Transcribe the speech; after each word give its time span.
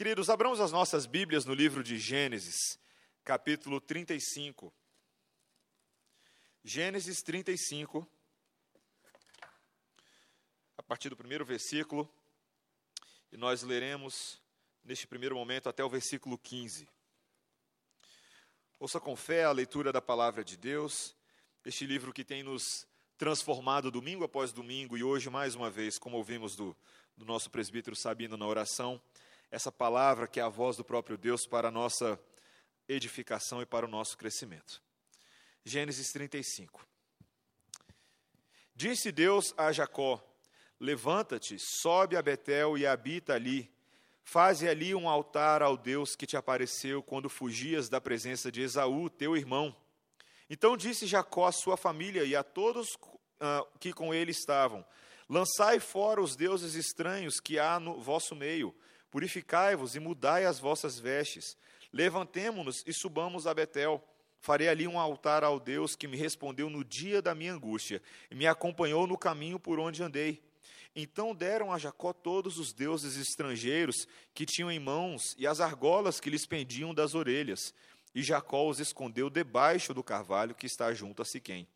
Queridos, 0.00 0.30
abramos 0.30 0.60
as 0.60 0.72
nossas 0.72 1.04
Bíblias 1.04 1.44
no 1.44 1.52
livro 1.52 1.82
de 1.82 1.98
Gênesis, 1.98 2.78
capítulo 3.22 3.82
35. 3.82 4.72
Gênesis 6.64 7.20
35, 7.20 8.10
a 10.78 10.82
partir 10.82 11.10
do 11.10 11.16
primeiro 11.18 11.44
versículo, 11.44 12.10
e 13.30 13.36
nós 13.36 13.62
leremos 13.62 14.40
neste 14.82 15.06
primeiro 15.06 15.34
momento 15.34 15.68
até 15.68 15.84
o 15.84 15.90
versículo 15.90 16.38
15. 16.38 16.88
Ouça 18.78 18.98
com 18.98 19.14
fé 19.14 19.44
a 19.44 19.52
leitura 19.52 19.92
da 19.92 20.00
palavra 20.00 20.42
de 20.42 20.56
Deus, 20.56 21.14
este 21.62 21.84
livro 21.84 22.10
que 22.10 22.24
tem 22.24 22.42
nos 22.42 22.86
transformado 23.18 23.90
domingo 23.90 24.24
após 24.24 24.50
domingo 24.50 24.96
e 24.96 25.04
hoje 25.04 25.28
mais 25.28 25.54
uma 25.54 25.68
vez, 25.68 25.98
como 25.98 26.16
ouvimos 26.16 26.56
do, 26.56 26.74
do 27.18 27.26
nosso 27.26 27.50
presbítero 27.50 27.94
Sabino 27.94 28.38
na 28.38 28.46
oração, 28.46 28.98
essa 29.50 29.72
palavra 29.72 30.28
que 30.28 30.38
é 30.38 30.42
a 30.42 30.48
voz 30.48 30.76
do 30.76 30.84
próprio 30.84 31.18
Deus 31.18 31.46
para 31.46 31.68
a 31.68 31.72
nossa 31.72 32.18
edificação 32.88 33.60
e 33.60 33.66
para 33.66 33.84
o 33.84 33.88
nosso 33.88 34.16
crescimento. 34.16 34.80
Gênesis 35.64 36.12
35. 36.12 36.86
Disse 38.74 39.10
Deus 39.10 39.52
a 39.56 39.72
Jacó: 39.72 40.22
Levanta-te, 40.78 41.58
sobe 41.58 42.16
a 42.16 42.22
Betel 42.22 42.78
e 42.78 42.86
habita 42.86 43.34
ali. 43.34 43.70
Faze 44.22 44.68
ali 44.68 44.94
um 44.94 45.08
altar 45.08 45.62
ao 45.62 45.76
Deus 45.76 46.14
que 46.14 46.26
te 46.26 46.36
apareceu 46.36 47.02
quando 47.02 47.28
fugias 47.28 47.88
da 47.88 48.00
presença 48.00 48.50
de 48.50 48.62
Esaú, 48.62 49.10
teu 49.10 49.36
irmão. 49.36 49.74
Então 50.48 50.76
disse 50.76 51.06
Jacó 51.06 51.46
à 51.46 51.52
sua 51.52 51.76
família 51.76 52.24
e 52.24 52.36
a 52.36 52.44
todos 52.44 52.88
uh, 52.94 53.78
que 53.80 53.92
com 53.92 54.14
ele 54.14 54.30
estavam: 54.30 54.86
Lançai 55.28 55.80
fora 55.80 56.22
os 56.22 56.36
deuses 56.36 56.74
estranhos 56.74 57.40
que 57.40 57.58
há 57.58 57.80
no 57.80 58.00
vosso 58.00 58.36
meio 58.36 58.74
Purificai-vos 59.10 59.96
e 59.96 60.00
mudai 60.00 60.44
as 60.44 60.58
vossas 60.58 60.98
vestes. 60.98 61.56
Levantemo-nos 61.92 62.84
e 62.86 62.92
subamos 62.92 63.46
a 63.46 63.54
Betel. 63.54 64.02
Farei 64.40 64.68
ali 64.68 64.86
um 64.86 64.98
altar 64.98 65.44
ao 65.44 65.60
Deus 65.60 65.94
que 65.94 66.08
me 66.08 66.16
respondeu 66.16 66.70
no 66.70 66.84
dia 66.84 67.20
da 67.20 67.34
minha 67.34 67.52
angústia 67.52 68.00
e 68.30 68.34
me 68.34 68.46
acompanhou 68.46 69.06
no 69.06 69.18
caminho 69.18 69.58
por 69.58 69.78
onde 69.78 70.02
andei. 70.02 70.42
Então 70.94 71.34
deram 71.34 71.72
a 71.72 71.78
Jacó 71.78 72.12
todos 72.12 72.58
os 72.58 72.72
deuses 72.72 73.16
estrangeiros 73.16 74.08
que 74.34 74.46
tinham 74.46 74.70
em 74.70 74.78
mãos 74.78 75.36
e 75.38 75.46
as 75.46 75.60
argolas 75.60 76.18
que 76.18 76.30
lhes 76.30 76.46
pendiam 76.46 76.94
das 76.94 77.14
orelhas. 77.14 77.74
E 78.14 78.22
Jacó 78.22 78.68
os 78.68 78.80
escondeu 78.80 79.30
debaixo 79.30 79.94
do 79.94 80.02
carvalho 80.02 80.54
que 80.54 80.66
está 80.66 80.92
junto 80.92 81.22
a 81.22 81.24
Siquém. 81.24 81.68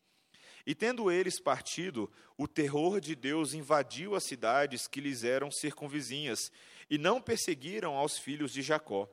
E 0.65 0.73
tendo 0.73 1.11
eles 1.11 1.39
partido, 1.39 2.11
o 2.35 2.47
terror 2.47 2.99
de 2.99 3.15
Deus 3.15 3.53
invadiu 3.53 4.15
as 4.15 4.23
cidades 4.23 4.87
que 4.87 4.99
lhes 4.99 5.23
eram 5.23 5.51
circunvizinhas, 5.51 6.51
e 6.89 6.97
não 6.97 7.21
perseguiram 7.21 7.95
aos 7.95 8.17
filhos 8.17 8.51
de 8.51 8.61
Jacó. 8.61 9.09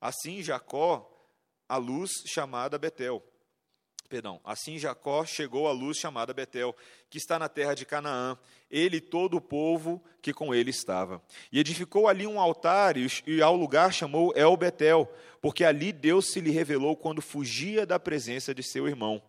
Assim 0.00 0.42
Jacó, 0.42 1.10
a 1.68 1.76
luz 1.76 2.10
chamada 2.26 2.78
Betel. 2.78 3.22
Perdão, 4.08 4.40
assim 4.44 4.78
Jacó 4.78 5.24
chegou 5.24 5.66
à 5.66 5.72
luz 5.72 5.98
chamada 5.98 6.34
Betel, 6.34 6.76
que 7.08 7.18
está 7.18 7.38
na 7.38 7.48
terra 7.48 7.74
de 7.74 7.86
Canaã, 7.86 8.38
ele 8.70 8.98
e 8.98 9.00
todo 9.00 9.36
o 9.36 9.40
povo 9.40 10.02
que 10.20 10.32
com 10.32 10.54
ele 10.54 10.70
estava. 10.70 11.22
E 11.50 11.58
edificou 11.58 12.06
ali 12.06 12.26
um 12.26 12.38
altar 12.38 12.96
e 12.96 13.42
ao 13.42 13.56
lugar 13.56 13.92
chamou 13.92 14.32
El 14.36 14.56
Betel, 14.56 15.10
porque 15.40 15.64
ali 15.64 15.92
Deus 15.92 16.26
se 16.30 16.40
lhe 16.40 16.50
revelou 16.50 16.96
quando 16.96 17.22
fugia 17.22 17.86
da 17.86 17.98
presença 17.98 18.54
de 18.54 18.62
seu 18.62 18.86
irmão. 18.86 19.22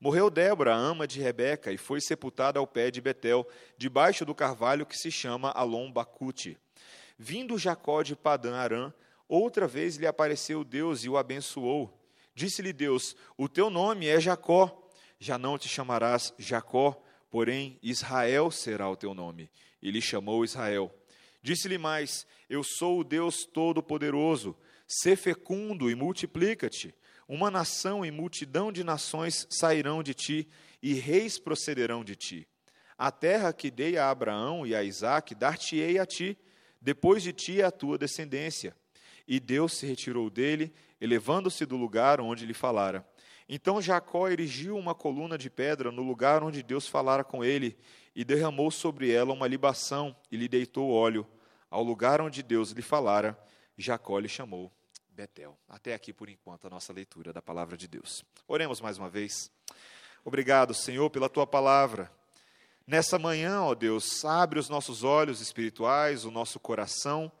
Morreu 0.00 0.28
Débora, 0.28 0.74
ama 0.74 1.06
de 1.06 1.20
Rebeca, 1.20 1.72
e 1.72 1.78
foi 1.78 2.00
sepultada 2.00 2.58
ao 2.58 2.66
pé 2.66 2.90
de 2.90 3.00
Betel, 3.00 3.46
debaixo 3.78 4.24
do 4.24 4.34
carvalho 4.34 4.84
que 4.84 4.96
se 4.96 5.10
chama 5.10 5.50
Alom 5.52 5.90
Bacute. 5.90 6.58
Vindo 7.18 7.58
Jacó 7.58 8.02
de 8.02 8.14
Padã 8.14 8.56
Arã, 8.56 8.92
outra 9.28 9.66
vez 9.66 9.96
lhe 9.96 10.06
apareceu 10.06 10.62
Deus 10.62 11.04
e 11.04 11.08
o 11.08 11.16
abençoou. 11.16 11.98
Disse-lhe 12.34 12.72
Deus: 12.72 13.16
O 13.36 13.48
teu 13.48 13.70
nome 13.70 14.06
é 14.06 14.20
Jacó. 14.20 14.82
Já 15.18 15.38
não 15.38 15.56
te 15.56 15.68
chamarás 15.68 16.34
Jacó, 16.38 17.02
porém 17.30 17.78
Israel 17.82 18.50
será 18.50 18.90
o 18.90 18.96
teu 18.96 19.14
nome. 19.14 19.50
E 19.80 19.90
lhe 19.90 20.02
chamou 20.02 20.44
Israel. 20.44 20.94
Disse-lhe 21.42 21.78
mais: 21.78 22.26
Eu 22.50 22.62
sou 22.62 23.00
o 23.00 23.04
Deus 23.04 23.46
Todo-Poderoso. 23.46 24.56
Sê 24.86 25.16
fecundo 25.16 25.90
e 25.90 25.94
multiplica-te. 25.94 26.94
Uma 27.26 27.50
nação 27.50 28.04
e 28.04 28.10
multidão 28.10 28.70
de 28.70 28.84
nações 28.84 29.46
sairão 29.50 30.02
de 30.02 30.14
ti, 30.14 30.48
e 30.80 30.94
reis 30.94 31.38
procederão 31.38 32.04
de 32.04 32.14
ti. 32.14 32.48
A 32.96 33.10
terra 33.10 33.52
que 33.52 33.70
dei 33.70 33.96
a 33.96 34.10
Abraão 34.10 34.66
e 34.66 34.74
a 34.74 34.84
Isaque, 34.84 35.34
dar-te-ei 35.34 35.98
a 35.98 36.06
ti, 36.06 36.38
depois 36.86 37.20
de 37.20 37.32
ti 37.32 37.60
é 37.60 37.64
a 37.64 37.72
tua 37.72 37.98
descendência. 37.98 38.72
E 39.26 39.40
Deus 39.40 39.72
se 39.72 39.84
retirou 39.84 40.30
dele, 40.30 40.72
elevando-se 41.00 41.66
do 41.66 41.76
lugar 41.76 42.20
onde 42.20 42.46
lhe 42.46 42.54
falara. 42.54 43.04
Então 43.48 43.82
Jacó 43.82 44.28
erigiu 44.28 44.78
uma 44.78 44.94
coluna 44.94 45.36
de 45.36 45.50
pedra 45.50 45.90
no 45.90 46.04
lugar 46.04 46.44
onde 46.44 46.62
Deus 46.62 46.86
falara 46.86 47.24
com 47.24 47.44
ele, 47.44 47.76
e 48.14 48.24
derramou 48.24 48.70
sobre 48.70 49.10
ela 49.10 49.32
uma 49.32 49.48
libação, 49.48 50.14
e 50.30 50.36
lhe 50.36 50.46
deitou 50.46 50.88
óleo. 50.92 51.26
Ao 51.68 51.82
lugar 51.82 52.20
onde 52.20 52.40
Deus 52.40 52.70
lhe 52.70 52.82
falara, 52.82 53.36
Jacó 53.76 54.20
lhe 54.20 54.28
chamou 54.28 54.70
Betel. 55.10 55.58
Até 55.68 55.92
aqui, 55.92 56.12
por 56.12 56.28
enquanto, 56.28 56.68
a 56.68 56.70
nossa 56.70 56.92
leitura 56.92 57.32
da 57.32 57.42
palavra 57.42 57.76
de 57.76 57.88
Deus. 57.88 58.24
Oremos 58.46 58.80
mais 58.80 58.96
uma 58.96 59.10
vez. 59.10 59.50
Obrigado, 60.24 60.72
Senhor, 60.72 61.10
pela 61.10 61.28
tua 61.28 61.48
palavra. 61.48 62.08
Nessa 62.86 63.18
manhã, 63.18 63.62
ó 63.62 63.74
Deus, 63.74 64.24
abre 64.24 64.60
os 64.60 64.68
nossos 64.68 65.02
olhos 65.02 65.40
espirituais, 65.40 66.24
o 66.24 66.30
nosso 66.30 66.60
coração, 66.60 67.32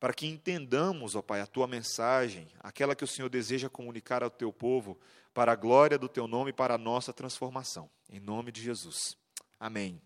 para 0.00 0.14
que 0.14 0.26
entendamos, 0.26 1.14
ó 1.14 1.20
Pai, 1.20 1.42
a 1.42 1.46
tua 1.46 1.66
mensagem, 1.66 2.48
aquela 2.60 2.96
que 2.96 3.04
o 3.04 3.06
Senhor 3.06 3.28
deseja 3.28 3.68
comunicar 3.68 4.22
ao 4.22 4.30
teu 4.30 4.50
povo, 4.50 4.98
para 5.34 5.52
a 5.52 5.56
glória 5.56 5.98
do 5.98 6.08
teu 6.08 6.26
nome 6.26 6.48
e 6.48 6.54
para 6.54 6.76
a 6.76 6.78
nossa 6.78 7.12
transformação. 7.12 7.90
Em 8.08 8.18
nome 8.18 8.50
de 8.50 8.62
Jesus. 8.62 9.18
Amém. 9.60 10.00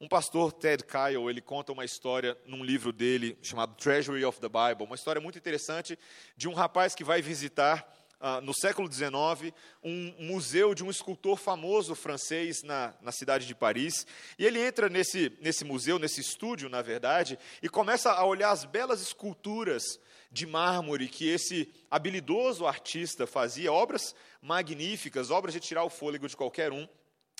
Um 0.00 0.06
pastor, 0.06 0.52
Ted 0.52 0.84
Kyle, 0.84 1.28
ele 1.28 1.40
conta 1.40 1.72
uma 1.72 1.84
história 1.84 2.38
num 2.46 2.62
livro 2.62 2.92
dele 2.92 3.36
chamado 3.42 3.74
Treasury 3.74 4.24
of 4.24 4.40
the 4.40 4.48
Bible, 4.48 4.84
uma 4.84 4.94
história 4.94 5.20
muito 5.20 5.36
interessante 5.36 5.98
de 6.36 6.48
um 6.48 6.54
rapaz 6.54 6.94
que 6.94 7.02
vai 7.02 7.20
visitar 7.20 7.92
ah, 8.24 8.40
no 8.40 8.54
século 8.54 8.90
XIX, 8.90 9.52
um 9.82 10.14
museu 10.20 10.76
de 10.76 10.84
um 10.84 10.90
escultor 10.90 11.36
famoso 11.36 11.92
francês 11.96 12.62
na, 12.62 12.94
na 13.02 13.10
cidade 13.10 13.48
de 13.48 13.54
Paris. 13.54 14.06
E 14.38 14.46
ele 14.46 14.60
entra 14.60 14.88
nesse, 14.88 15.36
nesse 15.40 15.64
museu, 15.64 15.98
nesse 15.98 16.20
estúdio, 16.20 16.68
na 16.68 16.80
verdade, 16.82 17.36
e 17.60 17.68
começa 17.68 18.12
a 18.12 18.24
olhar 18.24 18.52
as 18.52 18.64
belas 18.64 19.02
esculturas 19.02 19.98
de 20.30 20.46
mármore 20.46 21.08
que 21.08 21.28
esse 21.28 21.68
habilidoso 21.90 22.64
artista 22.64 23.26
fazia, 23.26 23.72
obras 23.72 24.14
magníficas, 24.40 25.32
obras 25.32 25.52
de 25.52 25.58
tirar 25.58 25.82
o 25.82 25.90
fôlego 25.90 26.28
de 26.28 26.36
qualquer 26.36 26.70
um. 26.70 26.86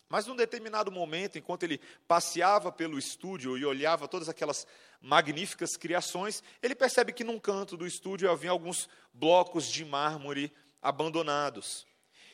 Mas 0.09 0.27
num 0.27 0.35
determinado 0.35 0.91
momento, 0.91 1.39
enquanto 1.39 1.63
ele 1.63 1.81
passeava 2.09 2.73
pelo 2.73 2.99
estúdio 2.99 3.57
e 3.57 3.65
olhava 3.65 4.09
todas 4.09 4.29
aquelas 4.29 4.67
magníficas 5.01 5.77
criações, 5.77 6.43
ele 6.61 6.75
percebe 6.75 7.13
que 7.13 7.23
num 7.23 7.39
canto 7.39 7.77
do 7.77 7.87
estúdio 7.87 8.29
havia 8.29 8.51
alguns 8.51 8.89
blocos 9.15 9.71
de 9.71 9.85
mármore 9.85 10.53
abandonados. 10.83 11.87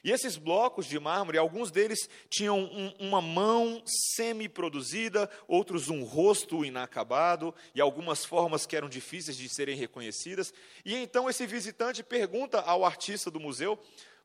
E 0.03 0.11
esses 0.11 0.37
blocos 0.37 0.87
de 0.87 0.99
mármore, 0.99 1.39
alguns 1.39 1.71
deles 1.71 2.09
tinham 2.31 2.59
um, 2.59 2.95
uma 2.99 3.21
mão 3.21 3.83
semi-produzida, 3.85 5.29
outros 5.47 5.89
um 5.89 6.05
rosto 6.05 6.65
inacabado, 6.65 7.55
e 7.75 7.81
algumas 7.81 8.25
formas 8.25 8.65
que 8.65 8.77
eram 8.77 8.89
difíceis 8.89 9.37
de 9.37 9.49
serem 9.49 9.77
reconhecidas. 9.77 10.53
E 10.85 10.95
então 10.95 11.29
esse 11.29 11.47
visitante 11.47 12.03
pergunta 12.03 12.61
ao 12.61 12.85
artista 12.85 13.31
do 13.31 13.41
museu 13.41 13.79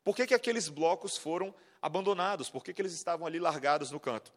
por 0.03 0.16
que, 0.16 0.28
que 0.28 0.33
aqueles 0.33 0.69
blocos 0.69 1.17
foram 1.17 1.53
abandonados, 1.81 2.50
por 2.50 2.63
que, 2.63 2.73
que 2.73 2.81
eles 2.81 2.94
estavam 2.94 3.25
ali 3.25 3.39
largados 3.39 3.91
no 3.91 4.00
canto. 4.00 4.31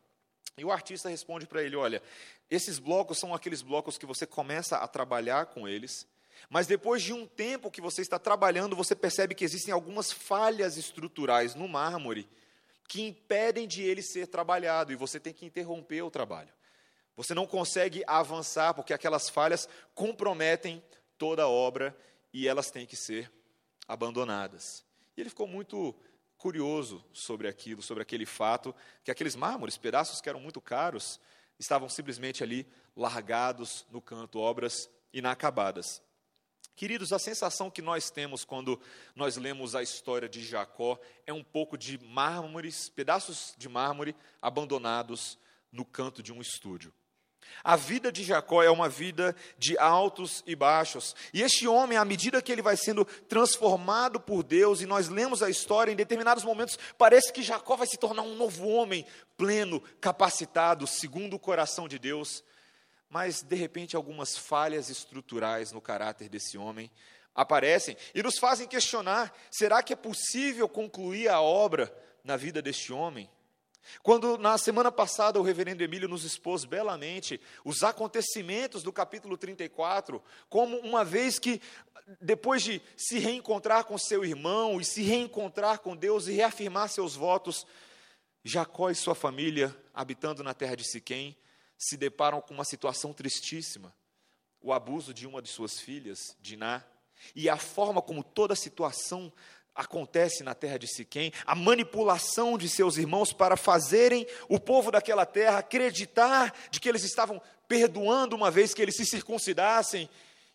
E 0.57 0.65
o 0.65 0.73
artista 0.73 1.09
responde 1.09 1.47
para 1.47 1.63
ele: 1.63 1.77
Olha, 1.77 2.03
esses 2.51 2.79
blocos 2.79 3.19
são 3.19 3.35
aqueles 3.35 3.61
blocos 3.61 3.99
que 3.99 4.07
você 4.07 4.27
começa 4.27 4.79
a 4.79 4.89
trabalhar 4.89 5.47
com 5.47 5.69
eles, 5.69 6.07
mas 6.49 6.67
depois 6.67 7.03
de 7.03 7.13
um 7.13 7.27
tempo 7.27 7.71
que 7.71 7.81
você 7.81 8.03
está 8.03 8.19
trabalhando, 8.19 8.77
você 8.77 8.95
percebe 8.95 9.35
que 9.35 9.45
existem 9.45 9.73
algumas 9.73 10.13
falhas 10.13 10.77
estruturais 10.77 11.55
no 11.55 11.69
mármore 11.69 12.29
que 12.89 13.03
impedem 13.03 13.67
de 13.67 13.83
ele 13.83 14.03
ser 14.03 14.29
trabalhado 14.29 14.93
e 14.93 14.97
você 14.97 15.19
tem 15.19 15.33
que 15.33 15.45
interromper 15.45 16.03
o 16.03 16.11
trabalho. 16.11 16.53
Você 17.17 17.35
não 17.35 17.47
consegue 17.47 18.05
avançar 18.07 18.75
porque 18.75 18.93
aquelas 18.93 19.29
falhas 19.29 19.69
comprometem 19.95 20.83
toda 21.19 21.45
a 21.45 21.49
obra 21.49 21.97
e 22.33 22.47
elas 22.47 22.71
têm 22.71 22.87
que 22.87 22.97
ser 22.97 23.33
abandonadas. 23.89 24.85
E 25.17 25.21
ele 25.21 25.31
ficou 25.31 25.49
muito 25.49 25.95
curioso 26.37 27.05
sobre 27.13 27.49
aquilo, 27.49 27.83
sobre 27.83 28.03
aquele 28.03 28.27
fato, 28.27 28.75
que 29.03 29.11
aqueles 29.11 29.35
mármores, 29.35 29.79
pedaços 29.79 30.21
que 30.21 30.29
eram 30.29 30.39
muito 30.39 30.61
caros, 30.61 31.19
estavam 31.59 31.89
simplesmente 31.89 32.43
ali 32.43 32.67
largados 32.95 33.87
no 33.91 34.01
canto, 34.01 34.39
obras 34.39 34.91
inacabadas. 35.13 36.03
Queridos, 36.75 37.13
a 37.13 37.19
sensação 37.19 37.71
que 37.71 37.81
nós 37.81 38.11
temos 38.11 38.45
quando 38.45 38.81
nós 39.15 39.37
lemos 39.37 39.75
a 39.75 39.83
história 39.83 40.29
de 40.29 40.45
Jacó 40.45 40.99
é 41.27 41.33
um 41.33 41.43
pouco 41.45 41.79
de 41.79 41.99
mármores, 41.99 42.89
pedaços 42.89 43.55
de 43.57 43.69
mármore 43.69 44.15
abandonados 44.43 45.39
no 45.73 45.85
canto 45.85 46.23
de 46.23 46.33
um 46.33 46.41
estúdio. 46.41 46.93
A 47.63 47.77
vida 47.77 48.13
de 48.13 48.23
Jacó 48.23 48.63
é 48.63 48.71
uma 48.71 48.89
vida 48.89 49.35
de 49.59 49.79
altos 49.79 50.43
e 50.47 50.55
baixos. 50.55 51.15
E 51.33 51.43
este 51.43 51.67
homem, 51.67 51.99
à 51.99 52.05
medida 52.05 52.43
que 52.43 52.53
ele 52.53 52.63
vai 52.63 52.77
sendo 52.77 53.05
transformado 53.05 54.21
por 54.21 54.43
Deus, 54.43 54.81
e 54.81 54.87
nós 54.87 55.09
lemos 55.09 55.43
a 55.43 55.51
história, 55.51 55.93
em 55.93 55.97
determinados 55.97 56.45
momentos, 56.45 56.79
parece 56.99 57.33
que 57.33 57.43
Jacó 57.43 57.77
vai 57.77 57.87
se 57.87 57.97
tornar 57.97 58.23
um 58.23 58.37
novo 58.37 58.69
homem, 58.69 59.07
pleno, 59.37 59.81
capacitado, 60.01 60.87
segundo 60.87 61.35
o 61.35 61.41
coração 61.41 61.89
de 61.89 61.99
Deus. 61.99 62.45
Mas, 63.17 63.41
de 63.41 63.57
repente, 63.57 63.97
algumas 63.97 64.37
falhas 64.37 64.91
estruturais 64.91 65.73
no 65.73 65.81
caráter 65.81 66.29
desse 66.29 66.59
homem 66.59 66.91
aparecem 67.35 67.97
e 68.15 68.23
nos 68.23 68.37
fazem 68.37 68.69
questionar: 68.69 69.35
será 69.51 69.83
que 69.83 69.95
é 69.95 69.97
possível 69.97 70.69
concluir 70.69 71.27
a 71.31 71.41
obra 71.41 71.91
na 72.23 72.37
vida 72.37 72.61
deste 72.61 72.93
homem? 72.93 73.31
Quando 74.03 74.37
na 74.37 74.59
semana 74.59 74.93
passada 74.93 75.41
o 75.41 75.43
reverendo 75.43 75.83
Emílio 75.83 76.07
nos 76.07 76.25
expôs 76.25 76.67
belamente 76.67 77.41
os 77.65 77.83
acontecimentos 77.83 78.83
do 78.83 78.93
capítulo 78.93 79.39
34, 79.39 80.23
como 80.51 80.77
uma 80.81 81.03
vez 81.03 81.39
que, 81.39 81.59
depois 82.21 82.63
de 82.63 82.83
se 82.99 83.19
reencontrar 83.19 83.85
com 83.85 83.97
seu 83.97 84.27
irmão 84.27 84.79
e 84.79 84.85
se 84.85 85.01
reencontrar 85.01 85.79
com 85.79 85.97
Deus 85.97 86.29
e 86.29 86.33
reafirmar 86.33 86.91
seus 86.91 87.17
votos, 87.17 87.67
Jacó 88.45 88.91
e 88.91 88.95
sua 88.95 89.15
família, 89.15 89.75
habitando 89.95 90.45
na 90.45 90.53
terra 90.53 90.77
de 90.77 90.87
Siquém, 90.87 91.35
se 91.79 91.97
deparam 91.97 92.41
com 92.41 92.55
uma 92.55 92.65
situação 92.65 93.13
tristíssima: 93.13 93.95
o 94.61 94.73
abuso 94.73 95.13
de 95.13 95.27
uma 95.27 95.43
de 95.43 95.49
suas 95.49 95.79
filhas, 95.79 96.37
Diná, 96.41 96.85
e 97.35 97.49
a 97.49 97.57
forma 97.57 98.01
como 98.03 98.23
toda 98.23 98.55
a 98.55 98.57
situação 98.57 99.33
acontece 99.75 100.43
na 100.43 100.55
terra 100.55 100.79
de 100.79 100.87
Siquém, 100.87 101.33
a 101.45 101.55
manipulação 101.55 102.57
de 102.57 102.67
seus 102.69 102.97
irmãos 102.97 103.33
para 103.33 103.59
fazerem 103.59 104.27
o 104.49 104.59
povo 104.59 104.91
daquela 104.91 105.27
terra 105.27 105.59
acreditar 105.59 106.55
de 106.71 106.81
que 106.81 106.89
eles 106.89 107.05
estavam 107.05 107.41
perdoando 107.69 108.35
uma 108.35 108.51
vez 108.51 108.73
que 108.73 108.81
eles 108.81 108.97
se 108.97 109.05
circuncidassem. 109.05 110.09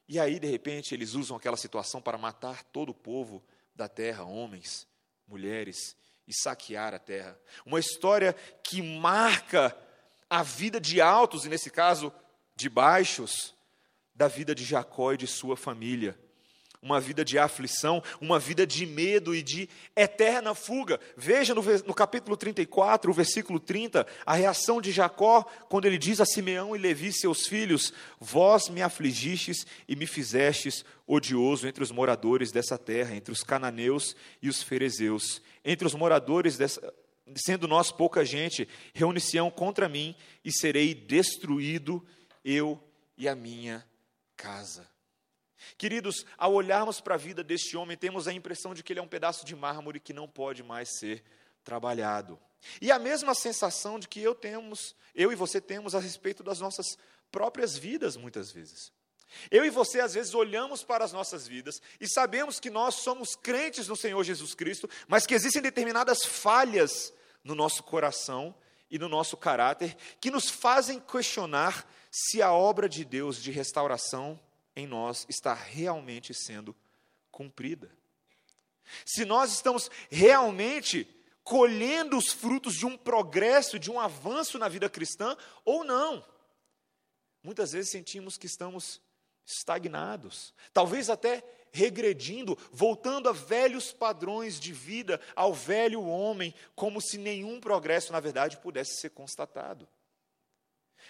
E 0.08 0.20
aí, 0.20 0.40
de 0.40 0.48
repente, 0.48 0.96
eles 0.96 1.14
usam 1.14 1.38
aquela 1.38 1.56
situação 1.56 2.02
para 2.02 2.18
matar 2.18 2.64
todo 2.66 2.90
o 2.90 2.96
povo 2.96 3.44
da 3.76 3.88
terra, 3.88 4.24
homens, 4.24 4.88
mulheres, 5.28 5.96
e 6.28 6.34
saquear 6.34 6.94
a 6.94 7.00
terra. 7.00 7.40
Uma 7.66 7.80
história 7.80 8.34
que 8.64 8.82
marca 8.82 9.78
a 10.32 10.42
vida 10.44 10.80
de 10.80 11.02
altos, 11.02 11.46
e 11.46 11.50
nesse 11.50 11.70
caso, 11.70 12.12
de 12.56 12.70
baixos, 12.70 13.54
da 14.16 14.30
vida 14.30 14.56
de 14.56 14.64
Jacó 14.64 15.12
e 15.12 15.18
de 15.18 15.28
sua 15.28 15.58
família 15.58 16.18
uma 16.82 17.00
vida 17.00 17.24
de 17.24 17.38
aflição, 17.38 18.02
uma 18.20 18.40
vida 18.40 18.66
de 18.66 18.88
medo 18.88 19.36
e 19.36 19.44
de 19.44 19.70
eterna 19.96 20.56
fuga. 20.56 21.00
Veja 21.16 21.54
no, 21.54 21.62
no, 21.62 21.94
capítulo 21.94 22.36
34, 22.36 23.12
o 23.12 23.14
versículo 23.14 23.60
30, 23.60 24.06
a 24.26 24.34
reação 24.34 24.82
de 24.82 24.92
Jacó, 24.92 25.44
quando 25.70 25.86
ele 25.86 25.98
diz 25.98 26.20
a 26.20 26.26
Simeão 26.26 26.76
e 26.76 26.80
Levi, 26.80 27.14
seus 27.14 27.46
filhos: 27.46 27.94
Vós 28.20 28.68
me 28.68 28.82
afligistes 28.82 29.66
e 29.88 29.96
me 29.96 30.08
fizestes 30.08 30.84
odioso 31.06 31.68
entre 31.68 31.84
os 31.84 31.92
moradores 31.92 32.52
dessa 32.52 32.80
terra, 32.80 33.16
entre 33.16 33.32
os 33.32 33.44
cananeus 33.44 34.16
e 34.42 34.50
os 34.50 34.64
ferezeus, 34.64 35.42
entre 35.64 35.86
os 35.86 35.94
moradores 35.94 36.58
dessa. 36.58 36.82
Sendo 37.36 37.68
nós 37.68 37.92
pouca 37.92 38.26
gente, 38.26 38.68
reunião 38.94 39.50
contra 39.52 39.88
mim 39.88 40.16
e 40.44 40.52
serei 40.52 40.94
destruído, 40.94 42.06
eu 42.44 42.82
e 43.18 43.28
a 43.28 43.36
minha 43.36 43.86
casa. 44.36 44.90
Queridos, 45.78 46.26
ao 46.38 46.54
olharmos 46.54 47.00
para 47.00 47.16
a 47.16 47.18
vida 47.18 47.44
deste 47.44 47.78
homem, 47.78 47.96
temos 47.96 48.28
a 48.28 48.34
impressão 48.34 48.74
de 48.74 48.84
que 48.84 48.94
ele 48.94 49.00
é 49.00 49.04
um 49.04 49.08
pedaço 49.08 49.46
de 49.46 49.56
mármore 49.56 50.00
que 50.00 50.14
não 50.14 50.28
pode 50.28 50.64
mais 50.64 50.98
ser 50.98 51.24
trabalhado. 51.64 52.40
E 52.82 52.92
a 52.92 53.00
mesma 53.00 53.34
sensação 53.34 54.00
de 54.00 54.08
que 54.08 54.20
eu 54.20 54.36
temos, 54.36 54.96
eu 55.16 55.32
e 55.32 55.36
você 55.36 55.60
temos 55.60 55.96
a 55.96 56.00
respeito 56.00 56.44
das 56.44 56.60
nossas 56.60 56.98
próprias 57.32 57.78
vidas 57.78 58.18
muitas 58.18 58.52
vezes. 58.52 58.92
Eu 59.50 59.64
e 59.64 59.70
você 59.70 60.02
às 60.02 60.14
vezes 60.14 60.34
olhamos 60.34 60.84
para 60.84 61.06
as 61.06 61.14
nossas 61.14 61.48
vidas 61.48 61.82
e 62.00 62.08
sabemos 62.08 62.60
que 62.60 62.70
nós 62.70 62.96
somos 62.96 63.36
crentes 63.36 63.88
no 63.88 63.96
Senhor 63.96 64.22
Jesus 64.24 64.54
Cristo, 64.54 64.90
mas 65.08 65.26
que 65.26 65.34
existem 65.34 65.62
determinadas 65.62 66.26
falhas 66.26 67.14
no 67.44 67.56
nosso 67.56 67.84
coração 67.84 68.56
e 68.90 69.00
no 69.00 69.08
nosso 69.08 69.38
caráter 69.38 69.96
que 70.20 70.30
nos 70.30 70.50
fazem 70.50 71.00
questionar 71.00 71.90
se 72.12 72.42
a 72.42 72.52
obra 72.52 72.90
de 72.90 73.06
Deus 73.06 73.42
de 73.42 73.52
restauração 73.52 74.40
em 74.76 74.86
nós 74.86 75.26
está 75.30 75.54
realmente 75.54 76.34
sendo 76.34 76.76
cumprida. 77.32 77.90
Se 79.06 79.24
nós 79.24 79.52
estamos 79.54 79.90
realmente 80.10 81.08
colhendo 81.44 82.18
os 82.18 82.32
frutos 82.32 82.76
de 82.76 82.86
um 82.86 82.98
progresso, 82.98 83.80
de 83.80 83.90
um 83.90 84.00
avanço 84.00 84.60
na 84.60 84.68
vida 84.68 84.90
cristã 84.90 85.36
ou 85.64 85.84
não. 85.84 86.24
Muitas 87.44 87.72
vezes 87.72 87.92
sentimos 87.92 88.38
que 88.38 88.46
estamos 88.46 89.02
estagnados, 89.46 90.54
talvez 90.72 91.10
até 91.10 91.44
regredindo, 91.72 92.58
voltando 92.72 93.30
a 93.30 93.32
velhos 93.32 93.92
padrões 93.92 94.60
de 94.60 94.74
vida, 94.74 95.20
ao 95.36 95.54
velho 95.54 96.02
homem, 96.04 96.54
como 96.76 97.02
se 97.02 97.18
nenhum 97.18 97.60
progresso, 97.60 98.12
na 98.12 98.20
verdade, 98.20 98.58
pudesse 98.58 99.00
ser 99.00 99.10
constatado. 99.12 99.88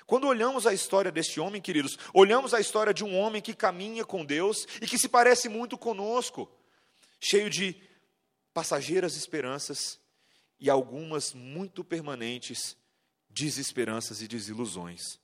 Quando 0.05 0.27
olhamos 0.27 0.65
a 0.67 0.73
história 0.73 1.11
deste 1.11 1.39
homem, 1.39 1.61
queridos, 1.61 1.97
olhamos 2.13 2.53
a 2.53 2.59
história 2.59 2.93
de 2.93 3.03
um 3.03 3.17
homem 3.17 3.41
que 3.41 3.53
caminha 3.53 4.05
com 4.05 4.25
Deus 4.25 4.67
e 4.81 4.87
que 4.87 4.97
se 4.97 5.09
parece 5.09 5.49
muito 5.49 5.77
conosco, 5.77 6.49
cheio 7.19 7.49
de 7.49 7.75
passageiras 8.53 9.15
esperanças 9.15 9.99
e 10.59 10.69
algumas 10.69 11.33
muito 11.33 11.83
permanentes 11.83 12.77
desesperanças 13.29 14.21
e 14.21 14.27
desilusões. 14.27 15.19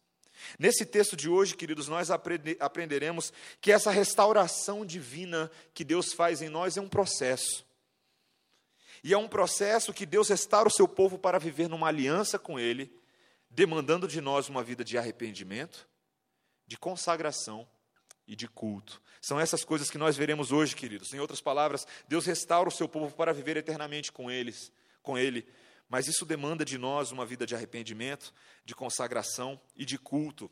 Nesse 0.57 0.86
texto 0.86 1.16
de 1.16 1.30
hoje, 1.30 1.56
queridos, 1.56 1.88
nós 1.88 2.10
aprenderemos 2.12 3.31
que 3.60 3.72
essa 3.72 3.92
restauração 3.92 4.86
divina 4.86 5.51
que 5.74 5.84
Deus 5.84 6.13
faz 6.13 6.42
em 6.42 6.50
nós 6.50 6.78
é 6.78 6.81
um 6.81 6.89
processo. 6.89 7.66
E 9.04 9.13
é 9.13 9.18
um 9.18 9.28
processo 9.28 9.94
que 9.94 10.06
Deus 10.06 10.30
restaura 10.30 10.68
o 10.68 10.72
seu 10.72 10.88
povo 10.88 11.18
para 11.18 11.39
viver 11.39 11.68
numa 11.68 11.88
aliança 11.88 12.38
com 12.38 12.60
Ele 12.60 12.92
demandando 13.50 14.07
de 14.07 14.22
nós 14.22 14.50
uma 14.50 14.63
vida 14.63 14.84
de 14.84 14.98
arrependimento, 14.98 15.88
de 16.66 16.78
consagração 16.78 17.68
e 18.28 18.36
de 18.36 18.48
culto. 18.48 19.01
São 19.22 19.39
essas 19.39 19.63
coisas 19.63 19.89
que 19.89 19.98
nós 19.98 20.16
veremos 20.16 20.51
hoje, 20.51 20.75
queridos. 20.75 21.13
Em 21.13 21.19
outras 21.19 21.42
palavras, 21.42 21.88
Deus 22.07 22.25
restaura 22.25 22.69
o 22.69 22.72
seu 22.72 22.88
povo 22.88 23.16
para 23.16 23.34
viver 23.34 23.57
eternamente 23.57 24.12
com 24.12 24.30
eles, 24.30 24.72
com 25.01 25.18
ele. 25.18 25.48
Mas 25.89 26.07
isso 26.07 26.25
demanda 26.25 26.66
de 26.66 26.78
nós 26.78 27.12
uma 27.12 27.25
vida 27.25 27.45
de 27.45 27.56
arrependimento, 27.56 28.34
de 28.66 28.75
consagração 28.75 29.60
e 29.75 29.86
de 29.86 29.98
culto. 29.98 30.51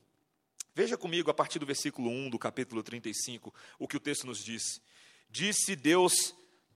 Veja 0.73 0.97
comigo 0.97 1.29
a 1.29 1.33
partir 1.33 1.59
do 1.59 1.65
versículo 1.65 2.09
1 2.09 2.29
do 2.29 2.39
capítulo 2.39 2.81
35, 2.81 3.53
o 3.79 3.87
que 3.87 3.97
o 3.97 3.99
texto 3.99 4.27
nos 4.27 4.43
diz. 4.43 4.81
Disse 5.29 5.75
Deus 5.75 6.35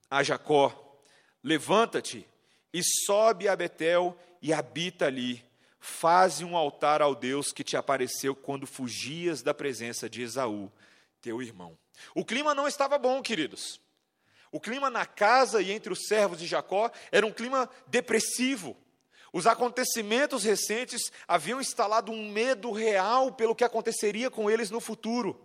a 0.10 0.24
Jacó: 0.24 1.02
Levanta-te 1.44 2.28
e 2.74 2.82
sobe 3.06 3.48
a 3.48 3.56
Betel 3.56 4.18
e 4.42 4.54
habita 4.54 5.06
ali 5.06 5.48
Faze 5.80 6.44
um 6.44 6.58
altar 6.58 7.02
ao 7.02 7.16
Deus 7.16 7.54
que 7.54 7.64
te 7.64 7.78
apareceu 7.78 8.36
quando 8.36 8.68
fugias 8.68 9.42
da 9.42 9.54
presença 9.54 10.10
de 10.10 10.22
Esaú, 10.22 10.70
teu 11.22 11.42
irmão. 11.42 11.78
O 12.14 12.26
clima 12.26 12.54
não 12.54 12.68
estava 12.68 12.98
bom, 12.98 13.22
queridos. 13.22 13.80
O 14.52 14.60
clima 14.60 14.90
na 14.90 15.06
casa 15.06 15.62
e 15.62 15.72
entre 15.72 15.94
os 15.94 16.08
servos 16.08 16.40
de 16.40 16.48
Jacó 16.48 16.92
era 17.12 17.26
um 17.26 17.32
clima 17.32 17.70
depressivo. 17.88 18.76
Os 19.32 19.46
acontecimentos 19.46 20.44
recentes 20.44 21.12
haviam 21.28 21.62
instalado 21.62 22.12
um 22.12 22.30
medo 22.32 22.72
real 22.72 23.32
pelo 23.32 23.56
que 23.56 23.64
aconteceria 23.64 24.30
com 24.30 24.50
eles 24.50 24.72
no 24.72 24.80
futuro. 24.80 25.40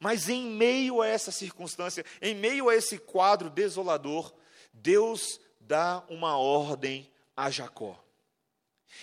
Mas 0.00 0.28
em 0.28 0.46
meio 0.46 1.00
a 1.00 1.06
essa 1.06 1.30
circunstância, 1.30 2.04
em 2.20 2.34
meio 2.34 2.68
a 2.68 2.74
esse 2.74 2.98
quadro 2.98 3.50
desolador, 3.50 4.32
Deus 4.72 5.40
dá 5.60 6.02
uma 6.08 6.36
ordem 6.38 7.10
a 7.36 7.50
Jacó. 7.50 8.02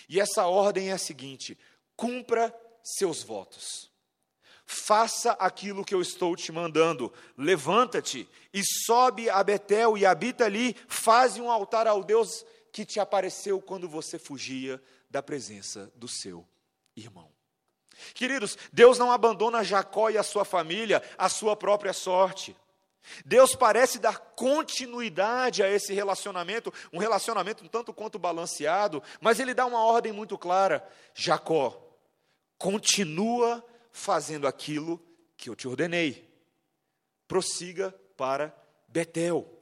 E 0.10 0.20
essa 0.20 0.46
ordem 0.46 0.90
é 0.90 0.94
a 0.94 0.98
seguinte: 0.98 1.58
cumpra 1.96 2.54
seus 2.84 3.24
votos. 3.24 3.91
Faça 4.66 5.32
aquilo 5.34 5.84
que 5.84 5.94
eu 5.94 6.02
estou 6.02 6.36
te 6.36 6.52
mandando. 6.52 7.12
Levanta-te 7.38 8.28
e 8.54 8.62
sobe 8.86 9.30
a 9.30 9.44
Betel 9.44 9.98
e 9.98 10.06
habita 10.06 10.46
ali. 10.46 10.76
Faze 10.88 11.42
um 11.42 11.52
altar 11.52 11.88
ao 11.88 12.04
Deus 12.04 12.46
que 12.72 12.86
te 12.86 13.00
apareceu 13.00 13.62
quando 13.62 13.88
você 13.88 14.18
fugia 14.18 14.82
da 15.10 15.22
presença 15.22 15.92
do 15.96 16.08
seu 16.08 16.48
irmão. 16.96 17.30
Queridos, 18.14 18.58
Deus 18.72 18.98
não 18.98 19.12
abandona 19.12 19.64
Jacó 19.64 20.10
e 20.10 20.18
a 20.18 20.24
sua 20.24 20.46
família 20.46 21.04
à 21.18 21.30
sua 21.30 21.56
própria 21.56 21.94
sorte. 21.94 22.56
Deus 23.26 23.56
parece 23.56 24.00
dar 24.00 24.20
continuidade 24.36 25.64
a 25.64 25.70
esse 25.70 25.94
relacionamento, 25.94 26.72
um 26.94 27.00
relacionamento 27.00 27.68
tanto 27.68 27.94
quanto 27.94 28.20
balanceado, 28.20 29.02
mas 29.20 29.40
ele 29.40 29.54
dá 29.54 29.66
uma 29.66 29.84
ordem 29.84 30.12
muito 30.12 30.38
clara: 30.38 30.88
Jacó, 31.14 31.82
continua 32.58 33.64
fazendo 33.92 34.48
aquilo 34.48 35.02
que 35.38 35.50
eu 35.50 35.56
te 35.56 35.68
ordenei. 35.68 36.30
Prossiga 37.28 37.92
para 38.16 38.56
Betel. 38.88 39.62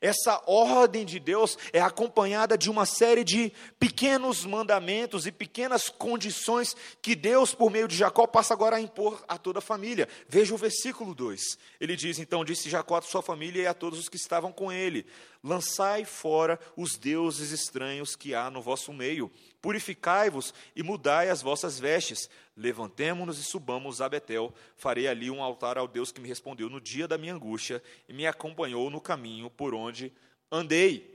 Essa 0.00 0.42
ordem 0.46 1.04
de 1.04 1.20
Deus 1.20 1.58
é 1.72 1.80
acompanhada 1.80 2.56
de 2.56 2.70
uma 2.70 2.86
série 2.86 3.22
de 3.22 3.52
pequenos 3.78 4.44
mandamentos 4.44 5.26
e 5.26 5.32
pequenas 5.32 5.88
condições 5.88 6.74
que 7.00 7.14
Deus, 7.14 7.54
por 7.54 7.70
meio 7.70 7.86
de 7.86 7.96
Jacó, 7.96 8.26
passa 8.26 8.54
agora 8.54 8.76
a 8.76 8.80
impor 8.80 9.22
a 9.28 9.38
toda 9.38 9.58
a 9.58 9.62
família. 9.62 10.08
Veja 10.28 10.54
o 10.54 10.58
versículo 10.58 11.14
2. 11.14 11.58
Ele 11.80 11.96
diz: 11.96 12.18
Então 12.18 12.44
disse 12.44 12.70
Jacó 12.70 12.96
a 12.96 13.02
sua 13.02 13.22
família 13.22 13.62
e 13.62 13.66
a 13.66 13.74
todos 13.74 13.98
os 13.98 14.08
que 14.08 14.16
estavam 14.16 14.52
com 14.52 14.72
ele: 14.72 15.06
Lançai 15.42 16.04
fora 16.04 16.58
os 16.76 16.96
deuses 16.96 17.50
estranhos 17.50 18.16
que 18.16 18.34
há 18.34 18.50
no 18.50 18.62
vosso 18.62 18.92
meio, 18.92 19.30
purificai-vos 19.60 20.54
e 20.74 20.82
mudai 20.82 21.28
as 21.28 21.42
vossas 21.42 21.78
vestes. 21.78 22.28
Levantemo-nos 22.56 23.38
e 23.38 23.42
subamos 23.42 24.00
a 24.00 24.08
Betel. 24.08 24.52
Farei 24.76 25.08
ali 25.08 25.30
um 25.30 25.42
altar 25.42 25.76
ao 25.76 25.88
Deus 25.88 26.12
que 26.12 26.20
me 26.20 26.28
respondeu 26.28 26.68
no 26.68 26.80
dia 26.80 27.08
da 27.08 27.18
minha 27.18 27.34
angústia 27.34 27.82
e 28.08 28.12
me 28.12 28.26
acompanhou 28.26 28.90
no 28.90 29.00
caminho 29.00 29.50
por 29.50 29.74
onde 29.74 30.12
andei. 30.50 31.14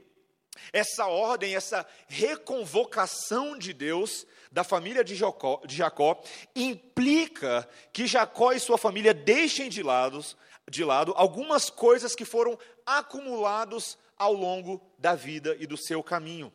Essa 0.72 1.06
ordem, 1.06 1.54
essa 1.54 1.86
reconvocação 2.08 3.56
de 3.56 3.72
Deus 3.72 4.26
da 4.52 4.64
família 4.64 5.02
de 5.02 5.14
Jacó, 5.14 5.62
de 5.64 5.76
Jacó 5.76 6.20
implica 6.54 7.68
que 7.92 8.06
Jacó 8.06 8.52
e 8.52 8.60
sua 8.60 8.76
família 8.76 9.14
deixem 9.14 9.68
de 9.68 9.82
lado, 9.82 10.22
de 10.68 10.84
lado 10.84 11.14
algumas 11.16 11.70
coisas 11.70 12.14
que 12.14 12.24
foram 12.24 12.58
acumulados 12.84 13.96
ao 14.16 14.32
longo 14.34 14.82
da 14.98 15.14
vida 15.14 15.56
e 15.58 15.66
do 15.66 15.76
seu 15.76 16.02
caminho. 16.02 16.52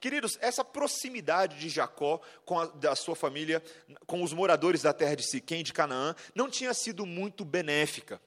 Queridos, 0.00 0.38
essa 0.40 0.64
proximidade 0.64 1.58
de 1.58 1.68
Jacó 1.68 2.20
com 2.44 2.58
a, 2.58 2.66
da 2.66 2.94
sua 2.94 3.16
família, 3.16 3.62
com 4.06 4.22
os 4.22 4.32
moradores 4.32 4.82
da 4.82 4.92
terra 4.92 5.14
de 5.14 5.28
Siquém, 5.28 5.62
de 5.62 5.72
Canaã, 5.72 6.14
não 6.34 6.48
tinha 6.50 6.72
sido 6.74 7.06
muito 7.06 7.44
benéfica. 7.44 8.20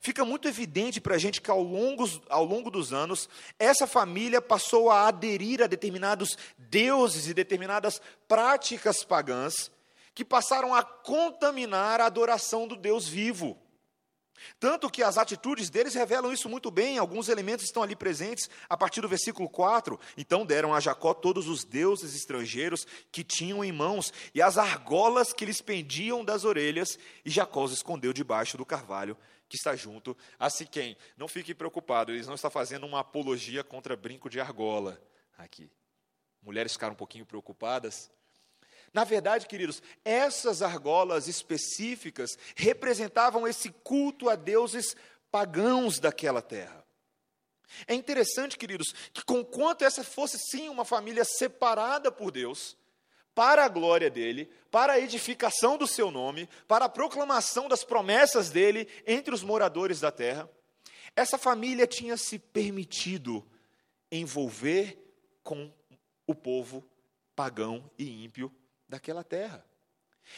Fica 0.00 0.24
muito 0.24 0.46
evidente 0.46 1.00
para 1.00 1.14
a 1.14 1.18
gente 1.18 1.40
que 1.40 1.50
ao 1.50 1.62
longo, 1.62 2.04
ao 2.28 2.44
longo 2.44 2.70
dos 2.70 2.92
anos, 2.92 3.28
essa 3.58 3.86
família 3.86 4.40
passou 4.40 4.90
a 4.90 5.08
aderir 5.08 5.62
a 5.62 5.66
determinados 5.66 6.36
deuses 6.58 7.26
e 7.26 7.34
determinadas 7.34 8.00
práticas 8.28 9.02
pagãs 9.02 9.70
que 10.14 10.24
passaram 10.24 10.74
a 10.74 10.82
contaminar 10.82 12.00
a 12.00 12.06
adoração 12.06 12.66
do 12.66 12.76
Deus 12.76 13.08
vivo. 13.08 13.59
Tanto 14.58 14.90
que 14.90 15.02
as 15.02 15.18
atitudes 15.18 15.70
deles 15.70 15.94
revelam 15.94 16.32
isso 16.32 16.48
muito 16.48 16.70
bem, 16.70 16.98
alguns 16.98 17.28
elementos 17.28 17.64
estão 17.64 17.82
ali 17.82 17.96
presentes 17.96 18.48
a 18.68 18.76
partir 18.76 19.00
do 19.00 19.08
versículo 19.08 19.48
4. 19.48 19.98
Então 20.16 20.44
deram 20.44 20.74
a 20.74 20.80
Jacó 20.80 21.14
todos 21.14 21.48
os 21.48 21.64
deuses 21.64 22.14
estrangeiros 22.14 22.86
que 23.10 23.24
tinham 23.24 23.64
em 23.64 23.72
mãos 23.72 24.12
e 24.34 24.42
as 24.42 24.58
argolas 24.58 25.32
que 25.32 25.44
lhes 25.44 25.60
pendiam 25.60 26.24
das 26.24 26.44
orelhas, 26.44 26.98
e 27.24 27.30
Jacó 27.30 27.64
os 27.64 27.72
escondeu 27.72 28.12
debaixo 28.12 28.56
do 28.56 28.66
carvalho 28.66 29.16
que 29.48 29.56
está 29.56 29.74
junto 29.74 30.16
a 30.38 30.48
Siquém. 30.48 30.96
Não 31.16 31.26
fique 31.26 31.54
preocupado, 31.54 32.12
eles 32.12 32.28
não 32.28 32.36
estão 32.36 32.50
fazendo 32.50 32.86
uma 32.86 33.00
apologia 33.00 33.64
contra 33.64 33.96
brinco 33.96 34.30
de 34.30 34.40
argola 34.40 35.02
aqui. 35.36 35.68
Mulheres 36.42 36.72
ficaram 36.72 36.92
um 36.94 36.96
pouquinho 36.96 37.26
preocupadas, 37.26 38.10
na 38.92 39.04
verdade, 39.04 39.46
queridos, 39.46 39.82
essas 40.04 40.62
argolas 40.62 41.28
específicas 41.28 42.36
representavam 42.56 43.46
esse 43.46 43.70
culto 43.70 44.28
a 44.28 44.34
deuses 44.34 44.96
pagãos 45.30 46.00
daquela 46.00 46.42
terra. 46.42 46.84
É 47.86 47.94
interessante, 47.94 48.58
queridos, 48.58 48.92
que 49.12 49.24
conquanto 49.24 49.82
essa 49.82 50.02
fosse 50.02 50.38
sim 50.38 50.68
uma 50.68 50.84
família 50.84 51.24
separada 51.24 52.10
por 52.10 52.32
Deus, 52.32 52.76
para 53.32 53.64
a 53.64 53.68
glória 53.68 54.10
dele, 54.10 54.50
para 54.72 54.94
a 54.94 55.00
edificação 55.00 55.78
do 55.78 55.86
seu 55.86 56.10
nome, 56.10 56.48
para 56.66 56.86
a 56.86 56.88
proclamação 56.88 57.68
das 57.68 57.84
promessas 57.84 58.50
dele 58.50 58.88
entre 59.06 59.32
os 59.32 59.44
moradores 59.44 60.00
da 60.00 60.10
terra, 60.10 60.50
essa 61.14 61.38
família 61.38 61.86
tinha 61.86 62.16
se 62.16 62.40
permitido 62.40 63.46
envolver 64.10 64.98
com 65.44 65.72
o 66.26 66.34
povo 66.34 66.84
pagão 67.36 67.88
e 67.96 68.24
ímpio 68.24 68.52
daquela 68.90 69.24
terra. 69.24 69.64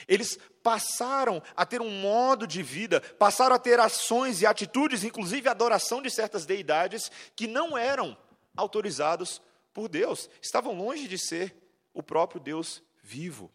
Eles 0.06 0.38
passaram 0.62 1.42
a 1.56 1.66
ter 1.66 1.80
um 1.80 1.90
modo 1.90 2.46
de 2.46 2.62
vida, 2.62 3.00
passaram 3.00 3.56
a 3.56 3.58
ter 3.58 3.80
ações 3.80 4.40
e 4.40 4.46
atitudes, 4.46 5.02
inclusive 5.02 5.48
adoração 5.48 6.00
de 6.00 6.10
certas 6.10 6.46
deidades, 6.46 7.10
que 7.34 7.46
não 7.46 7.76
eram 7.76 8.16
autorizados 8.56 9.42
por 9.72 9.88
Deus, 9.88 10.28
estavam 10.40 10.76
longe 10.76 11.08
de 11.08 11.18
ser 11.18 11.56
o 11.92 12.02
próprio 12.02 12.40
Deus 12.40 12.82
vivo. 13.02 13.50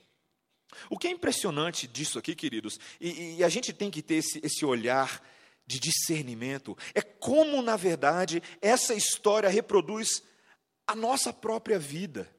O 0.90 0.98
que 0.98 1.08
é 1.08 1.12
impressionante 1.12 1.88
disso 1.88 2.20
aqui, 2.20 2.36
queridos, 2.36 2.78
e, 3.00 3.38
e 3.38 3.44
a 3.44 3.50
gente 3.50 3.72
tem 3.72 3.90
que 3.90 4.02
ter 4.02 4.16
esse, 4.16 4.40
esse 4.44 4.66
olhar 4.66 5.24
de 5.66 5.80
discernimento, 5.80 6.78
é 6.94 7.02
como, 7.02 7.62
na 7.62 7.76
verdade, 7.76 8.42
essa 8.62 8.94
história 8.94 9.50
reproduz 9.50 10.24
a 10.86 10.96
nossa 10.96 11.32
própria 11.32 11.78
vida. 11.78 12.30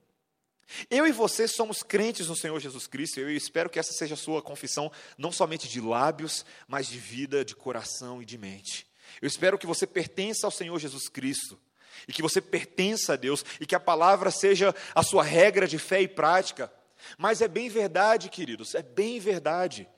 Eu 0.90 1.06
e 1.06 1.12
você 1.12 1.48
somos 1.48 1.82
crentes 1.82 2.28
no 2.28 2.36
Senhor 2.36 2.58
Jesus 2.60 2.86
Cristo, 2.86 3.20
eu 3.20 3.30
espero 3.30 3.70
que 3.70 3.78
essa 3.78 3.92
seja 3.92 4.14
a 4.14 4.18
sua 4.18 4.42
confissão, 4.42 4.92
não 5.16 5.32
somente 5.32 5.68
de 5.68 5.80
lábios, 5.80 6.44
mas 6.66 6.86
de 6.86 6.98
vida, 6.98 7.44
de 7.44 7.54
coração 7.54 8.22
e 8.22 8.24
de 8.24 8.36
mente. 8.36 8.86
Eu 9.22 9.26
espero 9.26 9.58
que 9.58 9.66
você 9.66 9.86
pertença 9.86 10.46
ao 10.46 10.50
Senhor 10.50 10.78
Jesus 10.78 11.08
Cristo, 11.08 11.58
e 12.06 12.12
que 12.12 12.22
você 12.22 12.40
pertença 12.40 13.14
a 13.14 13.16
Deus, 13.16 13.44
e 13.60 13.66
que 13.66 13.74
a 13.74 13.80
palavra 13.80 14.30
seja 14.30 14.74
a 14.94 15.02
sua 15.02 15.22
regra 15.22 15.66
de 15.66 15.78
fé 15.78 16.00
e 16.02 16.08
prática. 16.08 16.72
Mas 17.16 17.40
é 17.40 17.48
bem 17.48 17.68
verdade, 17.68 18.28
queridos, 18.28 18.74
é 18.74 18.82
bem 18.82 19.18
verdade, 19.18 19.88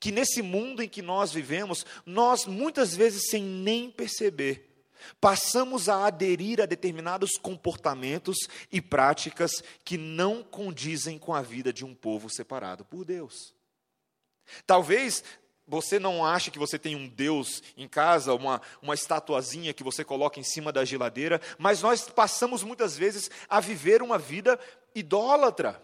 que 0.00 0.10
nesse 0.10 0.42
mundo 0.42 0.82
em 0.82 0.88
que 0.88 1.02
nós 1.02 1.32
vivemos, 1.32 1.86
nós 2.04 2.46
muitas 2.46 2.96
vezes, 2.96 3.30
sem 3.30 3.42
nem 3.42 3.90
perceber, 3.90 4.75
passamos 5.20 5.88
a 5.88 6.06
aderir 6.06 6.60
a 6.60 6.66
determinados 6.66 7.32
comportamentos 7.38 8.36
e 8.70 8.80
práticas 8.80 9.62
que 9.84 9.96
não 9.96 10.42
condizem 10.42 11.18
com 11.18 11.34
a 11.34 11.42
vida 11.42 11.72
de 11.72 11.84
um 11.84 11.94
povo 11.94 12.28
separado 12.28 12.84
por 12.84 13.04
Deus. 13.04 13.54
Talvez 14.66 15.24
você 15.66 15.98
não 15.98 16.24
ache 16.24 16.50
que 16.50 16.58
você 16.58 16.78
tem 16.78 16.94
um 16.94 17.08
Deus 17.08 17.62
em 17.76 17.88
casa, 17.88 18.32
uma, 18.34 18.62
uma 18.80 18.94
estatuazinha 18.94 19.74
que 19.74 19.82
você 19.82 20.04
coloca 20.04 20.38
em 20.38 20.44
cima 20.44 20.72
da 20.72 20.84
geladeira, 20.84 21.40
mas 21.58 21.82
nós 21.82 22.08
passamos 22.08 22.62
muitas 22.62 22.96
vezes 22.96 23.30
a 23.48 23.58
viver 23.58 24.00
uma 24.02 24.18
vida 24.18 24.58
idólatra. 24.94 25.82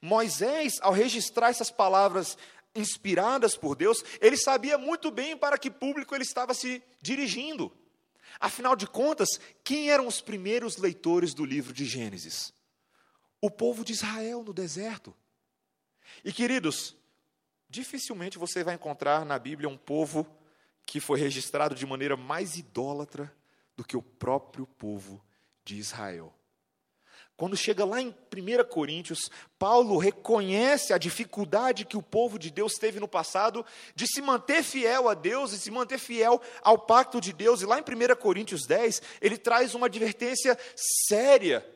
Moisés, 0.00 0.78
ao 0.80 0.92
registrar 0.92 1.50
essas 1.50 1.70
palavras 1.70 2.36
inspiradas 2.74 3.56
por 3.56 3.74
Deus, 3.74 4.04
ele 4.20 4.36
sabia 4.36 4.78
muito 4.78 5.10
bem 5.10 5.36
para 5.36 5.58
que 5.58 5.70
público 5.70 6.14
ele 6.14 6.24
estava 6.24 6.54
se 6.54 6.82
dirigindo. 7.00 7.72
Afinal 8.38 8.76
de 8.76 8.86
contas, 8.86 9.28
quem 9.64 9.90
eram 9.90 10.06
os 10.06 10.20
primeiros 10.20 10.76
leitores 10.76 11.34
do 11.34 11.44
livro 11.44 11.72
de 11.72 11.84
Gênesis? 11.84 12.52
O 13.40 13.50
povo 13.50 13.84
de 13.84 13.92
Israel 13.92 14.44
no 14.44 14.52
deserto. 14.52 15.14
E 16.24 16.32
queridos, 16.32 16.96
dificilmente 17.68 18.38
você 18.38 18.62
vai 18.62 18.74
encontrar 18.74 19.24
na 19.24 19.38
Bíblia 19.38 19.68
um 19.68 19.76
povo 19.76 20.26
que 20.86 21.00
foi 21.00 21.18
registrado 21.18 21.74
de 21.74 21.86
maneira 21.86 22.16
mais 22.16 22.56
idólatra 22.56 23.34
do 23.76 23.84
que 23.84 23.96
o 23.96 24.02
próprio 24.02 24.66
povo 24.66 25.24
de 25.64 25.76
Israel. 25.76 26.34
Quando 27.40 27.56
chega 27.56 27.86
lá 27.86 28.02
em 28.02 28.08
1 28.08 28.64
Coríntios, 28.68 29.30
Paulo 29.58 29.96
reconhece 29.96 30.92
a 30.92 30.98
dificuldade 30.98 31.86
que 31.86 31.96
o 31.96 32.02
povo 32.02 32.38
de 32.38 32.50
Deus 32.50 32.74
teve 32.74 33.00
no 33.00 33.08
passado 33.08 33.64
de 33.94 34.06
se 34.06 34.20
manter 34.20 34.62
fiel 34.62 35.08
a 35.08 35.14
Deus 35.14 35.54
e 35.54 35.58
se 35.58 35.70
manter 35.70 35.98
fiel 35.98 36.38
ao 36.60 36.76
pacto 36.76 37.18
de 37.18 37.32
Deus. 37.32 37.62
E 37.62 37.64
lá 37.64 37.78
em 37.78 37.80
1 37.80 38.14
Coríntios 38.16 38.66
10, 38.66 39.00
ele 39.22 39.38
traz 39.38 39.74
uma 39.74 39.86
advertência 39.86 40.54
séria 41.08 41.66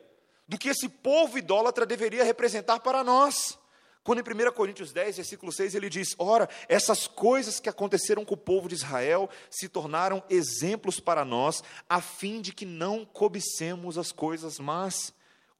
do 0.47 0.55
que 0.55 0.69
esse 0.69 0.87
povo 0.87 1.35
idólatra 1.35 1.83
deveria 1.83 2.23
representar 2.23 2.79
para 2.81 3.03
nós. 3.03 3.57
Quando 4.03 4.19
em 4.19 4.47
1 4.47 4.51
Coríntios 4.51 4.93
10, 4.93 5.15
versículo 5.15 5.51
6, 5.51 5.73
ele 5.73 5.89
diz: 5.89 6.13
Ora, 6.19 6.47
essas 6.69 7.07
coisas 7.07 7.59
que 7.59 7.69
aconteceram 7.69 8.23
com 8.23 8.35
o 8.35 8.37
povo 8.37 8.69
de 8.69 8.75
Israel 8.75 9.27
se 9.49 9.67
tornaram 9.67 10.23
exemplos 10.29 10.99
para 10.99 11.25
nós, 11.25 11.63
a 11.89 11.99
fim 12.01 12.39
de 12.39 12.53
que 12.53 12.67
não 12.67 13.03
cobicemos 13.03 13.97
as 13.97 14.11
coisas 14.11 14.59
más 14.59 15.11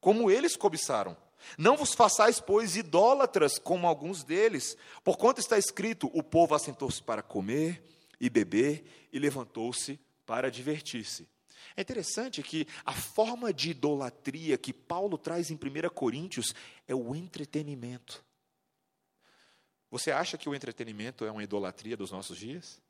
como 0.06 0.30
eles 0.30 0.54
cobiçaram. 0.54 1.16
Não 1.58 1.76
vos 1.76 1.92
façais, 1.92 2.38
pois, 2.38 2.76
idólatras, 2.76 3.58
como 3.58 3.88
alguns 3.88 4.22
deles, 4.22 4.76
porquanto 5.02 5.40
está 5.40 5.58
escrito: 5.58 6.08
o 6.14 6.22
povo 6.22 6.54
assentou-se 6.54 7.02
para 7.02 7.24
comer 7.24 7.82
e 8.20 8.30
beber 8.30 9.08
e 9.12 9.18
levantou-se 9.18 9.98
para 10.24 10.48
divertir-se. 10.48 11.28
É 11.76 11.80
interessante 11.80 12.40
que 12.40 12.68
a 12.84 12.92
forma 12.92 13.52
de 13.52 13.70
idolatria 13.70 14.56
que 14.56 14.72
Paulo 14.72 15.18
traz 15.18 15.50
em 15.50 15.54
1 15.56 15.88
Coríntios 15.92 16.54
é 16.86 16.94
o 16.94 17.12
entretenimento. 17.12 18.24
Você 19.90 20.12
acha 20.12 20.38
que 20.38 20.48
o 20.48 20.54
entretenimento 20.54 21.24
é 21.24 21.32
uma 21.32 21.42
idolatria 21.42 21.96
dos 21.96 22.12
nossos 22.12 22.38
dias? 22.38 22.80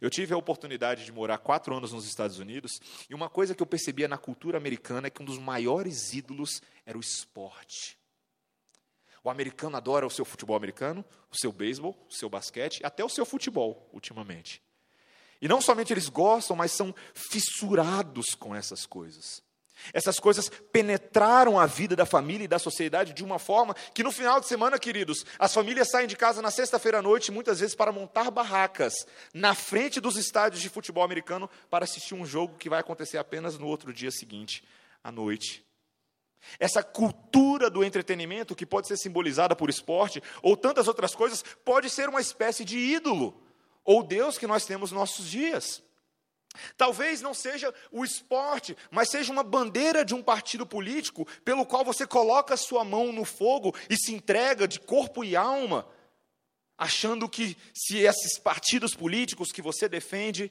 Eu 0.00 0.10
tive 0.10 0.34
a 0.34 0.36
oportunidade 0.36 1.04
de 1.04 1.12
morar 1.12 1.38
quatro 1.38 1.74
anos 1.76 1.92
nos 1.92 2.06
Estados 2.06 2.38
Unidos 2.38 2.80
e 3.08 3.14
uma 3.14 3.28
coisa 3.28 3.54
que 3.54 3.62
eu 3.62 3.66
percebia 3.66 4.08
na 4.08 4.18
cultura 4.18 4.58
americana 4.58 5.06
é 5.06 5.10
que 5.10 5.22
um 5.22 5.24
dos 5.24 5.38
maiores 5.38 6.12
ídolos 6.12 6.62
era 6.86 6.96
o 6.96 7.00
esporte. 7.00 7.98
O 9.22 9.30
americano 9.30 9.76
adora 9.76 10.06
o 10.06 10.10
seu 10.10 10.24
futebol 10.24 10.56
americano, 10.56 11.04
o 11.30 11.36
seu 11.36 11.50
beisebol, 11.50 11.96
o 12.10 12.14
seu 12.14 12.28
basquete, 12.28 12.84
até 12.84 13.02
o 13.02 13.08
seu 13.08 13.24
futebol, 13.24 13.88
ultimamente. 13.92 14.62
E 15.40 15.48
não 15.48 15.60
somente 15.60 15.92
eles 15.92 16.08
gostam, 16.08 16.54
mas 16.54 16.72
são 16.72 16.94
fissurados 17.14 18.34
com 18.34 18.54
essas 18.54 18.84
coisas. 18.84 19.42
Essas 19.92 20.18
coisas 20.18 20.48
penetraram 20.72 21.58
a 21.58 21.66
vida 21.66 21.96
da 21.96 22.06
família 22.06 22.44
e 22.44 22.48
da 22.48 22.58
sociedade 22.58 23.12
de 23.12 23.24
uma 23.24 23.38
forma 23.38 23.74
que 23.92 24.02
no 24.02 24.12
final 24.12 24.40
de 24.40 24.46
semana, 24.46 24.78
queridos, 24.78 25.24
as 25.38 25.52
famílias 25.52 25.90
saem 25.90 26.06
de 26.06 26.16
casa 26.16 26.40
na 26.40 26.50
sexta-feira 26.50 26.98
à 26.98 27.02
noite, 27.02 27.32
muitas 27.32 27.60
vezes 27.60 27.74
para 27.74 27.92
montar 27.92 28.30
barracas 28.30 29.06
na 29.32 29.54
frente 29.54 30.00
dos 30.00 30.16
estádios 30.16 30.62
de 30.62 30.68
futebol 30.68 31.04
americano 31.04 31.50
para 31.68 31.84
assistir 31.84 32.14
um 32.14 32.24
jogo 32.24 32.56
que 32.56 32.70
vai 32.70 32.80
acontecer 32.80 33.18
apenas 33.18 33.58
no 33.58 33.66
outro 33.66 33.92
dia 33.92 34.10
seguinte, 34.10 34.64
à 35.02 35.10
noite. 35.10 35.64
Essa 36.58 36.82
cultura 36.82 37.70
do 37.70 37.82
entretenimento, 37.82 38.54
que 38.54 38.66
pode 38.66 38.86
ser 38.86 38.96
simbolizada 38.96 39.56
por 39.56 39.70
esporte 39.70 40.22
ou 40.42 40.56
tantas 40.56 40.88
outras 40.88 41.14
coisas, 41.14 41.42
pode 41.64 41.88
ser 41.88 42.08
uma 42.08 42.20
espécie 42.20 42.64
de 42.64 42.78
ídolo 42.78 43.42
ou 43.84 44.02
Deus 44.02 44.38
que 44.38 44.46
nós 44.46 44.64
temos 44.64 44.90
nos 44.90 45.00
nossos 45.00 45.30
dias. 45.30 45.82
Talvez 46.76 47.20
não 47.20 47.32
seja 47.32 47.72
o 47.92 48.04
esporte, 48.04 48.76
mas 48.90 49.10
seja 49.10 49.32
uma 49.32 49.44
bandeira 49.44 50.04
de 50.04 50.14
um 50.14 50.22
partido 50.22 50.66
político 50.66 51.26
pelo 51.44 51.64
qual 51.64 51.84
você 51.84 52.06
coloca 52.06 52.56
sua 52.56 52.84
mão 52.84 53.12
no 53.12 53.24
fogo 53.24 53.74
e 53.88 53.96
se 53.96 54.12
entrega 54.12 54.66
de 54.66 54.80
corpo 54.80 55.22
e 55.22 55.36
alma, 55.36 55.86
achando 56.76 57.28
que 57.28 57.56
se 57.72 57.98
esses 57.98 58.38
partidos 58.38 58.94
políticos 58.94 59.52
que 59.52 59.62
você 59.62 59.88
defende 59.88 60.50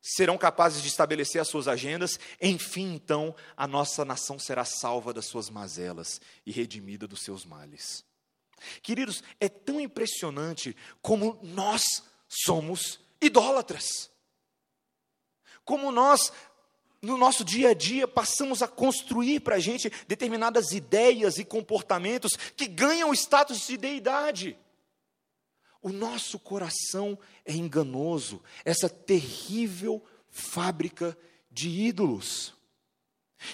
serão 0.00 0.38
capazes 0.38 0.80
de 0.80 0.88
estabelecer 0.88 1.42
as 1.42 1.48
suas 1.48 1.68
agendas, 1.68 2.18
enfim, 2.40 2.94
então, 2.94 3.34
a 3.54 3.66
nossa 3.66 4.02
nação 4.02 4.38
será 4.38 4.64
salva 4.64 5.12
das 5.12 5.26
suas 5.26 5.50
mazelas 5.50 6.20
e 6.46 6.50
redimida 6.50 7.06
dos 7.06 7.22
seus 7.22 7.44
males. 7.44 8.02
Queridos, 8.82 9.22
é 9.38 9.48
tão 9.48 9.78
impressionante 9.78 10.74
como 11.02 11.38
nós 11.42 11.82
somos 12.26 12.98
idólatras. 13.20 14.10
Como 15.70 15.92
nós, 15.92 16.32
no 17.00 17.16
nosso 17.16 17.44
dia 17.44 17.68
a 17.68 17.74
dia, 17.74 18.08
passamos 18.08 18.60
a 18.60 18.66
construir 18.66 19.38
para 19.38 19.54
a 19.54 19.60
gente 19.60 19.88
determinadas 20.08 20.72
ideias 20.72 21.38
e 21.38 21.44
comportamentos 21.44 22.32
que 22.56 22.66
ganham 22.66 23.14
status 23.14 23.68
de 23.68 23.76
deidade. 23.76 24.58
O 25.80 25.90
nosso 25.90 26.40
coração 26.40 27.16
é 27.44 27.52
enganoso, 27.52 28.42
essa 28.64 28.88
terrível 28.88 30.02
fábrica 30.28 31.16
de 31.48 31.68
ídolos. 31.68 32.52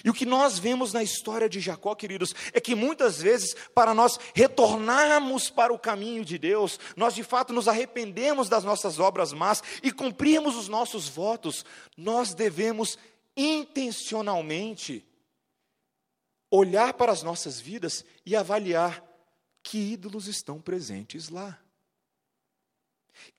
E 0.03 0.09
o 0.09 0.13
que 0.13 0.25
nós 0.25 0.59
vemos 0.59 0.93
na 0.93 1.01
história 1.01 1.47
de 1.47 1.59
Jacó, 1.59 1.95
queridos, 1.95 2.33
é 2.53 2.59
que 2.59 2.75
muitas 2.75 3.21
vezes, 3.21 3.55
para 3.73 3.93
nós 3.93 4.19
retornarmos 4.33 5.49
para 5.49 5.73
o 5.73 5.79
caminho 5.79 6.25
de 6.25 6.37
Deus, 6.37 6.79
nós 6.95 7.15
de 7.15 7.23
fato 7.23 7.53
nos 7.53 7.67
arrependemos 7.67 8.49
das 8.49 8.63
nossas 8.63 8.99
obras 8.99 9.33
más 9.33 9.63
e 9.81 9.91
cumprirmos 9.91 10.55
os 10.55 10.67
nossos 10.67 11.07
votos, 11.07 11.65
nós 11.95 12.33
devemos 12.33 12.97
intencionalmente 13.35 15.05
olhar 16.49 16.93
para 16.93 17.11
as 17.11 17.23
nossas 17.23 17.59
vidas 17.59 18.05
e 18.25 18.35
avaliar 18.35 19.03
que 19.63 19.77
ídolos 19.77 20.27
estão 20.27 20.61
presentes 20.61 21.29
lá. 21.29 21.59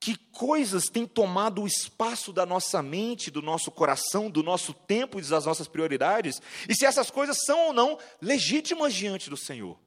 Que 0.00 0.16
coisas 0.32 0.84
têm 0.84 1.06
tomado 1.06 1.62
o 1.62 1.66
espaço 1.66 2.32
da 2.32 2.46
nossa 2.46 2.82
mente, 2.82 3.30
do 3.30 3.42
nosso 3.42 3.70
coração, 3.70 4.30
do 4.30 4.42
nosso 4.42 4.72
tempo 4.72 5.18
e 5.18 5.22
das 5.22 5.44
nossas 5.44 5.68
prioridades, 5.68 6.40
e 6.68 6.74
se 6.74 6.86
essas 6.86 7.10
coisas 7.10 7.44
são 7.44 7.68
ou 7.68 7.72
não 7.72 7.98
legítimas 8.20 8.94
diante 8.94 9.28
do 9.28 9.36
Senhor. 9.36 9.78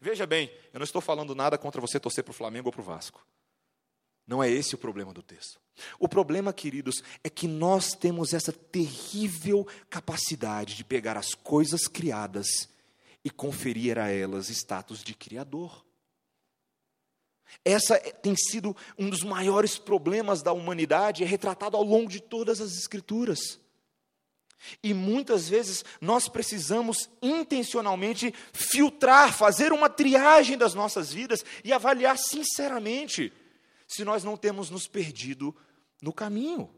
Veja 0.00 0.26
bem, 0.26 0.52
eu 0.72 0.80
não 0.80 0.84
estou 0.84 1.00
falando 1.00 1.34
nada 1.34 1.56
contra 1.56 1.80
você 1.80 2.00
torcer 2.00 2.24
para 2.24 2.32
o 2.32 2.34
Flamengo 2.34 2.68
ou 2.68 2.72
para 2.72 2.80
o 2.80 2.84
Vasco. 2.84 3.24
Não 4.26 4.42
é 4.42 4.50
esse 4.50 4.74
o 4.74 4.78
problema 4.78 5.12
do 5.12 5.22
texto. 5.22 5.60
O 5.98 6.08
problema, 6.08 6.52
queridos, 6.52 7.02
é 7.22 7.30
que 7.30 7.46
nós 7.46 7.92
temos 7.94 8.32
essa 8.32 8.52
terrível 8.52 9.66
capacidade 9.90 10.74
de 10.74 10.84
pegar 10.84 11.16
as 11.16 11.34
coisas 11.34 11.86
criadas 11.86 12.68
e 13.24 13.30
conferir 13.30 13.98
a 13.98 14.08
elas 14.08 14.48
status 14.48 15.02
de 15.02 15.14
criador. 15.14 15.84
Essa 17.64 17.98
tem 17.98 18.34
sido 18.36 18.76
um 18.98 19.08
dos 19.08 19.22
maiores 19.22 19.78
problemas 19.78 20.42
da 20.42 20.52
humanidade, 20.52 21.22
é 21.22 21.26
retratado 21.26 21.76
ao 21.76 21.82
longo 21.82 22.08
de 22.08 22.20
todas 22.20 22.60
as 22.60 22.72
Escrituras. 22.72 23.60
E 24.82 24.94
muitas 24.94 25.48
vezes 25.48 25.84
nós 26.00 26.28
precisamos 26.28 27.10
intencionalmente 27.20 28.32
filtrar, 28.52 29.32
fazer 29.32 29.72
uma 29.72 29.88
triagem 29.88 30.56
das 30.56 30.74
nossas 30.74 31.12
vidas 31.12 31.44
e 31.64 31.72
avaliar 31.72 32.16
sinceramente 32.16 33.32
se 33.88 34.04
nós 34.04 34.24
não 34.24 34.36
temos 34.36 34.70
nos 34.70 34.86
perdido 34.86 35.54
no 36.00 36.12
caminho. 36.12 36.70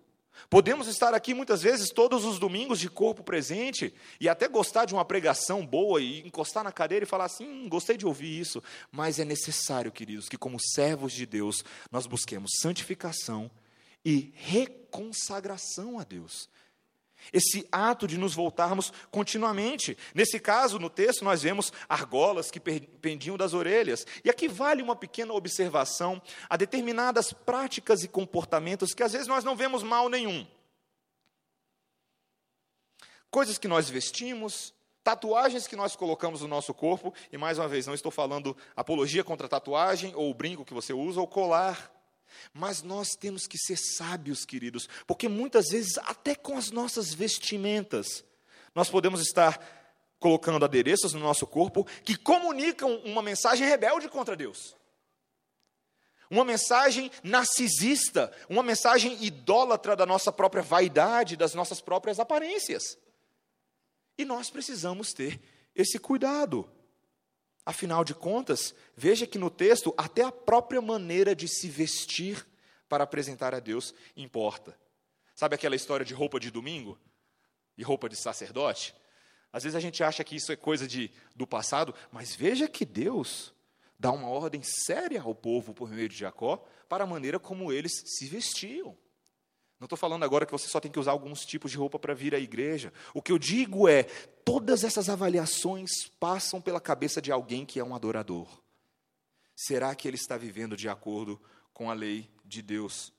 Podemos 0.51 0.89
estar 0.89 1.15
aqui 1.15 1.35
muitas 1.35 1.63
vezes, 1.63 1.91
todos 1.91 2.25
os 2.25 2.39
domingos, 2.39 2.79
de 2.79 2.89
corpo 2.89 3.23
presente, 3.23 3.95
e 4.21 4.29
até 4.29 4.49
gostar 4.49 4.85
de 4.85 4.95
uma 4.95 5.05
pregação 5.05 5.67
boa 5.67 6.01
e 6.01 6.21
encostar 6.27 6.65
na 6.65 6.73
cadeira 6.73 7.05
e 7.05 7.09
falar 7.09 7.25
assim: 7.25 7.47
hum, 7.47 7.69
gostei 7.69 7.97
de 7.97 8.07
ouvir 8.07 8.41
isso. 8.41 8.63
Mas 8.91 9.19
é 9.19 9.25
necessário, 9.25 9.93
queridos, 9.93 10.29
que 10.29 10.39
como 10.39 10.59
servos 10.61 11.13
de 11.13 11.27
Deus, 11.27 11.65
nós 11.91 12.07
busquemos 12.07 12.53
santificação 12.61 13.51
e 14.05 14.33
reconsagração 14.37 15.99
a 15.99 16.05
Deus 16.05 16.49
esse 17.33 17.67
ato 17.71 18.07
de 18.07 18.19
nos 18.19 18.35
voltarmos 18.35 18.93
continuamente. 19.11 19.97
Nesse 20.15 20.39
caso, 20.39 20.79
no 20.79 20.91
texto, 20.91 21.25
nós 21.25 21.43
vemos 21.43 21.73
argolas 21.89 22.51
que 22.51 22.61
pendiam 22.61 23.37
das 23.37 23.55
orelhas. 23.55 24.07
E 24.25 24.31
aqui 24.31 24.49
vale 24.49 24.83
uma 24.83 24.97
pequena 24.97 25.33
observação 25.33 26.21
a 26.49 26.57
determinadas 26.57 27.33
práticas 27.33 28.03
e 28.03 28.09
comportamentos 28.09 28.95
que 28.95 29.03
às 29.03 29.13
vezes 29.13 29.27
nós 29.27 29.45
não 29.45 29.57
vemos 29.57 29.83
mal 29.83 30.09
nenhum. 30.09 30.47
Coisas 33.31 33.59
que 33.59 33.67
nós 33.67 33.89
vestimos, 33.89 34.73
tatuagens 35.03 35.67
que 35.67 35.77
nós 35.77 35.95
colocamos 35.97 36.41
no 36.41 36.49
nosso 36.49 36.73
corpo, 36.73 37.13
e 37.33 37.37
mais 37.37 37.59
uma 37.59 37.69
vez, 37.69 37.87
não 37.87 37.95
estou 37.95 38.11
falando 38.11 38.57
apologia 38.77 39.25
contra 39.25 39.49
tatuagem, 39.49 40.15
ou 40.15 40.31
o 40.31 40.35
brinco 40.35 40.65
que 40.65 40.73
você 40.73 40.93
usa, 40.93 41.21
ou 41.21 41.27
colar. 41.27 41.94
Mas 42.53 42.83
nós 42.83 43.17
temos 43.17 43.47
que 43.47 43.59
ser 43.59 43.77
sábios, 43.77 44.45
queridos, 44.45 44.89
porque 45.07 45.29
muitas 45.29 45.69
vezes, 45.69 45.99
até 45.99 46.35
com 46.35 46.57
as 46.57 46.71
nossas 46.71 47.13
vestimentas, 47.13 48.25
nós 48.75 48.89
podemos 48.89 49.21
estar 49.21 49.59
colocando 50.19 50.65
adereços 50.65 51.13
no 51.13 51.21
nosso 51.21 51.47
corpo 51.47 51.85
que 52.03 52.17
comunicam 52.17 52.97
uma 53.05 53.23
mensagem 53.23 53.69
rebelde 53.69 54.09
contra 54.09 54.35
Deus. 54.35 54.75
Uma 56.31 56.45
mensagem 56.45 57.11
narcisista, 57.23 58.33
uma 58.49 58.63
mensagem 58.63 59.23
idólatra 59.23 59.95
da 59.95 60.07
nossa 60.07 60.33
própria 60.33 60.63
vaidade, 60.63 61.37
das 61.37 61.55
nossas 61.55 61.81
próprias 61.81 62.19
aparências. 62.19 62.99
E 64.17 64.25
nós 64.25 64.49
precisamos 64.49 65.13
ter 65.13 65.41
esse 65.75 65.99
cuidado. 65.99 66.69
Afinal 67.67 68.05
de 68.05 68.15
contas, 68.15 68.75
veja 68.95 69.27
que 69.27 69.39
no 69.39 69.49
texto, 69.49 69.95
até 69.97 70.23
a 70.23 70.33
própria 70.33 70.83
maneira 70.83 71.35
de 71.35 71.49
se 71.49 71.69
vestir 71.69 72.47
para 72.89 73.05
apresentar 73.05 73.55
a 73.55 73.61
Deus 73.61 73.95
importa. 74.17 74.79
Sabe 75.35 75.55
aquela 75.55 75.75
história 75.75 76.05
de 76.05 76.15
roupa 76.15 76.39
de 76.39 76.51
domingo? 76.51 76.99
E 77.77 77.83
roupa 77.83 78.09
de 78.09 78.17
sacerdote? 78.17 78.95
Às 79.53 79.65
vezes 79.65 79.77
a 79.77 79.81
gente 79.81 80.03
acha 80.03 80.23
que 80.23 80.37
isso 80.37 80.53
é 80.53 80.57
coisa 80.57 80.87
de, 80.87 81.11
do 81.35 81.47
passado, 81.47 81.95
mas 82.13 82.35
veja 82.35 82.69
que 82.69 82.85
Deus 82.85 83.55
dá 83.99 84.13
uma 84.13 84.29
ordem 84.29 84.63
séria 84.63 85.23
ao 85.23 85.35
povo 85.35 85.73
por 85.73 85.91
meio 85.91 86.09
de 86.09 86.17
Jacó 86.17 86.65
para 86.89 87.05
a 87.05 87.07
maneira 87.07 87.39
como 87.39 87.73
eles 87.73 88.03
se 88.05 88.27
vestiam. 88.27 88.97
Não 89.85 89.87
estou 89.87 89.99
falando 89.99 90.25
agora 90.25 90.47
que 90.47 90.53
você 90.53 90.67
só 90.67 90.81
tem 90.81 90.91
que 90.91 90.99
usar 90.99 91.11
alguns 91.11 91.45
tipos 91.45 91.71
de 91.71 91.77
roupa 91.77 91.99
para 91.99 92.15
vir 92.15 92.35
à 92.35 92.39
igreja. 92.39 92.91
O 93.13 93.21
que 93.21 93.31
eu 93.31 93.39
digo 93.39 93.87
é: 93.87 94.05
todas 94.43 94.83
essas 94.83 95.11
avaliações 95.11 96.09
passam 96.19 96.59
pela 96.59 96.81
cabeça 96.81 97.21
de 97.21 97.31
alguém 97.31 97.67
que 97.67 97.79
é 97.79 97.85
um 97.85 97.95
adorador. 97.95 98.49
Será 99.55 99.95
que 99.95 100.09
ele 100.09 100.17
está 100.17 100.39
vivendo 100.39 100.75
de 100.75 100.89
acordo 100.89 101.39
com 101.75 101.91
a 101.91 101.93
lei 101.93 102.31
de 102.47 102.63
Deus? 102.63 103.13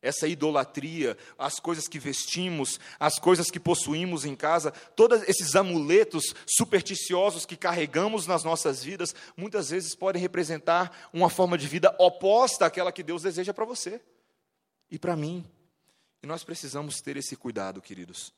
Essa 0.00 0.28
idolatria, 0.28 1.18
as 1.36 1.58
coisas 1.58 1.88
que 1.88 1.98
vestimos, 1.98 2.78
as 3.00 3.18
coisas 3.18 3.50
que 3.50 3.58
possuímos 3.58 4.24
em 4.24 4.36
casa, 4.36 4.70
todos 4.94 5.28
esses 5.28 5.56
amuletos 5.56 6.36
supersticiosos 6.46 7.44
que 7.44 7.56
carregamos 7.56 8.28
nas 8.28 8.44
nossas 8.44 8.84
vidas, 8.84 9.12
muitas 9.36 9.70
vezes 9.70 9.96
podem 9.96 10.22
representar 10.22 11.10
uma 11.12 11.28
forma 11.28 11.58
de 11.58 11.66
vida 11.66 11.92
oposta 11.98 12.66
àquela 12.66 12.92
que 12.92 13.02
Deus 13.02 13.22
deseja 13.22 13.52
para 13.52 13.64
você 13.64 14.00
e 14.88 14.96
para 14.96 15.16
mim. 15.16 15.44
E 16.22 16.26
nós 16.26 16.44
precisamos 16.44 17.00
ter 17.00 17.16
esse 17.16 17.36
cuidado, 17.36 17.80
queridos. 17.80 18.32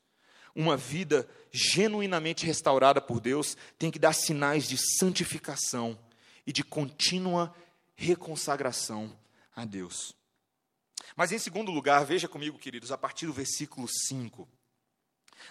Uma 0.54 0.76
vida 0.76 1.28
genuinamente 1.50 2.46
restaurada 2.46 3.00
por 3.00 3.20
Deus 3.20 3.56
tem 3.78 3.90
que 3.90 3.98
dar 3.98 4.12
sinais 4.12 4.68
de 4.68 4.76
santificação 4.98 5.98
e 6.46 6.52
de 6.52 6.62
contínua 6.62 7.54
reconsagração 7.94 9.16
a 9.54 9.64
Deus. 9.64 10.14
Mas 11.16 11.32
em 11.32 11.38
segundo 11.38 11.70
lugar, 11.70 12.04
veja 12.04 12.28
comigo, 12.28 12.58
queridos, 12.58 12.92
a 12.92 12.98
partir 12.98 13.26
do 13.26 13.32
versículo 13.32 13.88
5. 13.88 14.48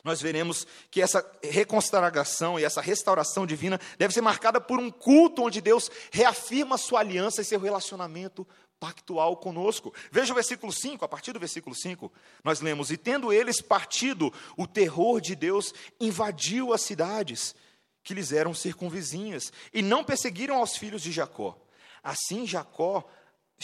Nós 0.04 0.21
veremos 0.21 0.65
que 0.89 1.01
essa 1.01 1.25
reconsagração 1.43 2.60
e 2.60 2.63
essa 2.63 2.82
restauração 2.82 3.45
divina 3.45 3.80
deve 3.97 4.13
ser 4.13 4.21
marcada 4.21 4.60
por 4.60 4.80
um 4.80 4.89
culto 4.89 5.43
onde 5.43 5.62
Deus 5.62 5.89
reafirma 6.12 6.77
sua 6.77 6.99
aliança 6.99 7.41
e 7.41 7.45
seu 7.45 7.60
relacionamento 7.60 8.47
pactual 8.80 9.38
conosco. 9.38 9.93
Veja 10.12 10.32
o 10.34 10.36
versículo 10.36 10.73
5, 10.73 11.06
a 11.06 11.08
partir 11.08 11.32
do 11.32 11.39
versículo 11.39 11.75
5, 11.75 12.12
nós 12.43 12.62
lemos: 12.62 12.91
E 12.91 12.97
tendo 12.97 13.32
eles 13.32 13.62
partido, 13.62 14.34
o 14.58 14.65
terror 14.65 15.21
de 15.21 15.36
Deus 15.36 15.73
invadiu 15.99 16.73
as 16.73 16.82
cidades 16.82 17.56
que 18.04 18.15
lhes 18.15 18.32
eram 18.32 18.54
circunvizinhas, 18.54 19.54
e 19.71 19.84
não 19.84 20.04
perseguiram 20.04 20.58
aos 20.58 20.75
filhos 20.75 21.04
de 21.04 21.12
Jacó. 21.12 21.56
Assim 22.04 22.47
Jacó 22.47 23.08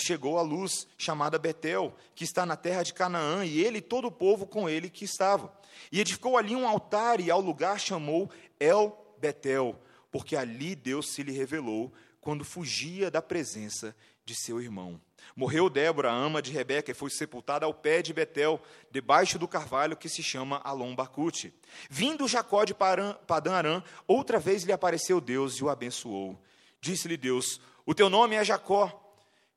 chegou 0.01 0.37
à 0.37 0.41
luz 0.41 0.87
chamada 0.97 1.39
Betel, 1.39 1.93
que 2.15 2.23
está 2.23 2.45
na 2.45 2.55
terra 2.55 2.83
de 2.83 2.93
Canaã, 2.93 3.45
e 3.45 3.59
ele 3.59 3.79
e 3.79 3.81
todo 3.81 4.07
o 4.07 4.11
povo 4.11 4.45
com 4.45 4.69
ele 4.69 4.89
que 4.89 5.05
estava. 5.05 5.51
E 5.91 5.99
edificou 5.99 6.37
ali 6.37 6.55
um 6.55 6.67
altar, 6.67 7.19
e 7.19 7.31
ao 7.31 7.41
lugar 7.41 7.79
chamou 7.79 8.29
El 8.59 9.15
Betel, 9.19 9.79
porque 10.11 10.35
ali 10.35 10.75
Deus 10.75 11.09
se 11.09 11.23
lhe 11.23 11.31
revelou 11.31 11.91
quando 12.21 12.43
fugia 12.43 13.09
da 13.09 13.21
presença 13.21 13.95
de 14.25 14.35
seu 14.35 14.61
irmão. 14.61 14.99
Morreu 15.35 15.69
Débora, 15.69 16.11
ama 16.11 16.41
de 16.41 16.51
Rebeca, 16.51 16.91
e 16.91 16.93
foi 16.93 17.09
sepultada 17.09 17.65
ao 17.65 17.73
pé 17.73 18.01
de 18.01 18.13
Betel, 18.13 18.61
debaixo 18.91 19.39
do 19.39 19.47
carvalho 19.47 19.95
que 19.95 20.09
se 20.09 20.21
chama 20.21 20.61
Alom 20.63 20.95
Bacute. 20.95 21.53
Vindo 21.89 22.27
Jacó 22.27 22.65
de 22.65 22.73
Padã 22.73 23.53
Arã, 23.53 23.83
outra 24.05 24.39
vez 24.39 24.63
lhe 24.63 24.71
apareceu 24.71 25.21
Deus 25.21 25.55
e 25.55 25.63
o 25.63 25.69
abençoou. 25.69 26.37
Disse-lhe 26.81 27.17
Deus: 27.17 27.61
O 27.85 27.93
teu 27.93 28.09
nome 28.09 28.35
é 28.35 28.43
Jacó. 28.43 29.06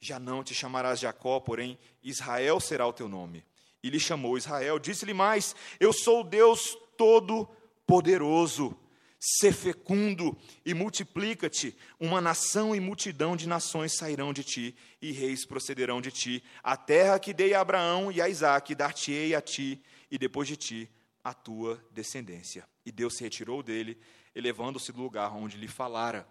Já 0.01 0.19
não 0.19 0.43
te 0.43 0.55
chamarás 0.55 0.99
Jacó, 0.99 1.39
porém 1.41 1.79
Israel 2.03 2.59
será 2.59 2.87
o 2.87 2.93
teu 2.93 3.07
nome. 3.07 3.45
E 3.83 3.91
lhe 3.91 4.01
chamou 4.01 4.39
Israel. 4.39 4.79
Disse-lhe 4.79 5.13
mais: 5.13 5.55
Eu 5.79 5.93
sou 5.93 6.25
Deus 6.25 6.77
Todo-Poderoso. 6.97 8.77
Ser 9.23 9.53
fecundo 9.53 10.35
e 10.65 10.73
multiplica-te. 10.73 11.77
Uma 11.99 12.23
nação 12.23 12.75
e 12.75 12.81
multidão 12.81 13.37
de 13.37 13.47
nações 13.47 13.95
sairão 13.95 14.33
de 14.33 14.43
ti, 14.43 14.75
e 15.03 15.13
reis 15.13 15.45
procederão 15.45 16.01
de 16.01 16.11
ti. 16.11 16.43
A 16.63 16.75
terra 16.75 17.19
que 17.19 17.35
dei 17.35 17.53
a 17.53 17.61
Abraão 17.61 18.11
e 18.11 18.23
a 18.23 18.31
Isaque, 18.31 18.75
dar-te-ei 18.75 19.35
a 19.35 19.43
ti, 19.43 19.83
e 20.11 20.17
depois 20.17 20.49
de 20.49 20.57
ti 20.57 20.91
a 21.23 21.35
tua 21.35 21.79
descendência. 21.91 22.67
E 22.85 22.91
Deus 22.91 23.17
se 23.17 23.23
retirou 23.23 23.63
dele, 23.63 23.99
elevando-se 24.35 24.91
do 24.91 25.03
lugar 25.03 25.31
onde 25.37 25.59
lhe 25.59 25.69
falara. 25.69 26.27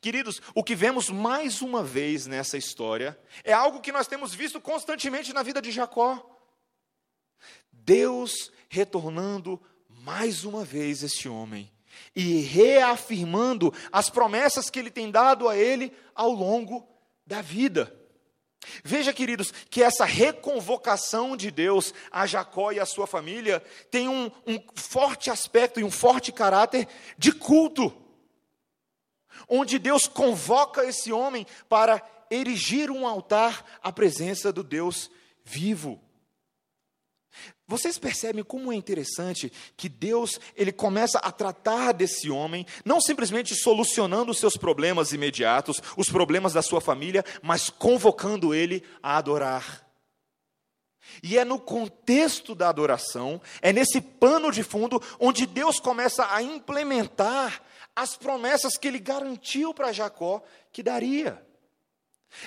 Queridos, 0.00 0.42
o 0.54 0.64
que 0.64 0.74
vemos 0.74 1.08
mais 1.08 1.62
uma 1.62 1.82
vez 1.82 2.26
nessa 2.26 2.58
história 2.58 3.18
é 3.44 3.52
algo 3.52 3.80
que 3.80 3.92
nós 3.92 4.06
temos 4.06 4.34
visto 4.34 4.60
constantemente 4.60 5.32
na 5.32 5.42
vida 5.42 5.62
de 5.62 5.70
Jacó. 5.70 6.38
Deus 7.72 8.52
retornando 8.68 9.60
mais 9.88 10.44
uma 10.44 10.64
vez 10.64 11.02
este 11.02 11.28
homem 11.28 11.72
e 12.14 12.40
reafirmando 12.40 13.72
as 13.90 14.10
promessas 14.10 14.68
que 14.68 14.78
ele 14.78 14.90
tem 14.90 15.10
dado 15.10 15.48
a 15.48 15.56
ele 15.56 15.92
ao 16.14 16.30
longo 16.30 16.86
da 17.26 17.40
vida. 17.40 17.94
Veja, 18.82 19.12
queridos, 19.12 19.52
que 19.70 19.82
essa 19.82 20.04
reconvocação 20.04 21.36
de 21.36 21.50
Deus 21.50 21.94
a 22.10 22.26
Jacó 22.26 22.72
e 22.72 22.80
a 22.80 22.86
sua 22.86 23.06
família 23.06 23.62
tem 23.90 24.08
um, 24.08 24.30
um 24.46 24.60
forte 24.74 25.30
aspecto 25.30 25.78
e 25.78 25.84
um 25.84 25.90
forte 25.90 26.32
caráter 26.32 26.88
de 27.16 27.32
culto 27.32 28.07
onde 29.48 29.78
Deus 29.78 30.06
convoca 30.06 30.84
esse 30.84 31.12
homem 31.12 31.46
para 31.68 32.02
erigir 32.30 32.90
um 32.90 33.06
altar 33.06 33.64
à 33.82 33.92
presença 33.92 34.52
do 34.52 34.62
Deus 34.62 35.10
vivo. 35.44 36.00
Vocês 37.66 37.98
percebem 37.98 38.42
como 38.42 38.72
é 38.72 38.76
interessante 38.76 39.52
que 39.76 39.88
Deus 39.88 40.40
ele 40.56 40.72
começa 40.72 41.18
a 41.18 41.30
tratar 41.30 41.92
desse 41.92 42.30
homem, 42.30 42.66
não 42.84 43.00
simplesmente 43.00 43.54
solucionando 43.54 44.30
os 44.30 44.38
seus 44.38 44.56
problemas 44.56 45.12
imediatos, 45.12 45.80
os 45.96 46.08
problemas 46.08 46.54
da 46.54 46.62
sua 46.62 46.80
família, 46.80 47.24
mas 47.42 47.68
convocando 47.68 48.54
ele 48.54 48.82
a 49.02 49.18
adorar. 49.18 49.86
E 51.22 51.38
é 51.38 51.44
no 51.44 51.58
contexto 51.58 52.54
da 52.54 52.68
adoração, 52.68 53.40
é 53.60 53.72
nesse 53.72 54.00
pano 54.00 54.50
de 54.50 54.62
fundo, 54.62 55.02
onde 55.18 55.46
Deus 55.46 55.78
começa 55.78 56.26
a 56.32 56.42
implementar 56.42 57.62
as 57.98 58.16
promessas 58.16 58.76
que 58.76 58.86
ele 58.86 59.00
garantiu 59.00 59.74
para 59.74 59.90
Jacó 59.90 60.40
que 60.72 60.84
daria. 60.84 61.44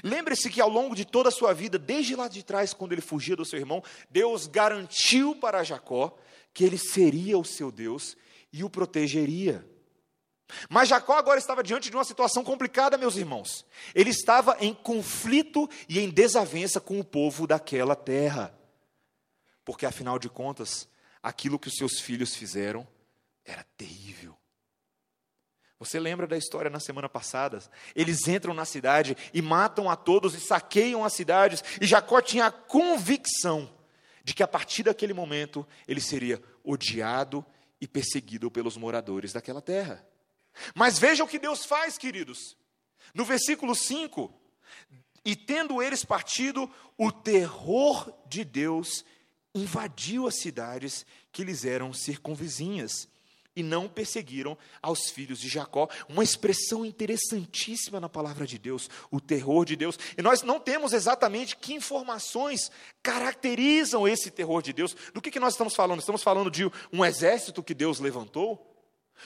Lembre-se 0.02 0.50
que 0.50 0.62
ao 0.62 0.70
longo 0.70 0.96
de 0.96 1.04
toda 1.04 1.28
a 1.28 1.32
sua 1.32 1.54
vida, 1.54 1.78
desde 1.78 2.16
lá 2.16 2.30
de 2.30 2.42
trás, 2.42 2.74
quando 2.74 2.94
ele 2.94 3.02
fugia 3.02 3.36
do 3.36 3.44
seu 3.44 3.60
irmão, 3.60 3.84
Deus 4.10 4.48
garantiu 4.48 5.36
para 5.36 5.62
Jacó 5.62 6.18
que 6.54 6.64
ele 6.64 6.78
seria 6.78 7.38
o 7.38 7.44
seu 7.44 7.70
Deus 7.70 8.16
e 8.54 8.64
o 8.64 8.70
protegeria. 8.70 9.68
Mas 10.70 10.88
Jacó 10.88 11.18
agora 11.18 11.38
estava 11.38 11.62
diante 11.62 11.90
de 11.90 11.98
uma 11.98 12.06
situação 12.06 12.46
complicada, 12.46 12.98
meus 12.98 13.18
irmãos. 13.18 13.66
Ele 13.94 14.10
estava 14.10 14.56
em 14.62 14.74
conflito 14.74 15.70
e 15.90 16.00
em 16.00 16.10
desavença 16.10 16.80
com 16.80 16.98
o 16.98 17.04
povo 17.04 17.46
daquela 17.46 17.96
terra. 17.96 18.58
Porque 19.66 19.86
afinal 19.86 20.18
de 20.18 20.30
contas, 20.30 20.88
aquilo 21.22 21.60
que 21.60 21.68
os 21.68 21.76
seus 21.76 22.00
filhos 22.00 22.34
fizeram 22.34 22.88
era 23.44 23.66
terrível. 23.76 24.41
Você 25.82 26.00
lembra 26.00 26.28
da 26.28 26.38
história 26.38 26.70
na 26.70 26.80
semana 26.80 27.10
passada? 27.10 27.58
Eles 27.96 28.28
entram 28.28 28.54
na 28.54 28.66
cidade 28.66 29.18
e 29.34 29.42
matam 29.42 29.90
a 29.90 29.96
todos 29.96 30.36
e 30.36 30.40
saqueiam 30.40 31.04
as 31.04 31.12
cidades, 31.12 31.64
e 31.82 31.88
Jacó 31.88 32.22
tinha 32.22 32.46
a 32.46 32.52
convicção 32.52 33.68
de 34.24 34.36
que 34.36 34.44
a 34.44 34.48
partir 34.48 34.84
daquele 34.84 35.12
momento 35.12 35.68
ele 35.88 36.00
seria 36.00 36.40
odiado 36.64 37.44
e 37.82 37.88
perseguido 37.88 38.52
pelos 38.52 38.78
moradores 38.78 39.34
daquela 39.34 39.60
terra. 39.60 40.06
Mas 40.76 41.00
veja 41.00 41.24
o 41.24 41.28
que 41.28 41.40
Deus 41.40 41.66
faz, 41.66 41.98
queridos. 41.98 42.56
No 43.12 43.26
versículo 43.26 43.74
5: 43.74 44.32
E 45.26 45.36
tendo 45.36 45.82
eles 45.82 46.06
partido, 46.06 46.70
o 46.96 47.12
terror 47.12 48.14
de 48.28 48.44
Deus 48.44 49.04
invadiu 49.52 50.28
as 50.28 50.36
cidades 50.36 51.08
que 51.32 51.44
lhes 51.44 51.66
eram 51.66 51.92
circunvizinhas 51.92 53.10
e 53.56 53.62
não 53.62 53.88
perseguiram 53.88 54.58
aos 54.82 55.10
filhos 55.10 55.40
de 55.40 55.50
Jacó. 55.50 55.88
Uma 56.08 56.24
expressão 56.24 56.86
interessantíssima 56.86 58.00
na 58.00 58.10
palavra 58.10 58.48
de 58.48 58.58
Deus, 58.58 58.90
o 59.10 59.20
terror 59.20 59.66
de 59.66 59.76
Deus. 59.76 59.98
E 60.18 60.22
nós 60.22 60.42
não 60.42 60.60
temos 60.60 60.94
exatamente 60.94 61.56
que 61.56 61.74
informações 61.74 62.72
caracterizam 63.04 64.08
esse 64.08 64.32
terror 64.32 64.62
de 64.62 64.74
Deus. 64.74 64.96
Do 65.14 65.22
que, 65.22 65.32
que 65.32 65.40
nós 65.40 65.54
estamos 65.54 65.76
falando? 65.76 66.00
Estamos 66.00 66.24
falando 66.24 66.50
de 66.50 66.70
um 66.92 67.04
exército 67.04 67.64
que 67.64 67.74
Deus 67.74 68.00
levantou? 68.00 68.68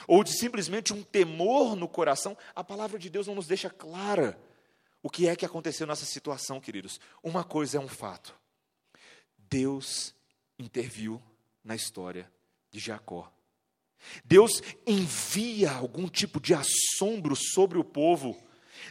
Ou 0.07 0.23
de 0.23 0.33
simplesmente 0.33 0.93
um 0.93 1.01
temor 1.01 1.75
no 1.75 1.87
coração? 1.87 2.37
A 2.53 2.63
palavra 2.63 2.99
de 2.99 3.09
Deus 3.09 3.27
não 3.27 3.35
nos 3.35 3.47
deixa 3.47 3.69
clara 3.69 4.37
o 5.01 5.09
que 5.09 5.27
é 5.27 5.35
que 5.35 5.45
aconteceu 5.45 5.85
nessa 5.85 6.03
situação, 6.03 6.59
queridos. 6.59 6.99
Uma 7.21 7.43
coisa 7.43 7.77
é 7.77 7.79
um 7.79 7.87
fato: 7.87 8.35
Deus 9.37 10.15
interviu 10.57 11.21
na 11.63 11.75
história 11.75 12.29
de 12.71 12.79
Jacó. 12.79 13.31
Deus 14.23 14.61
envia 14.85 15.71
algum 15.71 16.07
tipo 16.07 16.39
de 16.39 16.53
assombro 16.53 17.35
sobre 17.35 17.77
o 17.77 17.83
povo, 17.83 18.37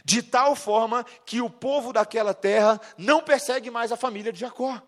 de 0.03 0.21
tal 0.21 0.55
forma 0.55 1.05
que 1.25 1.41
o 1.41 1.49
povo 1.49 1.93
daquela 1.93 2.33
terra 2.33 2.79
não 2.97 3.21
persegue 3.21 3.69
mais 3.69 3.91
a 3.91 3.97
família 3.97 4.31
de 4.31 4.39
Jacó, 4.39 4.81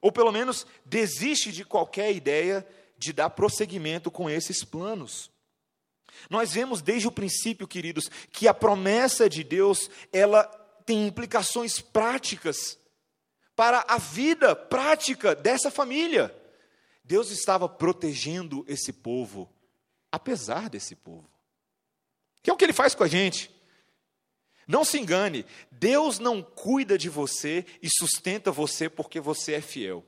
ou 0.00 0.12
pelo 0.12 0.32
menos 0.32 0.66
desiste 0.84 1.52
de 1.52 1.64
qualquer 1.64 2.14
ideia 2.14 2.66
de 2.98 3.12
dar 3.12 3.30
prosseguimento 3.30 4.10
com 4.10 4.28
esses 4.28 4.64
planos. 4.64 5.30
Nós 6.30 6.52
vemos 6.52 6.80
desde 6.80 7.06
o 7.06 7.12
princípio, 7.12 7.68
queridos, 7.68 8.10
que 8.32 8.48
a 8.48 8.54
promessa 8.54 9.28
de 9.28 9.44
Deus, 9.44 9.90
ela 10.12 10.44
tem 10.84 11.06
implicações 11.06 11.80
práticas 11.80 12.78
para 13.54 13.84
a 13.88 13.98
vida 13.98 14.54
prática 14.54 15.34
dessa 15.34 15.70
família. 15.70 16.34
Deus 17.06 17.30
estava 17.30 17.68
protegendo 17.68 18.64
esse 18.66 18.92
povo, 18.92 19.48
apesar 20.10 20.68
desse 20.68 20.96
povo. 20.96 21.30
Que 22.42 22.50
é 22.50 22.52
o 22.52 22.56
que 22.56 22.64
ele 22.64 22.72
faz 22.72 22.94
com 22.94 23.04
a 23.04 23.08
gente. 23.08 23.50
Não 24.66 24.84
se 24.84 24.98
engane, 24.98 25.46
Deus 25.70 26.18
não 26.18 26.42
cuida 26.42 26.98
de 26.98 27.08
você 27.08 27.64
e 27.80 27.88
sustenta 27.88 28.50
você 28.50 28.88
porque 28.88 29.20
você 29.20 29.54
é 29.54 29.60
fiel. 29.60 30.04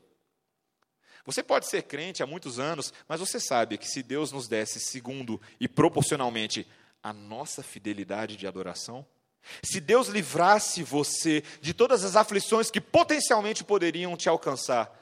Você 1.24 1.42
pode 1.42 1.68
ser 1.68 1.82
crente 1.82 2.22
há 2.22 2.26
muitos 2.26 2.58
anos, 2.58 2.92
mas 3.06 3.20
você 3.20 3.38
sabe 3.38 3.78
que 3.78 3.86
se 3.86 4.02
Deus 4.02 4.32
nos 4.32 4.48
desse 4.48 4.80
segundo 4.80 5.40
e 5.60 5.68
proporcionalmente 5.68 6.66
a 7.00 7.12
nossa 7.12 7.62
fidelidade 7.62 8.36
de 8.36 8.46
adoração, 8.46 9.06
se 9.62 9.80
Deus 9.80 10.08
livrasse 10.08 10.82
você 10.82 11.44
de 11.60 11.72
todas 11.72 12.02
as 12.02 12.16
aflições 12.16 12.70
que 12.70 12.80
potencialmente 12.80 13.62
poderiam 13.62 14.16
te 14.16 14.28
alcançar, 14.28 14.97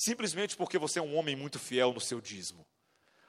simplesmente 0.00 0.56
porque 0.56 0.78
você 0.78 0.98
é 0.98 1.02
um 1.02 1.14
homem 1.16 1.36
muito 1.36 1.58
fiel 1.58 1.92
no 1.92 2.00
seu 2.00 2.20
dízimo, 2.20 2.66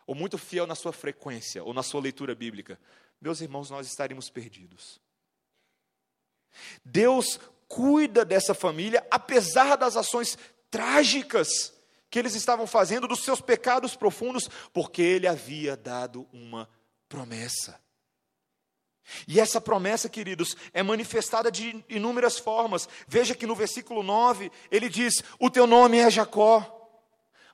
ou 0.07 0.15
muito 0.15 0.37
fiel 0.37 0.65
na 0.65 0.75
sua 0.75 0.93
frequência, 0.93 1.63
ou 1.63 1.73
na 1.73 1.83
sua 1.83 1.99
leitura 1.99 2.33
bíblica, 2.33 2.79
meus 3.19 3.41
irmãos, 3.41 3.69
nós 3.69 3.85
estaríamos 3.85 4.29
perdidos. 4.29 4.99
Deus 6.83 7.39
cuida 7.67 8.23
dessa 8.23 8.53
família, 8.53 9.05
apesar 9.11 9.75
das 9.75 9.97
ações 9.97 10.37
trágicas 10.69 11.73
que 12.09 12.17
eles 12.17 12.35
estavam 12.35 12.65
fazendo 12.65 13.07
dos 13.07 13.23
seus 13.23 13.41
pecados 13.41 13.95
profundos, 13.95 14.49
porque 14.73 15.01
ele 15.01 15.27
havia 15.27 15.75
dado 15.75 16.27
uma 16.31 16.69
promessa. 17.07 17.79
E 19.27 19.39
essa 19.39 19.59
promessa, 19.59 20.09
queridos, 20.09 20.55
é 20.73 20.81
manifestada 20.83 21.51
de 21.51 21.83
inúmeras 21.89 22.37
formas. 22.37 22.87
Veja 23.07 23.35
que 23.35 23.47
no 23.47 23.55
versículo 23.55 24.03
9 24.03 24.51
ele 24.69 24.89
diz: 24.89 25.23
O 25.39 25.49
teu 25.49 25.65
nome 25.67 25.97
é 25.97 26.09
Jacó, 26.09 26.89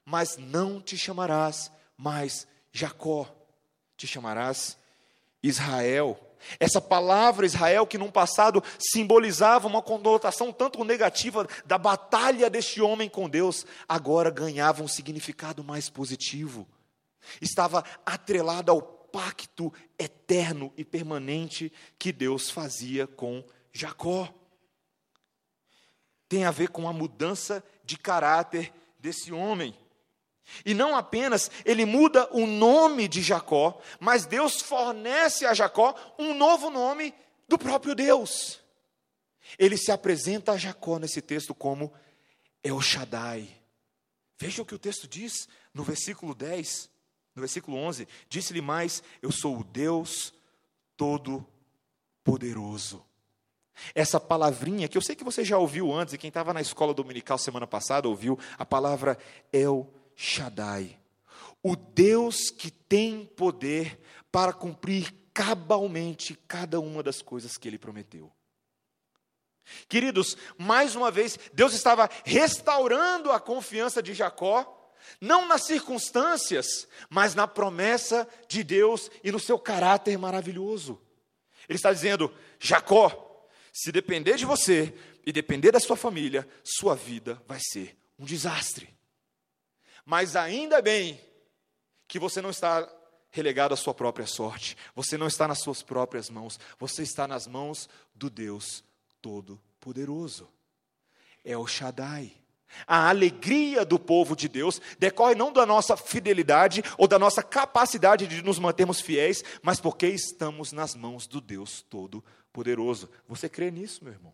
mas 0.06 0.38
não 0.38 0.82
te 0.82 0.98
chamarás 0.98 1.72
mais 1.98 2.48
Jacó, 2.72 3.28
te 3.96 4.08
chamarás 4.08 4.78
Israel. 5.41 6.20
Essa 6.60 6.80
palavra 6.80 7.46
Israel, 7.46 7.88
que 7.88 7.98
num 7.98 8.12
passado 8.12 8.63
simbolizava 8.80 9.67
uma 9.67 9.82
conotação 9.82 10.54
tanto 10.54 10.84
negativa 10.84 11.48
da 11.65 11.78
batalha 11.78 12.50
deste 12.50 12.80
homem 12.82 13.10
com 13.10 13.28
Deus, 13.28 13.65
agora 13.88 14.30
ganhava 14.30 14.84
um 14.84 14.88
significado 14.88 15.63
mais 15.63 15.89
positivo. 15.89 16.67
Estava 17.41 17.84
atrelado 18.06 18.72
ao 18.72 18.96
pacto 19.12 19.74
eterno 19.98 20.74
e 20.78 20.84
permanente 20.84 21.72
que 21.98 22.12
Deus 22.12 22.50
fazia 22.50 23.08
com 23.08 23.43
Jacó. 23.72 24.34
Tem 26.30 26.46
a 26.46 26.52
ver 26.52 26.70
com 26.70 26.88
a 26.88 26.93
mudança 26.93 27.63
de 27.84 27.98
caráter 27.98 28.74
desse 29.00 29.32
homem. 29.32 29.78
E 30.65 30.74
não 30.74 30.96
apenas 30.96 31.52
ele 31.65 31.86
muda 31.86 32.28
o 32.32 32.46
nome 32.46 33.08
de 33.08 33.22
Jacó, 33.22 33.82
mas 34.00 34.26
Deus 34.26 34.62
fornece 34.62 35.46
a 35.46 35.54
Jacó 35.54 35.96
um 36.17 36.34
novo 36.34 36.70
nome 36.70 37.13
do 37.48 37.58
próprio 37.58 37.93
Deus. 37.93 38.60
Ele 39.58 39.78
se 39.78 39.91
apresenta 39.91 40.54
a 40.54 40.58
Jacó 40.58 41.00
nesse 41.00 41.22
texto 41.22 41.54
como 41.54 41.93
El 42.63 42.82
Shaddai. 42.82 43.50
Veja 44.38 44.62
o 44.62 44.65
que 44.65 44.76
o 44.76 44.80
texto 44.80 45.08
diz 45.08 45.48
no 45.74 45.84
versículo 45.84 46.36
10, 46.36 46.89
no 47.38 47.41
versículo 47.41 47.78
11: 47.78 48.08
Disse-lhe 48.28 48.62
mais: 48.62 49.02
Eu 49.21 49.32
sou 49.32 49.60
o 49.60 49.63
Deus 49.63 50.34
Todo-Poderoso. 50.97 53.06
Essa 53.93 54.19
palavrinha 54.19 54.88
que 54.88 54.97
eu 54.97 55.02
sei 55.02 55.15
que 55.15 55.23
você 55.23 55.45
já 55.45 55.58
ouviu 55.58 55.93
antes, 55.93 56.15
e 56.15 56.17
quem 56.17 56.30
estava 56.30 56.52
na 56.52 56.62
escola 56.62 56.95
dominical 56.95 57.38
semana 57.38 57.67
passada 57.67 58.10
ouviu, 58.10 58.39
a 58.58 58.65
palavra 58.65 59.19
El 59.54 59.88
Shaddai, 60.15 61.00
o 61.62 61.76
Deus 61.76 62.50
que 62.50 62.71
tem 62.71 63.26
poder 63.26 64.00
para 64.32 64.52
cumprir 64.52 65.13
cabalmente 65.32 66.36
cada 66.47 66.80
uma 66.80 67.04
das 67.04 67.21
coisas 67.21 67.56
que 67.56 67.67
ele 67.67 67.78
prometeu. 67.78 68.32
Queridos, 69.88 70.36
mais 70.58 70.95
uma 70.95 71.12
vez, 71.12 71.38
Deus 71.54 71.73
estava 71.73 72.10
restaurando 72.26 73.32
a 73.32 73.39
confiança 73.39 74.02
de 74.02 74.15
Jacó, 74.15 74.78
não 75.19 75.47
nas 75.47 75.63
circunstâncias, 75.63 76.88
mas 77.10 77.36
na 77.36 77.47
promessa 77.47 78.27
de 78.47 78.63
Deus 78.63 79.10
e 79.23 79.31
no 79.31 79.39
seu 79.39 79.57
caráter 79.57 80.17
maravilhoso. 80.17 81.01
Ele 81.67 81.77
está 81.77 81.91
dizendo: 81.91 82.33
Jacó, 82.60 83.47
se 83.73 83.91
depender 83.91 84.36
de 84.36 84.45
você 84.45 84.93
e 85.25 85.31
depender 85.31 85.71
da 85.71 85.79
sua 85.79 85.95
família, 85.95 86.47
sua 86.63 86.95
vida 86.95 87.41
vai 87.47 87.60
ser 87.60 87.97
um 88.17 88.25
desastre. 88.25 88.95
Mas 90.05 90.36
ainda 90.36 90.81
bem 90.81 91.21
que 92.07 92.17
você 92.17 92.41
não 92.41 92.49
está 92.49 92.89
relegado 93.29 93.73
à 93.73 93.77
sua 93.77 93.93
própria 93.93 94.25
sorte, 94.25 94.77
você 94.95 95.17
não 95.17 95.27
está 95.27 95.47
nas 95.47 95.60
suas 95.60 95.83
próprias 95.83 96.29
mãos, 96.29 96.60
você 96.79 97.03
está 97.03 97.27
nas 97.27 97.45
mãos 97.45 97.89
do 98.15 98.29
Deus 98.29 98.83
Todo-Poderoso. 99.21 100.49
É 101.43 101.57
o 101.57 101.67
Shaddai. 101.67 102.33
A 102.86 103.10
alegria 103.10 103.86
do 103.86 103.97
povo 103.97 104.36
de 104.36 104.47
Deus 104.47 104.82
decorre 104.99 105.36
não 105.36 105.51
da 105.51 105.65
nossa 105.65 105.95
fidelidade 105.95 106.84
ou 106.97 107.08
da 107.08 107.17
nossa 107.17 107.41
capacidade 107.41 108.27
de 108.27 108.41
nos 108.41 108.60
mantermos 108.60 109.01
fiéis, 109.01 109.43
mas 109.62 109.80
porque 109.80 110.08
estamos 110.08 110.71
nas 110.71 110.95
mãos 110.95 111.27
do 111.27 111.41
Deus 111.41 111.82
Todo-Poderoso. 111.89 113.10
Você 113.27 113.49
crê 113.49 113.71
nisso, 113.71 114.03
meu 114.03 114.13
irmão? 114.13 114.34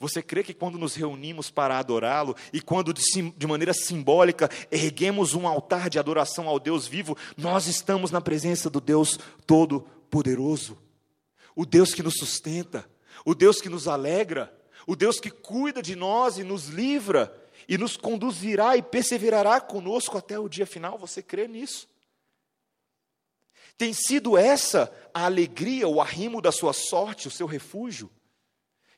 Você 0.00 0.22
crê 0.22 0.42
que 0.42 0.54
quando 0.54 0.78
nos 0.78 0.94
reunimos 0.94 1.50
para 1.50 1.78
adorá-lo 1.78 2.34
e 2.54 2.60
quando 2.60 2.92
de, 2.94 3.46
maneira 3.46 3.74
simbólica 3.74 4.48
erguemos 4.70 5.34
um 5.34 5.46
altar 5.46 5.90
de 5.90 5.98
adoração 5.98 6.48
ao 6.48 6.58
Deus 6.58 6.86
vivo, 6.86 7.16
nós 7.36 7.66
estamos 7.66 8.10
na 8.10 8.20
presença 8.20 8.70
do 8.70 8.80
Deus 8.80 9.18
Todo-Poderoso, 9.46 10.78
o 11.54 11.66
Deus 11.66 11.92
que 11.92 12.02
nos 12.02 12.14
sustenta, 12.14 12.88
o 13.26 13.34
Deus 13.34 13.60
que 13.60 13.68
nos 13.68 13.86
alegra, 13.86 14.50
o 14.86 14.96
Deus 14.96 15.20
que 15.20 15.30
cuida 15.30 15.82
de 15.82 15.94
nós 15.94 16.38
e 16.38 16.44
nos 16.44 16.66
livra 16.66 17.34
e 17.68 17.78
nos 17.78 17.96
conduzirá 17.96 18.76
e 18.76 18.82
perseverará 18.82 19.60
conosco 19.60 20.18
até 20.18 20.38
o 20.38 20.48
dia 20.48 20.66
final? 20.66 20.98
Você 20.98 21.22
crê 21.22 21.46
nisso? 21.46 21.88
Tem 23.76 23.92
sido 23.92 24.36
essa 24.36 24.92
a 25.14 25.24
alegria, 25.24 25.88
o 25.88 26.00
arrimo 26.00 26.40
da 26.42 26.52
sua 26.52 26.72
sorte, 26.72 27.28
o 27.28 27.30
seu 27.30 27.46
refúgio? 27.46 28.10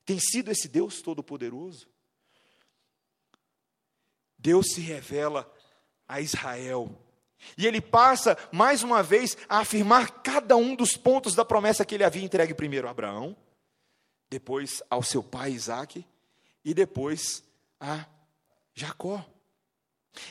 Tem 0.04 0.18
sido 0.18 0.50
esse 0.50 0.68
Deus 0.68 1.00
Todo-Poderoso. 1.00 1.86
Deus 4.36 4.72
se 4.72 4.80
revela 4.80 5.50
a 6.08 6.20
Israel. 6.20 6.90
E 7.56 7.66
ele 7.66 7.80
passa, 7.80 8.36
mais 8.50 8.82
uma 8.82 9.02
vez, 9.02 9.36
a 9.48 9.58
afirmar 9.58 10.22
cada 10.22 10.56
um 10.56 10.74
dos 10.74 10.96
pontos 10.96 11.34
da 11.34 11.44
promessa 11.44 11.84
que 11.84 11.94
ele 11.94 12.04
havia 12.04 12.24
entregue 12.24 12.54
primeiro 12.54 12.88
a 12.88 12.90
Abraão, 12.90 13.36
depois 14.32 14.82
ao 14.88 15.02
seu 15.02 15.22
pai 15.22 15.52
Isaac 15.52 16.06
e 16.64 16.72
depois 16.72 17.44
a 17.78 18.06
Jacó. 18.74 19.22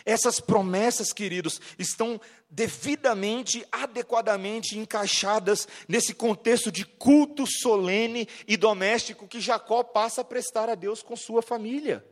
Essas 0.03 0.39
promessas, 0.39 1.13
queridos, 1.13 1.61
estão 1.77 2.19
devidamente, 2.49 3.63
adequadamente 3.71 4.75
encaixadas 4.75 5.67
nesse 5.87 6.15
contexto 6.15 6.71
de 6.71 6.83
culto 6.83 7.45
solene 7.45 8.27
e 8.47 8.57
doméstico 8.57 9.27
que 9.27 9.39
Jacó 9.39 9.83
passa 9.83 10.21
a 10.21 10.25
prestar 10.25 10.67
a 10.67 10.73
Deus 10.73 11.03
com 11.03 11.15
sua 11.15 11.43
família. 11.43 12.03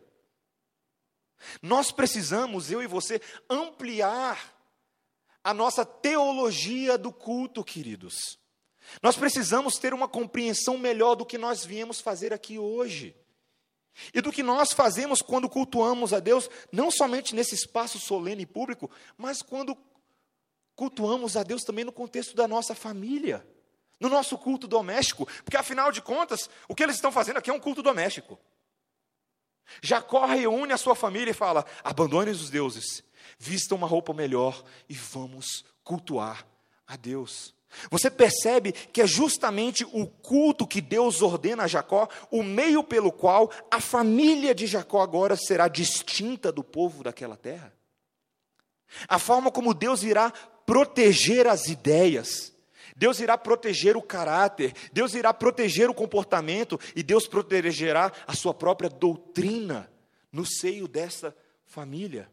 Nós 1.60 1.91
precisamos, 1.91 2.69
eu 2.69 2.84
e 2.84 2.88
você, 2.88 3.19
ampliar 3.49 4.56
a 5.43 5.56
nossa 5.56 5.84
teologia 5.84 6.99
do 6.99 7.12
culto, 7.12 7.63
queridos. 7.63 8.38
Nós 9.02 9.15
precisamos 9.15 9.78
ter 9.78 9.93
uma 9.93 10.08
compreensão 10.08 10.78
melhor 10.78 11.15
do 11.15 11.25
que 11.25 11.38
nós 11.38 11.65
viemos 11.65 12.02
fazer 12.02 12.34
aqui 12.34 12.58
hoje. 12.58 13.15
E 14.13 14.21
do 14.21 14.32
que 14.32 14.43
nós 14.43 14.71
fazemos 14.71 15.21
quando 15.21 15.49
cultuamos 15.49 16.13
a 16.13 16.19
Deus, 16.19 16.49
não 16.71 16.89
somente 16.89 17.36
nesse 17.36 17.56
espaço 17.56 17.99
solene 17.99 18.43
e 18.43 18.45
público, 18.45 18.89
mas 19.17 19.41
quando 19.41 19.78
cultuamos 20.75 21.36
a 21.36 21.43
Deus 21.43 21.63
também 21.63 21.84
no 21.84 21.91
contexto 21.91 22.36
da 22.36 22.47
nossa 22.47 22.73
família, 22.73 23.45
no 23.99 24.08
nosso 24.08 24.38
culto 24.38 24.67
doméstico, 24.67 25.28
porque 25.43 25.58
afinal 25.58 25.91
de 25.91 26.02
contas, 26.02 26.49
o 26.67 26.75
que 26.75 26.82
eles 26.82 26.95
estão 26.95 27.12
fazendo 27.12 27.38
aqui 27.38 27.49
é 27.49 27.54
um 27.54 27.60
culto 27.60 27.84
doméstico. 27.84 28.39
Jacó 29.82 30.25
reúne 30.25 30.73
a 30.73 30.78
sua 30.78 30.95
família 30.95 31.32
e 31.32 31.34
fala: 31.34 31.65
abandone 31.84 32.32
os 32.32 32.49
deuses, 32.49 33.04
vista 33.38 33.75
uma 33.75 33.86
roupa 33.86 34.13
melhor 34.13 34.63
e 34.88 34.93
vamos 34.93 35.65
cultuar 35.84 36.47
a 36.88 36.95
Deus. 36.95 37.54
Você 37.89 38.10
percebe 38.10 38.71
que 38.71 39.01
é 39.01 39.08
justamente 39.08 39.86
o 39.91 40.08
culto 40.08 40.67
que 40.67 40.82
Deus 40.82 41.21
ordena 41.21 41.63
a 41.63 41.67
Jacó, 41.67 42.10
o 42.32 42.41
meio 42.41 42.84
pelo 42.84 43.12
qual 43.12 43.51
a 43.69 43.79
família 43.79 44.53
de 44.53 44.65
Jacó 44.65 45.01
agora 45.01 45.36
será 45.36 45.67
distinta 45.67 46.51
do 46.51 46.63
povo 46.63 47.03
daquela 47.03 47.38
terra? 47.38 47.73
A 49.08 49.19
forma 49.19 49.51
como 49.51 49.73
Deus 49.73 50.03
irá 50.03 50.32
proteger 50.65 51.47
as 51.47 51.67
ideias, 51.67 52.53
Deus 52.95 53.19
irá 53.19 53.38
proteger 53.38 53.95
o 53.95 54.01
caráter, 54.01 54.73
Deus 54.91 55.13
irá 55.13 55.34
proteger 55.34 55.89
o 55.89 55.93
comportamento 55.93 56.79
e 56.95 57.03
Deus 57.03 57.27
protegerá 57.27 58.12
a 58.27 58.36
sua 58.36 58.53
própria 58.53 58.89
doutrina 58.89 59.89
no 60.32 60.45
seio 60.45 60.88
dessa 60.88 61.36
família. 61.65 62.29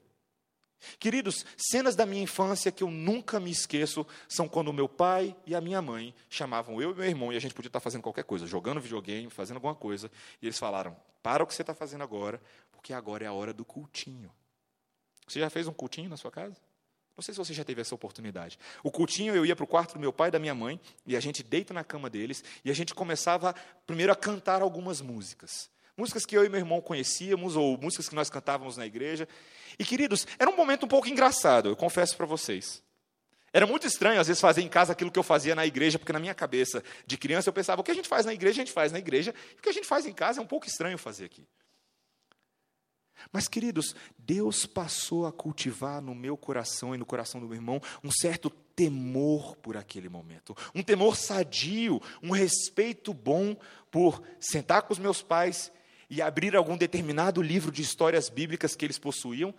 Queridos, 0.99 1.45
cenas 1.57 1.97
da 1.97 2.07
minha 2.07 2.23
infância 2.23 2.71
que 2.71 2.83
eu 2.83 2.91
nunca 2.91 3.41
me 3.41 3.51
esqueço 3.51 4.07
são 4.29 4.49
quando 4.49 4.73
meu 4.73 4.89
pai 4.89 5.37
e 5.47 5.55
a 5.55 5.61
minha 5.61 5.81
mãe 5.81 6.15
chamavam 6.29 6.81
eu 6.81 6.93
e 6.93 6.95
meu 6.95 7.05
irmão 7.05 7.33
e 7.33 7.37
a 7.37 7.41
gente 7.41 7.55
podia 7.55 7.69
estar 7.69 7.81
fazendo 7.81 8.03
qualquer 8.03 8.25
coisa, 8.25 8.47
jogando 8.47 8.81
videogame, 8.81 9.31
fazendo 9.31 9.57
alguma 9.57 9.75
coisa, 9.75 10.11
e 10.41 10.47
eles 10.47 10.59
falaram: 10.59 10.97
Para 11.23 11.43
o 11.43 11.47
que 11.47 11.55
você 11.55 11.63
está 11.63 11.75
fazendo 11.75 12.03
agora, 12.03 12.41
porque 12.71 12.93
agora 12.93 13.25
é 13.25 13.27
a 13.27 13.33
hora 13.33 13.53
do 13.53 13.65
cultinho. 13.65 14.31
Você 15.27 15.41
já 15.41 15.51
fez 15.51 15.67
um 15.67 15.73
cultinho 15.73 16.09
na 16.09 16.17
sua 16.17 16.31
casa? 16.31 16.57
Não 17.17 17.23
sei 17.23 17.33
se 17.33 17.39
você 17.39 17.55
já 17.55 17.65
teve 17.65 17.81
essa 17.81 17.95
oportunidade. 17.95 18.59
O 18.83 18.91
cultinho, 18.91 19.35
eu 19.35 19.47
ia 19.47 19.57
para 19.57 19.65
o 19.65 19.67
quarto 19.67 19.95
do 19.95 20.01
meu 20.01 20.13
pai 20.13 20.29
e 20.29 20.31
da 20.31 20.39
minha 20.39 20.55
mãe, 20.55 20.79
e 21.07 21.17
a 21.17 21.21
gente 21.21 21.43
deita 21.43 21.73
na 21.73 21.83
cama 21.83 22.11
deles, 22.11 22.45
e 22.63 22.71
a 22.71 22.75
gente 22.75 22.95
começava 22.95 23.55
primeiro 23.87 24.13
a 24.13 24.17
cantar 24.17 24.61
algumas 24.61 25.01
músicas. 25.01 25.71
Músicas 25.97 26.27
que 26.27 26.37
eu 26.37 26.45
e 26.45 26.49
meu 26.49 26.61
irmão 26.61 26.81
conhecíamos, 26.81 27.57
ou 27.57 27.79
músicas 27.79 28.09
que 28.09 28.15
nós 28.15 28.29
cantávamos 28.29 28.77
na 28.77 28.85
igreja. 28.85 29.27
E, 29.79 29.85
queridos, 29.85 30.27
era 30.39 30.51
um 30.51 30.57
momento 30.57 30.85
um 30.85 30.89
pouco 30.89 31.09
engraçado, 31.09 31.69
eu 31.69 31.77
confesso 31.77 32.17
para 32.17 32.27
vocês. 32.27 32.83
Era 33.53 33.67
muito 33.67 33.87
estranho, 33.87 34.21
às 34.21 34.27
vezes, 34.27 34.41
fazer 34.41 34.61
em 34.61 34.69
casa 34.69 34.93
aquilo 34.93 35.11
que 35.11 35.19
eu 35.19 35.23
fazia 35.23 35.55
na 35.55 35.65
igreja, 35.65 35.99
porque 35.99 36.13
na 36.13 36.19
minha 36.19 36.35
cabeça 36.35 36.85
de 37.07 37.17
criança 37.17 37.49
eu 37.49 37.53
pensava, 37.53 37.81
o 37.81 37.85
que 37.85 37.91
a 37.91 37.95
gente 37.95 38.09
faz 38.09 38.27
na 38.27 38.35
igreja, 38.35 38.61
a 38.61 38.65
gente 38.65 38.73
faz 38.73 38.93
na 38.93 38.99
igreja, 38.99 39.35
e 39.55 39.59
o 39.59 39.63
que 39.63 39.69
a 39.71 39.73
gente 39.73 39.87
faz 39.87 40.05
em 40.05 40.13
casa 40.13 40.41
é 40.41 40.43
um 40.43 40.47
pouco 40.47 40.67
estranho 40.67 40.99
fazer 40.99 41.25
aqui. 41.25 41.47
Mas, 43.33 43.49
queridos, 43.49 43.95
Deus 44.19 44.67
passou 44.67 45.27
a 45.27 45.33
cultivar 45.33 46.03
no 46.03 46.15
meu 46.15 46.37
coração 46.37 46.95
e 46.95 46.99
no 46.99 47.07
coração 47.07 47.41
do 47.41 47.47
meu 47.47 47.57
irmão 47.57 47.81
um 48.05 48.11
certo 48.11 48.51
temor 48.51 49.57
por 49.57 49.77
aquele 49.77 50.09
momento, 50.09 50.55
um 50.75 50.83
temor 50.83 51.17
sadio, 51.17 52.01
um 52.23 52.31
respeito 52.31 53.15
bom 53.15 53.57
por 53.91 54.23
sentar 54.39 54.83
com 54.83 54.93
os 54.93 54.99
meus 54.99 55.23
pais 55.23 55.73
e 56.09 56.23
abrir 56.23 56.57
algum 56.57 56.77
determinado 56.77 57.43
livro 57.43 57.73
de 57.73 57.83
histórias 57.83 58.29
bíblicas 58.29 58.77
que 58.77 58.85
eles 58.85 58.99
possuíam 58.99 59.55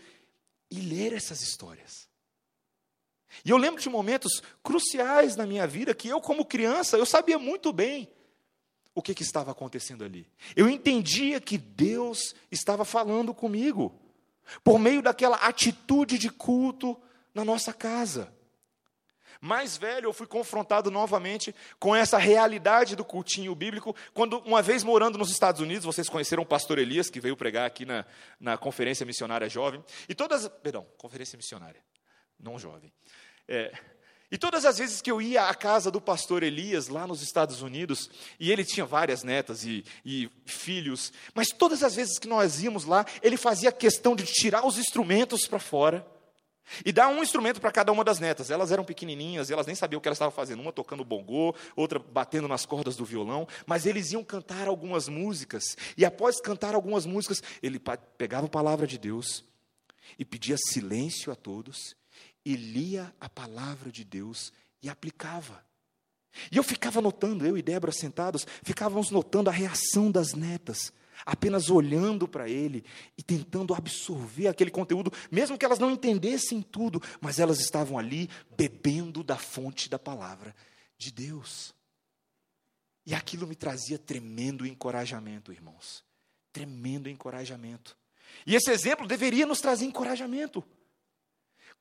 e 0.71 0.79
ler 0.79 1.13
essas 1.13 1.41
histórias. 1.41 2.07
E 3.43 3.49
eu 3.49 3.57
lembro 3.57 3.81
de 3.81 3.89
momentos 3.89 4.41
cruciais 4.63 5.36
na 5.36 5.45
minha 5.45 5.67
vida 5.67 5.93
que 5.93 6.07
eu, 6.07 6.21
como 6.21 6.45
criança, 6.45 6.97
eu 6.97 7.05
sabia 7.05 7.38
muito 7.38 7.73
bem 7.73 8.10
o 8.95 9.01
que, 9.01 9.13
que 9.13 9.23
estava 9.23 9.51
acontecendo 9.51 10.03
ali. 10.03 10.27
Eu 10.55 10.69
entendia 10.69 11.39
que 11.39 11.57
Deus 11.57 12.33
estava 12.51 12.83
falando 12.83 13.33
comigo, 13.33 13.93
por 14.63 14.79
meio 14.79 15.01
daquela 15.01 15.38
atitude 15.38 16.17
de 16.17 16.29
culto 16.29 16.97
na 17.33 17.45
nossa 17.45 17.73
casa. 17.73 18.33
Mais 19.47 19.77
velho, 19.77 20.07
eu 20.07 20.13
fui 20.13 20.27
confrontado 20.27 20.91
novamente 20.91 21.55
com 21.79 21.95
essa 21.95 22.17
realidade 22.17 22.97
do 22.97 23.05
cultinho 23.05 23.55
bíblico, 23.55 23.95
quando, 24.13 24.39
uma 24.39 24.62
vez 24.62 24.83
morando 24.83 25.17
nos 25.17 25.31
Estados 25.31 25.62
Unidos, 25.62 25.86
vocês 25.86 26.10
conheceram 26.10 26.43
o 26.43 26.45
pastor 26.45 26.77
Elias, 26.77 27.10
que 27.10 27.21
veio 27.21 27.38
pregar 27.38 27.65
aqui 27.65 27.86
na, 27.86 28.05
na 28.41 28.57
Conferência 28.57 29.05
Missionária 29.05 29.47
Jovem, 29.47 29.81
e 30.10 30.13
todas, 30.13 30.49
perdão, 30.62 30.86
Conferência 30.97 31.38
Missionária, 31.38 31.81
não 32.38 32.60
jovem. 32.60 32.91
É, 33.47 33.71
e 34.29 34.38
todas 34.38 34.65
as 34.65 34.79
vezes 34.79 35.01
que 35.01 35.10
eu 35.10 35.21
ia 35.21 35.47
à 35.47 35.55
casa 35.55 35.89
do 35.89 36.01
pastor 36.01 36.43
Elias, 36.43 36.89
lá 36.89 37.07
nos 37.07 37.21
Estados 37.21 37.62
Unidos, 37.62 38.10
e 38.38 38.51
ele 38.51 38.65
tinha 38.65 38.86
várias 38.86 39.23
netas 39.23 39.63
e, 39.63 39.86
e, 40.05 40.29
filhos, 40.45 41.13
mas 41.33 41.47
todas 41.47 41.83
as 41.83 41.95
vezes 41.95 42.19
que 42.19 42.27
nós 42.27 42.62
íamos 42.62 42.83
lá, 42.83 43.05
ele 43.21 43.38
fazia 43.38 43.71
questão 43.71 44.13
de 44.13 44.25
tirar 44.25 44.67
os 44.67 44.77
instrumentos 44.77 45.47
para 45.47 45.57
fora 45.57 46.05
e 46.86 46.91
dar 46.91 47.08
um 47.08 47.21
instrumento 47.21 47.60
para 47.62 47.71
cada 47.71 47.91
uma 47.91 48.03
das 48.03 48.19
netas. 48.19 48.49
Elas 48.49 48.71
eram 48.71 48.84
pequenininhas, 48.84 49.49
elas 49.49 49.65
nem 49.65 49.75
sabiam 49.75 49.99
o 49.99 50.01
que 50.01 50.08
elas 50.08 50.17
estavam 50.17 50.34
fazendo, 50.34 50.62
uma 50.62 50.71
tocando 50.71 51.03
bongô, 51.03 51.56
outra 51.75 51.99
batendo 51.99 52.47
nas 52.47 52.65
cordas 52.65 52.95
do 52.95 53.06
violão, 53.06 53.47
mas 53.65 53.86
eles 53.86 54.12
iam 54.12 54.23
cantar 54.23 54.67
algumas 54.67 55.08
músicas, 55.08 55.77
e 55.97 56.06
após 56.06 56.39
cantar 56.39 56.75
algumas 56.75 57.06
músicas, 57.06 57.41
ele 57.62 57.82
pegava 58.17 58.45
a 58.45 58.49
palavra 58.49 58.86
de 58.88 58.97
Deus 58.97 59.43
e 60.17 60.25
pedia 60.25 60.56
silêncio 60.58 61.32
a 61.32 61.36
todos 61.36 61.95
e 62.45 62.56
lia 62.56 63.13
a 63.19 63.27
palavra 63.27 63.91
de 63.91 64.03
Deus 64.03 64.53
e 64.82 64.89
aplicava. 64.89 65.65
E 66.51 66.58
eu 66.58 66.63
ficava 66.63 67.01
notando, 67.01 67.45
eu 67.45 67.58
e 67.58 67.62
Débora 67.62 67.91
sentados, 67.91 68.45
ficávamos 68.63 69.10
notando 69.10 69.49
a 69.49 69.53
reação 69.53 70.12
das 70.12 70.34
netas, 70.34 70.93
apenas 71.25 71.69
olhando 71.69 72.27
para 72.27 72.49
ele 72.49 72.84
e 73.17 73.23
tentando 73.23 73.73
absorver 73.73 74.47
aquele 74.47 74.71
conteúdo, 74.71 75.12
mesmo 75.32 75.58
que 75.58 75.65
elas 75.65 75.80
não 75.80 75.91
entendessem 75.91 76.62
tudo, 76.62 77.01
mas 77.19 77.39
elas 77.39 77.60
estavam 77.60 77.97
ali 77.97 78.30
bebendo 78.56 79.23
da 79.23 79.38
fonte 79.38 79.89
da 79.89 79.99
palavra 79.99 80.56
de 80.97 81.12
Deus. 81.12 81.73
E 83.06 83.13
aquilo 83.13 83.47
me 83.47 83.56
trazia 83.56 83.97
tremendo 83.97 84.65
encorajamento, 84.65 85.51
irmãos. 85.51 86.03
Tremendo 86.51 87.10
encorajamento. 87.10 87.97
E 88.45 88.56
esse 88.56 88.69
exemplo 88.71 89.08
deveria 89.08 89.45
nos 89.45 89.62
trazer 89.62 89.86
encorajamento 89.86 90.63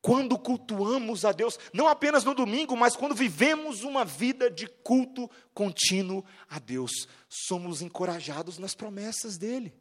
quando 0.00 0.38
cultuamos 0.38 1.24
a 1.24 1.32
Deus, 1.32 1.58
não 1.72 1.88
apenas 1.88 2.22
no 2.22 2.34
domingo, 2.34 2.76
mas 2.76 2.94
quando 2.94 3.14
vivemos 3.14 3.82
uma 3.82 4.04
vida 4.04 4.50
de 4.50 4.66
culto 4.66 5.28
contínuo 5.52 6.24
a 6.48 6.58
Deus, 6.58 7.08
somos 7.28 7.82
encorajados 7.82 8.58
nas 8.58 8.74
promessas 8.74 9.36
dEle. 9.36 9.74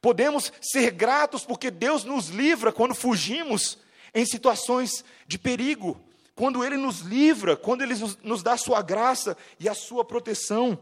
Podemos 0.00 0.52
ser 0.60 0.90
gratos 0.90 1.44
porque 1.44 1.70
Deus 1.70 2.04
nos 2.04 2.28
livra 2.28 2.72
quando 2.72 2.94
fugimos 2.94 3.78
em 4.14 4.24
situações 4.24 5.04
de 5.26 5.38
perigo, 5.38 6.00
quando 6.34 6.64
Ele 6.64 6.76
nos 6.76 7.00
livra, 7.00 7.56
quando 7.56 7.82
Ele 7.82 7.94
nos 8.22 8.42
dá 8.42 8.52
a 8.52 8.58
Sua 8.58 8.80
graça 8.80 9.36
e 9.58 9.68
a 9.68 9.74
Sua 9.74 10.04
proteção. 10.04 10.78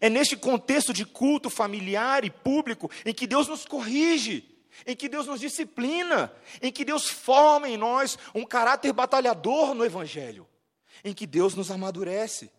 É 0.00 0.08
neste 0.08 0.36
contexto 0.36 0.92
de 0.92 1.04
culto 1.04 1.50
familiar 1.50 2.24
e 2.24 2.30
público 2.30 2.90
em 3.04 3.12
que 3.12 3.26
Deus 3.26 3.48
nos 3.48 3.66
corrige 3.66 4.51
em 4.86 4.96
que 4.96 5.08
Deus 5.08 5.26
nos 5.26 5.40
disciplina, 5.40 6.32
em 6.60 6.72
que 6.72 6.84
Deus 6.84 7.08
forma 7.08 7.68
em 7.68 7.76
nós 7.76 8.18
um 8.34 8.44
caráter 8.44 8.92
batalhador 8.92 9.74
no 9.74 9.84
Evangelho, 9.84 10.46
em 11.04 11.12
que 11.12 11.26
Deus 11.26 11.54
nos 11.54 11.70
amadurece. 11.70 12.50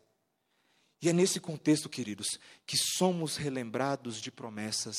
E 1.02 1.10
é 1.10 1.14
nesse 1.14 1.40
contexto, 1.40 1.90
queridos, 1.90 2.40
que 2.66 2.78
somos 2.78 3.36
relembrados 3.36 4.22
de 4.22 4.32
promessas 4.32 4.96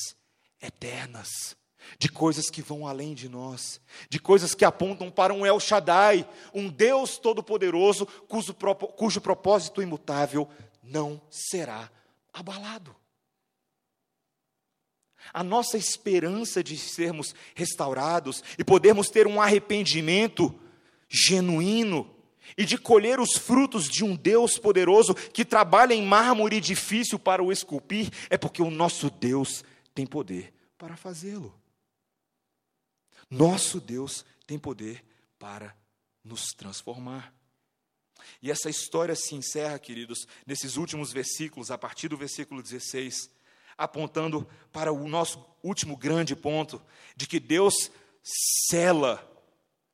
eternas, 0.61 1.57
de 1.99 2.09
coisas 2.09 2.51
que 2.51 2.63
vão 2.63 2.87
além 2.87 3.15
de 3.15 3.29
nós, 3.29 3.81
de 4.09 4.19
coisas 4.19 4.55
que 4.55 4.65
apontam 4.65 5.11
para 5.11 5.33
um 5.33 5.47
El 5.47 5.61
Shaddai, 5.61 6.29
um 6.53 6.69
Deus 6.69 7.19
todo-poderoso, 7.19 8.07
cujo, 8.29 9.21
propósito 9.21 9.83
imutável 9.83 10.49
não 10.83 11.21
será 11.31 11.91
abalado. 12.33 12.95
A 15.33 15.43
nossa 15.43 15.77
esperança 15.77 16.63
de 16.63 16.77
sermos 16.77 17.35
restaurados 17.55 18.43
e 18.59 18.65
podermos 18.65 19.09
ter 19.09 19.27
um 19.27 19.41
arrependimento 19.41 20.55
genuíno 21.09 22.15
e 22.57 22.65
de 22.65 22.77
colher 22.77 23.21
os 23.21 23.33
frutos 23.33 23.89
de 23.89 24.05
um 24.05 24.15
Deus 24.15 24.59
poderoso 24.59 25.15
que 25.15 25.45
trabalha 25.45 25.95
em 25.95 26.05
mármore 26.05 26.61
difícil 26.61 27.19
para 27.19 27.43
o 27.43 27.51
esculpir, 27.51 28.11
é 28.29 28.37
porque 28.37 28.63
o 28.63 28.71
nosso 28.71 29.11
Deus 29.11 29.65
tem 29.95 30.07
poder 30.07 30.53
para 30.77 30.97
fazê-lo. 30.97 31.55
Nosso 33.31 33.81
Deus 33.81 34.25
tem 34.47 34.59
poder 34.59 35.05
para 35.39 35.75
nos 36.23 36.53
transformar. 36.53 37.35
E 38.41 38.51
essa 38.51 38.71
história 38.71 39.15
se 39.15 39.35
encerra, 39.35 39.79
queridos, 39.79 40.27
nesses 40.47 40.77
últimos 40.77 41.13
versículos, 41.13 41.71
a 41.71 41.79
partir 41.79 42.09
do 42.09 42.17
versículo 42.17 42.63
16 42.63 43.31
apontando 43.77 44.47
para 44.73 44.93
o 44.93 45.09
nosso 45.09 45.45
último 45.63 45.97
grande 45.97 46.37
ponto, 46.37 46.81
de 47.17 47.27
que 47.27 47.41
Deus 47.41 47.91
cela 48.69 49.31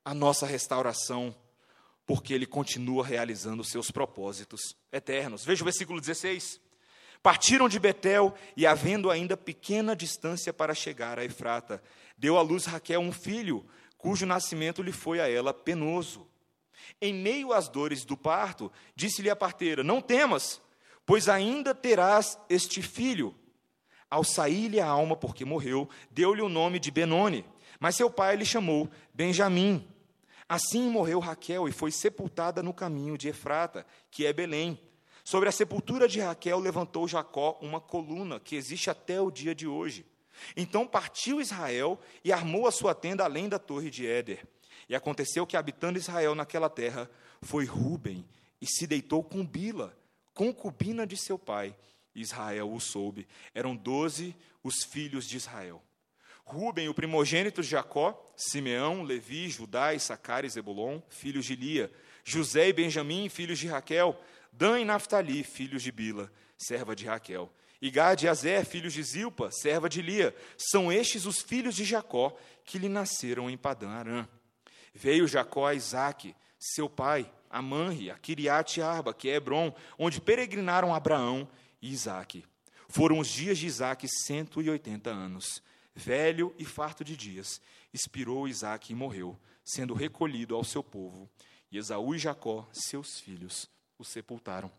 a 0.04 0.14
nossa 0.14 0.46
restauração, 0.46 1.34
porque 2.06 2.34
Ele 2.34 2.46
continua 2.46 3.04
realizando 3.04 3.60
os 3.60 3.68
seus 3.68 3.90
propósitos 3.90 4.76
eternos. 4.92 5.44
Veja 5.44 5.62
o 5.62 5.64
versículo 5.64 6.00
16. 6.00 6.60
Partiram 7.22 7.68
de 7.68 7.78
Betel 7.78 8.34
e, 8.56 8.66
havendo 8.66 9.10
ainda 9.10 9.36
pequena 9.36 9.94
distância 9.94 10.52
para 10.52 10.74
chegar 10.74 11.18
a 11.18 11.24
Efrata, 11.24 11.82
deu 12.16 12.38
à 12.38 12.42
luz 12.42 12.64
Raquel 12.64 13.00
um 13.00 13.12
filho, 13.12 13.66
cujo 13.98 14.24
nascimento 14.24 14.82
lhe 14.82 14.92
foi 14.92 15.20
a 15.20 15.28
ela 15.28 15.52
penoso. 15.52 16.26
Em 17.00 17.12
meio 17.12 17.52
às 17.52 17.68
dores 17.68 18.04
do 18.04 18.16
parto, 18.16 18.72
disse-lhe 18.96 19.28
a 19.28 19.36
parteira: 19.36 19.84
Não 19.84 20.00
temas, 20.00 20.60
pois 21.04 21.28
ainda 21.28 21.74
terás 21.74 22.38
este 22.48 22.80
filho. 22.80 23.34
Ao 24.10 24.24
sair-lhe 24.24 24.80
a 24.80 24.86
alma, 24.86 25.14
porque 25.14 25.44
morreu, 25.44 25.88
deu-lhe 26.10 26.42
o 26.42 26.48
nome 26.48 26.80
de 26.80 26.90
Benoni, 26.90 27.44
mas 27.78 27.94
seu 27.94 28.10
pai 28.10 28.36
lhe 28.36 28.44
chamou 28.44 28.90
Benjamim. 29.14 29.86
Assim 30.48 30.90
morreu 30.90 31.20
Raquel 31.20 31.68
e 31.68 31.72
foi 31.72 31.92
sepultada 31.92 32.60
no 32.62 32.74
caminho 32.74 33.16
de 33.16 33.28
Efrata, 33.28 33.86
que 34.10 34.26
é 34.26 34.32
Belém. 34.32 34.80
Sobre 35.22 35.48
a 35.48 35.52
sepultura 35.52 36.08
de 36.08 36.18
Raquel 36.18 36.58
levantou 36.58 37.06
Jacó 37.06 37.56
uma 37.62 37.80
coluna 37.80 38.40
que 38.40 38.56
existe 38.56 38.90
até 38.90 39.20
o 39.20 39.30
dia 39.30 39.54
de 39.54 39.68
hoje. 39.68 40.04
Então 40.56 40.86
partiu 40.86 41.40
Israel 41.40 42.00
e 42.24 42.32
armou 42.32 42.66
a 42.66 42.72
sua 42.72 42.94
tenda 42.94 43.24
além 43.24 43.48
da 43.48 43.58
torre 43.58 43.90
de 43.90 44.06
Éder. 44.06 44.44
E 44.88 44.94
aconteceu 44.94 45.46
que, 45.46 45.56
habitando 45.56 45.98
Israel 45.98 46.34
naquela 46.34 46.68
terra, 46.68 47.08
foi 47.42 47.64
Ruben 47.64 48.26
e 48.60 48.66
se 48.66 48.86
deitou 48.86 49.22
com 49.22 49.46
Bila, 49.46 49.96
concubina 50.34 51.06
de 51.06 51.16
seu 51.16 51.38
pai, 51.38 51.76
Israel 52.14 52.72
o 52.72 52.80
soube. 52.80 53.26
Eram 53.54 53.76
doze 53.76 54.34
os 54.62 54.84
filhos 54.84 55.28
de 55.28 55.36
Israel. 55.36 55.82
Ruben, 56.44 56.88
o 56.88 56.94
primogênito 56.94 57.62
de 57.62 57.68
Jacó, 57.68 58.32
Simeão, 58.36 59.02
Levi, 59.02 59.48
Judá, 59.48 59.94
Issacar 59.94 60.44
e 60.44 60.48
Zebulon, 60.48 61.00
filhos 61.08 61.44
de 61.44 61.54
Lia, 61.54 61.92
José 62.24 62.68
e 62.68 62.72
Benjamim, 62.72 63.28
filhos 63.28 63.58
de 63.58 63.68
Raquel, 63.68 64.20
Dan 64.52 64.80
e 64.80 64.84
Naphtali, 64.84 65.44
filhos 65.44 65.82
de 65.82 65.92
Bila, 65.92 66.30
serva 66.58 66.96
de 66.96 67.06
Raquel, 67.06 67.52
e 67.80 67.90
Gad 67.90 68.22
e 68.22 68.28
Azer, 68.28 68.64
filhos 68.64 68.92
de 68.92 69.02
Zilpa, 69.02 69.50
serva 69.52 69.88
de 69.88 70.02
Lia, 70.02 70.34
são 70.58 70.92
estes 70.92 71.24
os 71.24 71.40
filhos 71.40 71.74
de 71.74 71.84
Jacó 71.84 72.36
que 72.64 72.78
lhe 72.78 72.88
nasceram 72.88 73.48
em 73.48 73.56
Padã 73.56 73.90
Arã. 73.90 74.28
Veio 74.92 75.28
Jacó 75.28 75.66
a 75.66 75.74
Isaque, 75.74 76.34
seu 76.58 76.90
pai, 76.90 77.30
a 77.48 77.62
Manri, 77.62 78.10
a 78.10 78.18
Kiriat 78.18 78.82
Arba, 78.82 79.14
que 79.14 79.30
é 79.30 79.36
Hebron, 79.36 79.72
onde 79.98 80.20
peregrinaram 80.20 80.94
Abraão 80.94 81.48
e 81.80 81.90
Isaac. 81.90 82.44
Foram 82.88 83.18
os 83.18 83.28
dias 83.28 83.58
de 83.58 83.66
Isaac 83.66 84.06
180 84.08 85.10
anos. 85.10 85.62
Velho 85.94 86.54
e 86.58 86.64
farto 86.64 87.04
de 87.04 87.16
dias, 87.16 87.60
expirou 87.92 88.48
Isaac 88.48 88.92
e 88.92 88.94
morreu, 88.94 89.38
sendo 89.64 89.94
recolhido 89.94 90.54
ao 90.54 90.64
seu 90.64 90.82
povo. 90.82 91.28
E 91.70 91.78
Esaú 91.78 92.14
e 92.14 92.18
Jacó, 92.18 92.68
seus 92.72 93.20
filhos, 93.20 93.68
o 93.98 94.04
sepultaram. 94.04 94.70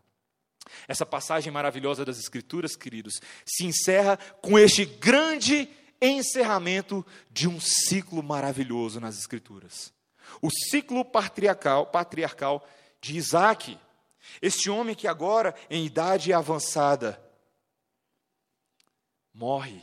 Essa 0.86 1.04
passagem 1.04 1.52
maravilhosa 1.52 2.04
das 2.04 2.18
Escrituras, 2.18 2.76
queridos, 2.76 3.20
se 3.44 3.64
encerra 3.64 4.16
com 4.40 4.58
este 4.58 4.84
grande 4.84 5.68
encerramento 6.00 7.04
de 7.30 7.48
um 7.48 7.60
ciclo 7.60 8.22
maravilhoso 8.22 9.00
nas 9.00 9.18
Escrituras. 9.18 9.92
O 10.40 10.50
ciclo 10.50 11.04
patriarcal, 11.04 11.86
patriarcal 11.86 12.66
de 13.00 13.16
Isaac. 13.16 13.78
Este 14.40 14.70
homem 14.70 14.94
que 14.94 15.06
agora, 15.06 15.54
em 15.68 15.84
idade 15.84 16.32
avançada, 16.32 17.22
morre 19.32 19.82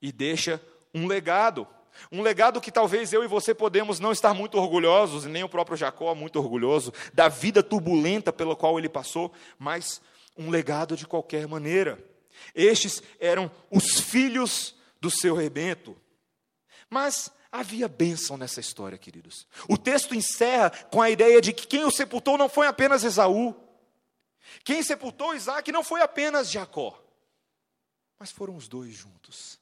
e 0.00 0.12
deixa 0.12 0.60
um 0.94 1.06
legado. 1.06 1.66
Um 2.12 2.22
legado 2.22 2.60
que 2.60 2.70
talvez 2.70 3.12
eu 3.12 3.24
e 3.24 3.28
você 3.28 3.52
podemos 3.52 3.98
não 3.98 4.12
estar 4.12 4.32
muito 4.32 4.56
orgulhosos, 4.56 5.24
e 5.24 5.28
nem 5.28 5.42
o 5.42 5.48
próprio 5.48 5.76
Jacó 5.76 6.14
muito 6.14 6.38
orgulhoso, 6.38 6.92
da 7.12 7.28
vida 7.28 7.62
turbulenta 7.62 8.32
pela 8.32 8.54
qual 8.54 8.78
ele 8.78 8.88
passou, 8.88 9.32
mas 9.58 10.00
um 10.36 10.48
legado 10.48 10.96
de 10.96 11.06
qualquer 11.06 11.48
maneira. 11.48 11.98
Estes 12.54 13.02
eram 13.18 13.50
os 13.70 13.98
filhos 13.98 14.76
do 15.00 15.10
seu 15.10 15.34
rebento. 15.34 15.96
Mas 16.88 17.30
havia 17.50 17.88
bênção 17.88 18.36
nessa 18.36 18.60
história, 18.60 18.98
queridos. 18.98 19.46
O 19.68 19.76
texto 19.76 20.14
encerra 20.14 20.70
com 20.90 21.00
a 21.00 21.10
ideia 21.10 21.40
de 21.40 21.52
que 21.52 21.66
quem 21.66 21.84
o 21.84 21.90
sepultou 21.90 22.36
não 22.36 22.48
foi 22.48 22.66
apenas 22.66 23.04
Esaú. 23.04 23.54
Quem 24.64 24.82
sepultou 24.82 25.34
Isaac 25.34 25.70
não 25.72 25.82
foi 25.82 26.00
apenas 26.00 26.50
Jacó, 26.50 27.02
mas 28.18 28.30
foram 28.30 28.56
os 28.56 28.68
dois 28.68 28.94
juntos. 28.94 29.58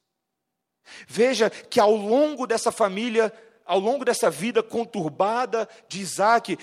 Veja 1.07 1.49
que 1.49 1.79
ao 1.79 1.95
longo 1.95 2.47
dessa 2.47 2.71
família, 2.71 3.33
ao 3.65 3.79
longo 3.79 4.05
dessa 4.05 4.29
vida 4.29 4.63
conturbada 4.63 5.67
de 5.87 5.99
Isaac, 5.99 6.57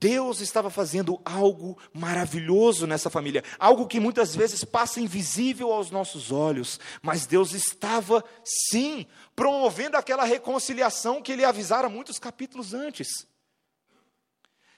Deus 0.00 0.40
estava 0.40 0.70
fazendo 0.70 1.20
algo 1.26 1.76
maravilhoso 1.92 2.86
nessa 2.86 3.10
família, 3.10 3.44
algo 3.58 3.86
que 3.86 4.00
muitas 4.00 4.34
vezes 4.34 4.64
passa 4.64 4.98
invisível 4.98 5.70
aos 5.70 5.90
nossos 5.90 6.32
olhos, 6.32 6.80
mas 7.02 7.26
Deus 7.26 7.52
estava, 7.52 8.24
sim, 8.42 9.06
promovendo 9.36 9.98
aquela 9.98 10.24
reconciliação 10.24 11.20
que 11.20 11.30
ele 11.30 11.44
avisara 11.44 11.86
muitos 11.90 12.18
capítulos 12.18 12.72
antes. 12.72 13.26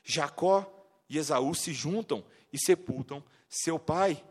Jacó 0.02 0.66
e 1.08 1.16
Esaú 1.16 1.54
se 1.54 1.72
juntam 1.72 2.24
e 2.52 2.58
sepultam 2.58 3.22
seu 3.48 3.78
pai. 3.78 4.22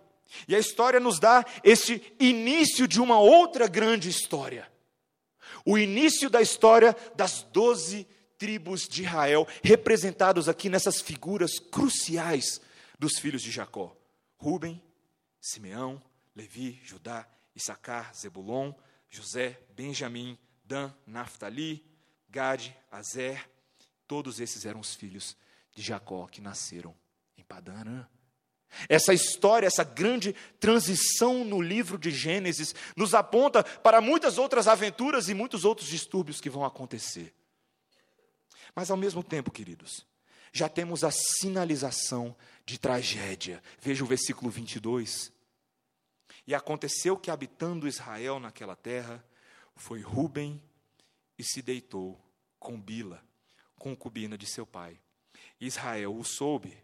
E 0.45 0.53
a 0.53 0.59
história 0.59 0.99
nos 0.99 1.19
dá 1.19 1.45
este 1.63 2.13
início 2.19 2.85
de 2.85 2.99
uma 2.99 3.17
outra 3.17 3.65
grande 3.65 4.09
história. 4.09 4.69
O 5.65 5.77
início 5.77 6.29
da 6.29 6.41
história 6.41 6.95
das 7.15 7.43
doze 7.43 8.05
tribos 8.41 8.87
de 8.87 9.03
Israel, 9.03 9.47
representados 9.63 10.49
aqui 10.49 10.67
nessas 10.67 10.99
figuras 10.99 11.59
cruciais 11.59 12.59
dos 12.97 13.19
filhos 13.19 13.43
de 13.43 13.51
Jacó: 13.51 13.95
Ruben, 14.35 14.81
Simeão, 15.39 16.01
Levi, 16.35 16.81
Judá, 16.83 17.27
Issacar, 17.55 18.11
Zebulon, 18.15 18.73
José, 19.11 19.59
Benjamim, 19.75 20.39
Dan, 20.65 20.91
Naphtali, 21.05 21.85
Gade, 22.27 22.75
Azer. 22.89 23.47
Todos 24.07 24.39
esses 24.39 24.65
eram 24.65 24.79
os 24.79 24.95
filhos 24.95 25.37
de 25.75 25.83
Jacó 25.83 26.25
que 26.25 26.41
nasceram 26.41 26.95
em 27.37 27.43
Padanã. 27.43 28.07
Essa 28.89 29.13
história, 29.13 29.67
essa 29.67 29.83
grande 29.83 30.33
transição 30.59 31.45
no 31.45 31.61
livro 31.61 31.95
de 31.95 32.09
Gênesis, 32.09 32.73
nos 32.97 33.13
aponta 33.13 33.63
para 33.63 34.01
muitas 34.01 34.39
outras 34.39 34.67
aventuras 34.67 35.29
e 35.29 35.35
muitos 35.35 35.63
outros 35.63 35.87
distúrbios 35.87 36.41
que 36.41 36.49
vão 36.49 36.65
acontecer. 36.65 37.35
Mas 38.75 38.89
ao 38.89 38.97
mesmo 38.97 39.23
tempo, 39.23 39.51
queridos, 39.51 40.05
já 40.51 40.67
temos 40.67 41.03
a 41.03 41.11
sinalização 41.11 42.35
de 42.65 42.79
tragédia. 42.79 43.61
Veja 43.81 44.03
o 44.03 44.07
versículo 44.07 44.49
22. 44.49 45.31
E 46.45 46.55
aconteceu 46.55 47.17
que, 47.17 47.31
habitando 47.31 47.87
Israel 47.87 48.39
naquela 48.39 48.75
terra, 48.75 49.23
foi 49.75 50.01
Ruben 50.01 50.61
e 51.37 51.43
se 51.43 51.61
deitou 51.61 52.19
com 52.59 52.79
Bila, 52.79 53.23
concubina 53.77 54.37
de 54.37 54.45
seu 54.45 54.65
pai. 54.65 54.99
Israel 55.59 56.15
o 56.15 56.23
soube. 56.23 56.77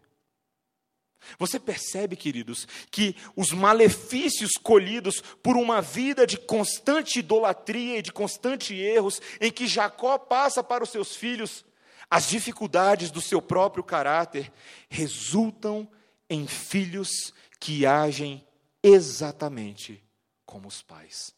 Você 1.38 1.58
percebe, 1.58 2.16
queridos, 2.16 2.66
que 2.90 3.16
os 3.34 3.50
malefícios 3.50 4.52
colhidos 4.52 5.20
por 5.42 5.56
uma 5.56 5.82
vida 5.82 6.26
de 6.26 6.38
constante 6.38 7.18
idolatria 7.18 7.98
e 7.98 8.02
de 8.02 8.12
constante 8.12 8.74
erros, 8.74 9.20
em 9.40 9.50
que 9.50 9.66
Jacó 9.66 10.16
passa 10.16 10.62
para 10.62 10.84
os 10.84 10.90
seus 10.90 11.16
filhos, 11.16 11.64
as 12.10 12.28
dificuldades 12.28 13.10
do 13.10 13.20
seu 13.20 13.40
próprio 13.42 13.84
caráter, 13.84 14.52
resultam 14.88 15.90
em 16.28 16.46
filhos 16.46 17.32
que 17.60 17.84
agem 17.84 18.46
exatamente 18.82 20.02
como 20.46 20.68
os 20.68 20.82
pais. 20.82 21.34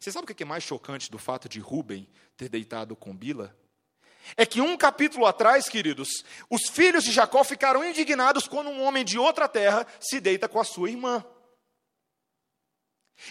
Você 0.00 0.10
sabe 0.10 0.30
o 0.30 0.34
que 0.34 0.42
é 0.42 0.46
mais 0.46 0.64
chocante 0.64 1.10
do 1.10 1.18
fato 1.18 1.48
de 1.48 1.60
Rubem 1.60 2.08
ter 2.36 2.48
deitado 2.48 2.96
com 2.96 3.16
Bila? 3.16 3.56
É 4.36 4.44
que 4.44 4.60
um 4.60 4.76
capítulo 4.76 5.24
atrás, 5.24 5.68
queridos, 5.68 6.08
os 6.50 6.68
filhos 6.68 7.04
de 7.04 7.12
Jacó 7.12 7.42
ficaram 7.44 7.84
indignados 7.84 8.46
quando 8.46 8.68
um 8.68 8.82
homem 8.82 9.04
de 9.04 9.18
outra 9.18 9.48
terra 9.48 9.86
se 10.00 10.20
deita 10.20 10.48
com 10.48 10.60
a 10.60 10.64
sua 10.64 10.90
irmã. 10.90 11.24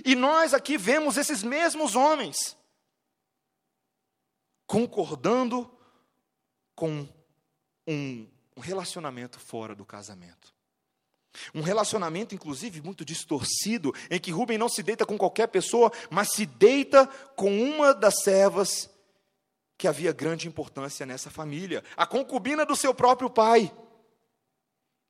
E 0.04 0.16
nós 0.16 0.54
aqui 0.54 0.78
vemos 0.78 1.18
esses 1.18 1.44
mesmos 1.44 1.96
homens 1.96 2.58
concordando 4.66 5.77
com 6.78 7.10
um 7.88 8.28
relacionamento 8.60 9.40
fora 9.40 9.74
do 9.74 9.84
casamento. 9.84 10.54
Um 11.54 11.62
relacionamento, 11.62 12.36
inclusive, 12.36 12.84
muito 12.84 13.04
distorcido, 13.04 13.94
em 14.12 14.20
que 14.20 14.32
Rubem 14.32 14.60
não 14.60 14.70
se 14.70 14.84
deita 14.84 15.04
com 15.04 15.18
qualquer 15.18 15.48
pessoa, 15.48 15.92
mas 16.12 16.30
se 16.34 16.46
deita 16.46 17.08
com 17.36 17.52
uma 17.60 17.96
das 17.96 18.22
servas 18.22 18.90
que 19.76 19.88
havia 19.88 20.14
grande 20.14 20.48
importância 20.48 21.04
nessa 21.04 21.32
família, 21.32 21.84
a 21.96 22.06
concubina 22.06 22.64
do 22.64 22.76
seu 22.76 22.94
próprio 22.94 23.30
pai. 23.30 23.76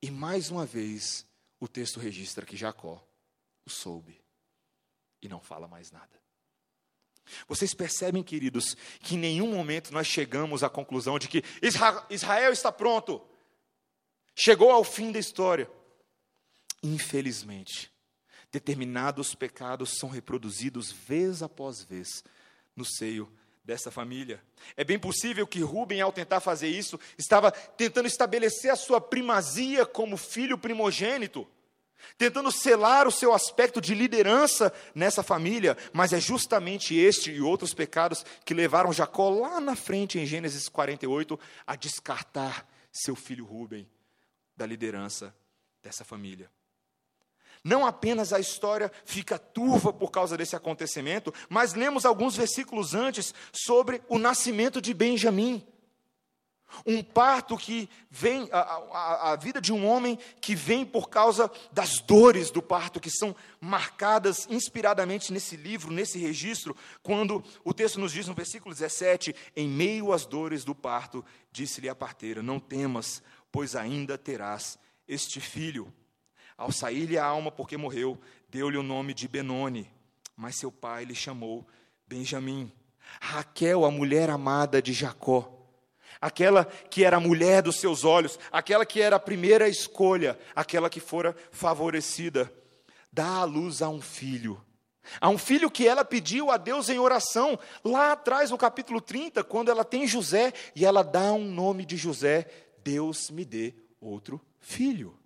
E 0.01 0.09
mais 0.09 0.49
uma 0.49 0.65
vez, 0.65 1.25
o 1.59 1.67
texto 1.67 1.99
registra 1.99 2.45
que 2.45 2.55
Jacó 2.55 3.05
o 3.65 3.69
soube 3.69 4.21
e 5.21 5.27
não 5.27 5.41
fala 5.41 5.67
mais 5.67 5.91
nada. 5.91 6.26
Vocês 7.47 7.73
percebem, 7.73 8.23
queridos, 8.23 8.75
que 8.99 9.15
em 9.15 9.19
nenhum 9.19 9.51
momento 9.51 9.91
nós 9.91 10.07
chegamos 10.07 10.63
à 10.63 10.69
conclusão 10.69 11.17
de 11.19 11.27
que 11.27 11.43
Israel 12.09 12.51
está 12.51 12.71
pronto, 12.71 13.21
chegou 14.35 14.71
ao 14.71 14.83
fim 14.83 15.11
da 15.11 15.19
história. 15.19 15.69
Infelizmente, 16.83 17.91
determinados 18.51 19.33
pecados 19.35 19.97
são 19.97 20.09
reproduzidos 20.09 20.91
vez 20.91 21.41
após 21.41 21.83
vez 21.83 22.23
no 22.75 22.85
seio 22.85 23.31
dessa 23.67 23.91
família. 23.91 24.41
É 24.77 24.83
bem 24.83 24.97
possível 24.97 25.45
que 25.45 25.59
Rubem, 25.59 25.99
ao 25.99 26.13
tentar 26.13 26.39
fazer 26.39 26.69
isso, 26.69 26.97
estava 27.17 27.51
tentando 27.51 28.07
estabelecer 28.07 28.71
a 28.71 28.77
sua 28.77 29.01
primazia 29.01 29.85
como 29.85 30.15
filho 30.15 30.57
primogênito, 30.57 31.45
tentando 32.17 32.51
selar 32.51 33.07
o 33.07 33.11
seu 33.11 33.33
aspecto 33.33 33.79
de 33.79 33.93
liderança 33.93 34.73
nessa 34.93 35.23
família, 35.23 35.77
mas 35.93 36.13
é 36.13 36.19
justamente 36.19 36.95
este 36.95 37.31
e 37.31 37.41
outros 37.41 37.73
pecados 37.73 38.25
que 38.45 38.53
levaram 38.53 38.93
Jacó 38.93 39.29
lá 39.29 39.59
na 39.59 39.75
frente, 39.75 40.19
em 40.19 40.25
Gênesis 40.25 40.69
48, 40.69 41.39
a 41.65 41.75
descartar 41.75 42.67
seu 42.91 43.15
filho 43.15 43.45
Rubem 43.45 43.89
da 44.55 44.65
liderança 44.65 45.35
dessa 45.81 46.03
família. 46.03 46.49
Não 47.63 47.85
apenas 47.85 48.31
a 48.31 48.39
história 48.39 48.91
fica 49.03 49.37
turva 49.37 49.91
por 49.91 50.11
causa 50.11 50.37
desse 50.37 50.55
acontecimento, 50.55 51.33
mas 51.49 51.73
lemos 51.73 52.05
alguns 52.05 52.35
versículos 52.35 52.93
antes 52.93 53.33
sobre 53.51 54.01
o 54.07 54.17
nascimento 54.17 54.81
de 54.81 54.93
Benjamim. 54.93 55.65
Um 56.85 57.01
parto 57.01 57.57
que 57.57 57.89
vem, 58.09 58.49
a, 58.51 58.59
a, 58.59 59.31
a, 59.31 59.35
vida 59.35 59.61
de 59.61 59.71
um 59.71 59.85
homem 59.85 60.17
que 60.41 60.53
vem 60.53 60.85
por 60.85 61.09
causa 61.09 61.49
das 61.71 61.99
dores 61.99 62.51
do 62.51 62.61
parto, 62.61 62.99
que 62.99 63.09
são 63.09 63.35
marcadas 63.59 64.47
inspiradamente 64.49 65.31
nesse 65.31 65.55
livro, 65.55 65.91
nesse 65.91 66.17
registro, 66.19 66.75
quando 67.01 67.43
o 67.63 67.73
texto 67.73 67.99
nos 67.99 68.11
diz 68.11 68.27
no 68.27 68.33
versículo 68.33 68.73
17: 68.73 69.33
Em 69.55 69.67
meio 69.67 70.11
às 70.11 70.25
dores 70.25 70.63
do 70.63 70.75
parto, 70.75 71.23
disse-lhe 71.51 71.89
a 71.89 71.95
parteira: 71.95 72.43
Não 72.43 72.59
temas, 72.59 73.23
pois 73.51 73.75
ainda 73.75 74.17
terás 74.17 74.77
este 75.07 75.39
filho. 75.39 75.91
Ao 76.57 76.71
sair-lhe 76.71 77.17
a 77.17 77.25
alma 77.25 77.51
porque 77.51 77.77
morreu, 77.77 78.19
deu-lhe 78.49 78.77
o 78.77 78.83
nome 78.83 79.13
de 79.13 79.27
Benoni, 79.27 79.89
mas 80.35 80.55
seu 80.55 80.71
pai 80.71 81.05
lhe 81.05 81.15
chamou 81.15 81.65
Benjamim. 82.07 82.71
Raquel, 83.21 83.85
a 83.85 83.91
mulher 83.91 84.29
amada 84.29 84.81
de 84.81 84.91
Jacó, 84.91 85.56
aquela 86.21 86.65
que 86.65 87.03
era 87.03 87.17
a 87.17 87.19
mulher 87.19 87.61
dos 87.61 87.77
seus 87.77 88.03
olhos, 88.03 88.39
aquela 88.51 88.85
que 88.85 89.01
era 89.01 89.15
a 89.15 89.19
primeira 89.19 89.67
escolha, 89.67 90.37
aquela 90.55 90.89
que 90.89 90.99
fora 90.99 91.35
favorecida, 91.51 92.51
dá 93.11 93.37
à 93.37 93.43
luz 93.43 93.81
a 93.81 93.89
um 93.89 94.01
filho. 94.01 94.61
A 95.21 95.29
um 95.29 95.37
filho 95.37 95.71
que 95.71 95.87
ela 95.87 96.03
pediu 96.03 96.51
a 96.51 96.57
Deus 96.57 96.89
em 96.89 96.99
oração, 96.99 97.57
lá 97.83 98.11
atrás 98.11 98.51
no 98.51 98.57
capítulo 98.57 98.99
30, 98.99 99.43
quando 99.43 99.69
ela 99.69 99.85
tem 99.85 100.05
José 100.05 100.53
e 100.75 100.85
ela 100.85 101.03
dá 101.03 101.31
um 101.31 101.45
nome 101.45 101.85
de 101.85 101.95
José: 101.95 102.45
Deus 102.83 103.29
me 103.29 103.45
dê 103.45 103.73
outro 104.01 104.41
filho. 104.59 105.17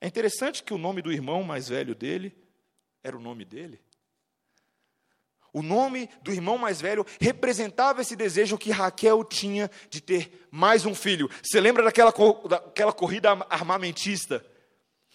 É 0.00 0.06
interessante 0.06 0.62
que 0.62 0.74
o 0.74 0.78
nome 0.78 1.00
do 1.00 1.12
irmão 1.12 1.42
mais 1.42 1.68
velho 1.68 1.94
dele 1.94 2.36
era 3.02 3.16
o 3.16 3.20
nome 3.20 3.44
dele. 3.44 3.80
O 5.56 5.62
nome 5.62 6.10
do 6.20 6.30
irmão 6.30 6.58
mais 6.58 6.82
velho 6.82 7.06
representava 7.18 8.02
esse 8.02 8.14
desejo 8.14 8.58
que 8.58 8.70
Raquel 8.70 9.24
tinha 9.24 9.70
de 9.88 10.02
ter 10.02 10.46
mais 10.50 10.84
um 10.84 10.94
filho. 10.94 11.30
Você 11.42 11.58
lembra 11.58 11.82
daquela, 11.82 12.12
daquela 12.46 12.92
corrida 12.92 13.30
armamentista? 13.48 14.44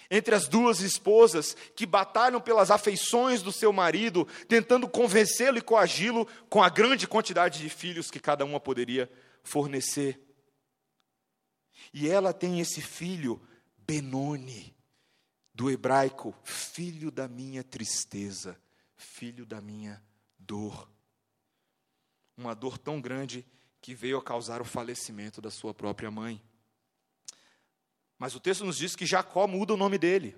Entre 0.10 0.34
as 0.34 0.48
duas 0.48 0.80
esposas 0.80 1.56
que 1.76 1.86
batalham 1.86 2.42
pelas 2.42 2.72
afeições 2.72 3.44
do 3.44 3.52
seu 3.52 3.72
marido, 3.72 4.28
tentando 4.48 4.90
convencê-lo 4.90 5.60
e 5.60 5.62
coagi-lo 5.62 6.28
com 6.50 6.64
a 6.64 6.70
grande 6.70 7.08
quantidade 7.08 7.60
de 7.60 7.70
filhos 7.70 8.10
que 8.10 8.20
cada 8.20 8.44
uma 8.44 8.60
poderia 8.60 9.08
fornecer. 9.44 10.20
E 11.94 12.10
ela 12.10 12.34
tem 12.34 12.60
esse 12.60 12.82
filho, 12.82 13.40
Benoni, 13.78 14.76
do 15.54 15.70
hebraico, 15.70 16.34
filho 16.44 17.12
da 17.12 17.28
minha 17.28 17.64
tristeza, 17.64 18.58
filho 18.98 19.46
da 19.46 19.62
minha 19.62 20.02
dor. 20.46 20.90
Uma 22.38 22.54
dor 22.54 22.78
tão 22.78 23.00
grande 23.00 23.46
que 23.82 23.96
veio 23.96 24.18
a 24.18 24.24
causar 24.24 24.62
o 24.62 24.66
falecimento 24.66 25.42
da 25.42 25.50
sua 25.50 25.74
própria 25.74 26.12
mãe. 26.12 26.42
Mas 28.18 28.36
o 28.36 28.40
texto 28.40 28.64
nos 28.64 28.78
diz 28.78 28.96
que 28.96 29.06
Jacó 29.06 29.48
muda 29.48 29.74
o 29.74 29.78
nome 29.78 29.98
dele. 29.98 30.38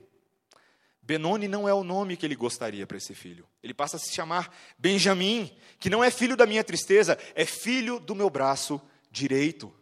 Benoni 1.01 1.49
não 1.49 1.67
é 1.67 1.73
o 1.73 1.83
nome 1.83 2.15
que 2.15 2.25
ele 2.25 2.35
gostaria 2.35 2.87
para 2.87 2.95
esse 2.95 3.13
filho. 3.13 3.45
Ele 3.61 3.73
passa 3.73 3.97
a 3.97 3.99
se 3.99 4.13
chamar 4.13 4.55
Benjamim, 4.77 5.53
que 5.77 5.89
não 5.89 6.01
é 6.01 6.09
filho 6.09 6.37
da 6.37 6.45
minha 6.45 6.63
tristeza, 6.63 7.19
é 7.35 7.45
filho 7.45 7.99
do 7.99 8.15
meu 8.15 8.29
braço 8.29 8.81
direito. 9.11 9.73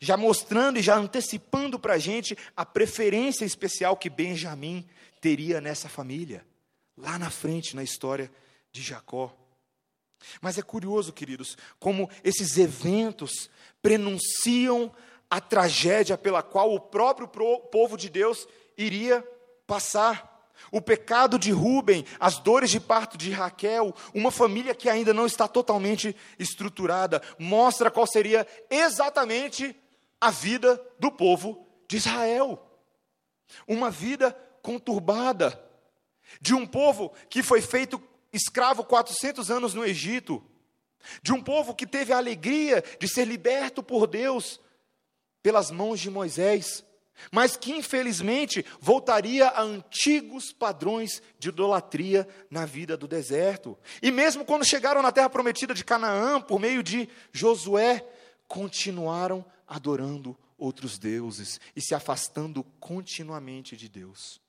Já 0.00 0.16
mostrando 0.16 0.78
e 0.78 0.82
já 0.82 0.96
antecipando 0.96 1.78
para 1.78 1.94
a 1.94 1.98
gente 1.98 2.36
a 2.56 2.66
preferência 2.66 3.44
especial 3.44 3.96
que 3.96 4.10
Benjamim 4.10 4.88
teria 5.20 5.60
nessa 5.60 5.88
família, 5.88 6.44
lá 6.96 7.16
na 7.16 7.30
frente 7.30 7.76
na 7.76 7.84
história 7.84 8.32
de 8.72 8.82
Jacó. 8.82 9.34
Mas 10.40 10.58
é 10.58 10.62
curioso, 10.62 11.12
queridos, 11.12 11.56
como 11.78 12.08
esses 12.22 12.58
eventos 12.58 13.50
prenunciam 13.80 14.92
a 15.30 15.40
tragédia 15.40 16.18
pela 16.18 16.42
qual 16.42 16.74
o 16.74 16.80
próprio 16.80 17.28
povo 17.28 17.96
de 17.96 18.08
Deus 18.08 18.46
iria 18.76 19.26
passar. 19.66 20.28
O 20.70 20.80
pecado 20.80 21.38
de 21.38 21.50
Ruben, 21.50 22.04
as 22.18 22.38
dores 22.38 22.70
de 22.70 22.78
parto 22.78 23.16
de 23.16 23.30
Raquel, 23.30 23.94
uma 24.14 24.30
família 24.30 24.74
que 24.74 24.90
ainda 24.90 25.14
não 25.14 25.24
está 25.24 25.48
totalmente 25.48 26.14
estruturada, 26.38 27.22
mostra 27.38 27.90
qual 27.90 28.06
seria 28.06 28.46
exatamente 28.68 29.74
a 30.20 30.30
vida 30.30 30.80
do 30.98 31.10
povo 31.10 31.66
de 31.88 31.96
Israel. 31.96 32.60
Uma 33.66 33.90
vida 33.90 34.36
conturbada, 34.62 35.58
de 36.40 36.54
um 36.54 36.66
povo 36.66 37.12
que 37.30 37.42
foi 37.42 37.62
feito 37.62 37.98
escravo 38.32 38.84
400 38.84 39.50
anos 39.50 39.74
no 39.74 39.84
Egito, 39.84 40.42
de 41.22 41.32
um 41.32 41.42
povo 41.42 41.74
que 41.74 41.86
teve 41.86 42.12
a 42.12 42.18
alegria 42.18 42.82
de 42.98 43.08
ser 43.08 43.26
liberto 43.26 43.82
por 43.82 44.06
Deus 44.06 44.60
pelas 45.42 45.70
mãos 45.70 46.00
de 46.00 46.10
Moisés, 46.10 46.84
mas 47.30 47.56
que 47.56 47.72
infelizmente 47.72 48.64
voltaria 48.80 49.48
a 49.48 49.62
antigos 49.62 50.52
padrões 50.52 51.22
de 51.38 51.48
idolatria 51.48 52.26
na 52.50 52.64
vida 52.64 52.96
do 52.96 53.06
deserto. 53.06 53.78
E 54.02 54.10
mesmo 54.10 54.44
quando 54.44 54.64
chegaram 54.64 55.02
na 55.02 55.12
terra 55.12 55.28
prometida 55.28 55.74
de 55.74 55.84
Canaã, 55.84 56.40
por 56.40 56.58
meio 56.58 56.82
de 56.82 57.08
Josué, 57.32 58.06
continuaram 58.48 59.44
adorando 59.66 60.36
outros 60.58 60.98
deuses 60.98 61.60
e 61.74 61.80
se 61.80 61.94
afastando 61.94 62.62
continuamente 62.78 63.76
de 63.76 63.88
Deus. 63.88 64.40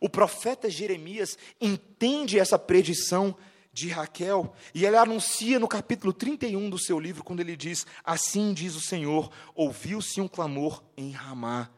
O 0.00 0.08
profeta 0.08 0.68
Jeremias 0.70 1.36
entende 1.60 2.38
essa 2.38 2.58
predição 2.58 3.36
de 3.72 3.88
Raquel 3.88 4.52
e 4.74 4.84
ele 4.84 4.96
anuncia 4.96 5.58
no 5.58 5.68
capítulo 5.68 6.12
31 6.12 6.68
do 6.68 6.78
seu 6.78 6.98
livro, 6.98 7.22
quando 7.22 7.40
ele 7.40 7.56
diz: 7.56 7.86
Assim 8.04 8.52
diz 8.52 8.74
o 8.74 8.80
Senhor: 8.80 9.30
ouviu-se 9.54 10.20
um 10.20 10.28
clamor 10.28 10.82
em 10.96 11.10
Ramá, 11.12 11.70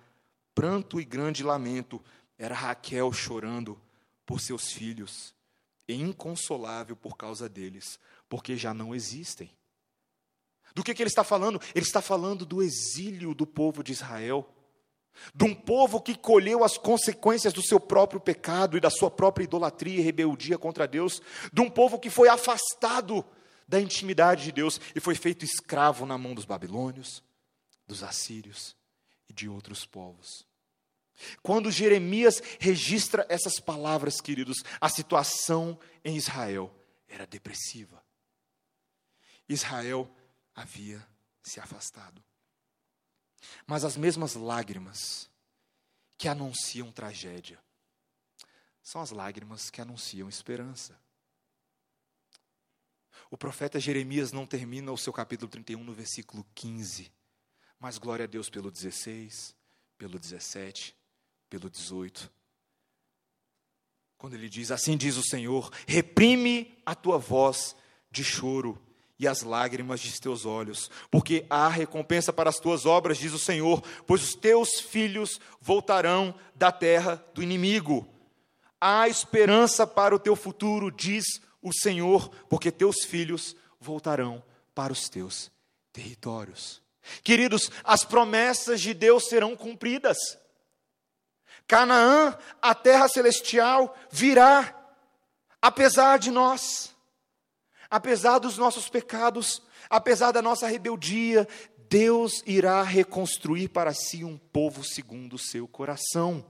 pranto 0.55 1.01
e 1.01 1.05
grande 1.05 1.43
lamento. 1.43 2.03
Era 2.39 2.55
Raquel 2.55 3.13
chorando 3.13 3.79
por 4.25 4.41
seus 4.41 4.73
filhos, 4.73 5.35
e 5.87 5.95
inconsolável 5.95 6.97
por 6.97 7.17
causa 7.17 7.49
deles, 7.49 7.99
porque 8.29 8.57
já 8.57 8.73
não 8.73 8.95
existem. 8.95 9.51
Do 10.75 10.85
que, 10.85 10.95
que 10.95 11.03
ele 11.03 11.11
está 11.11 11.25
falando? 11.25 11.61
Ele 11.75 11.85
está 11.85 12.01
falando 12.01 12.47
do 12.47 12.63
exílio 12.63 13.35
do 13.35 13.47
povo 13.47 13.83
de 13.83 13.93
Israel 13.93 14.49
de 15.35 15.45
um 15.45 15.55
povo 15.55 16.01
que 16.01 16.17
colheu 16.17 16.65
as 16.65 16.77
consequências 16.77 17.53
do 17.53 17.63
seu 17.63 17.79
próprio 17.79 18.21
pecado 18.21 18.77
e 18.77 18.81
da 18.81 18.91
sua 18.91 19.11
própria 19.11 19.45
idolatria 19.45 19.99
e 19.99 20.03
rebeldia 20.03 20.59
contra 20.59 20.89
Deus, 20.89 21.21
de 21.53 21.61
um 21.61 21.71
povo 21.71 21.99
que 21.99 22.11
foi 22.11 22.29
afastado 22.29 23.25
da 23.67 23.81
intimidade 23.81 24.45
de 24.45 24.53
Deus 24.53 24.81
e 24.95 25.01
foi 25.01 25.15
feito 25.15 25.45
escravo 25.45 26.05
na 26.05 26.19
mão 26.19 26.35
dos 26.35 26.45
babilônios, 26.45 27.23
dos 27.87 28.03
assírios 28.03 28.77
e 29.29 29.33
de 29.33 29.49
outros 29.49 29.85
povos. 29.85 30.47
Quando 31.43 31.71
Jeremias 31.71 32.43
registra 32.59 33.27
essas 33.29 33.61
palavras, 33.61 34.21
queridos, 34.21 34.63
a 34.81 34.89
situação 34.89 35.79
em 36.05 36.17
Israel 36.17 36.75
era 37.09 37.27
depressiva. 37.27 38.03
Israel 39.49 40.11
havia 40.55 41.05
se 41.43 41.61
afastado. 41.61 42.23
Mas 43.66 43.84
as 43.84 43.97
mesmas 43.97 44.34
lágrimas 44.34 45.30
que 46.18 46.28
anunciam 46.28 46.93
tragédia 46.93 47.59
são 48.82 49.01
as 49.01 49.11
lágrimas 49.11 49.70
que 49.70 49.80
anunciam 49.80 50.28
esperança. 50.28 50.99
O 53.30 53.36
profeta 53.36 53.78
Jeremias 53.78 54.32
não 54.32 54.47
termina 54.47 54.91
o 54.91 54.99
seu 54.99 55.12
capítulo 55.12 55.49
31 55.49 55.84
no 55.84 55.93
versículo 55.93 56.45
15, 56.55 57.12
mas 57.78 57.97
glória 57.97 58.24
a 58.24 58.28
Deus 58.28 58.51
pelo 58.51 58.70
16, 58.70 59.55
pelo 59.97 60.18
17, 60.18 60.97
pelo 61.49 61.70
18. 61.70 62.30
Quando 64.18 64.34
ele 64.34 64.49
diz: 64.49 64.70
Assim 64.70 64.97
diz 64.97 65.16
o 65.16 65.22
Senhor, 65.22 65.70
reprime 65.86 66.76
a 66.84 66.95
tua 66.95 67.18
voz 67.18 67.76
de 68.11 68.24
choro 68.24 68.80
e 69.21 69.29
as 69.29 69.43
lágrimas 69.43 70.01
de 70.01 70.18
teus 70.18 70.47
olhos, 70.47 70.91
porque 71.11 71.45
há 71.51 71.68
recompensa 71.68 72.33
para 72.33 72.49
as 72.49 72.57
tuas 72.57 72.87
obras, 72.87 73.18
diz 73.18 73.35
o 73.35 73.39
Senhor, 73.39 73.83
pois 74.07 74.23
os 74.23 74.35
teus 74.35 74.81
filhos 74.81 75.39
voltarão 75.61 76.35
da 76.55 76.73
terra 76.73 77.23
do 77.35 77.43
inimigo. 77.43 78.09
Há 78.81 79.09
esperança 79.09 79.87
para 79.87 80.14
o 80.14 80.18
teu 80.18 80.35
futuro, 80.35 80.91
diz 80.91 81.27
o 81.61 81.71
Senhor, 81.71 82.31
porque 82.49 82.73
teus 82.73 83.05
filhos 83.05 83.55
voltarão 83.79 84.43
para 84.75 84.91
os 84.91 85.11
teus 85.11 85.53
territórios. 85.93 86.81
Queridos, 87.23 87.71
as 87.85 88.07
promessas 88.07 88.81
de 88.81 88.95
Deus 88.95 89.29
serão 89.29 89.55
cumpridas. 89.55 90.16
Canaã, 91.68 92.39
a 92.62 92.75
terra 92.75 93.07
celestial, 93.07 93.95
virá, 94.11 94.75
apesar 95.61 96.18
de 96.18 96.31
nós. 96.31 96.97
Apesar 97.91 98.38
dos 98.38 98.57
nossos 98.57 98.88
pecados, 98.88 99.62
apesar 99.88 100.30
da 100.30 100.41
nossa 100.41 100.68
rebeldia, 100.68 101.49
Deus 101.88 102.43
irá 102.47 102.82
reconstruir 102.84 103.68
para 103.68 103.93
si 103.93 104.24
um 104.24 104.38
povo 104.38 104.84
segundo 104.84 105.34
o 105.34 105.38
seu 105.38 105.66
coração. 105.66 106.45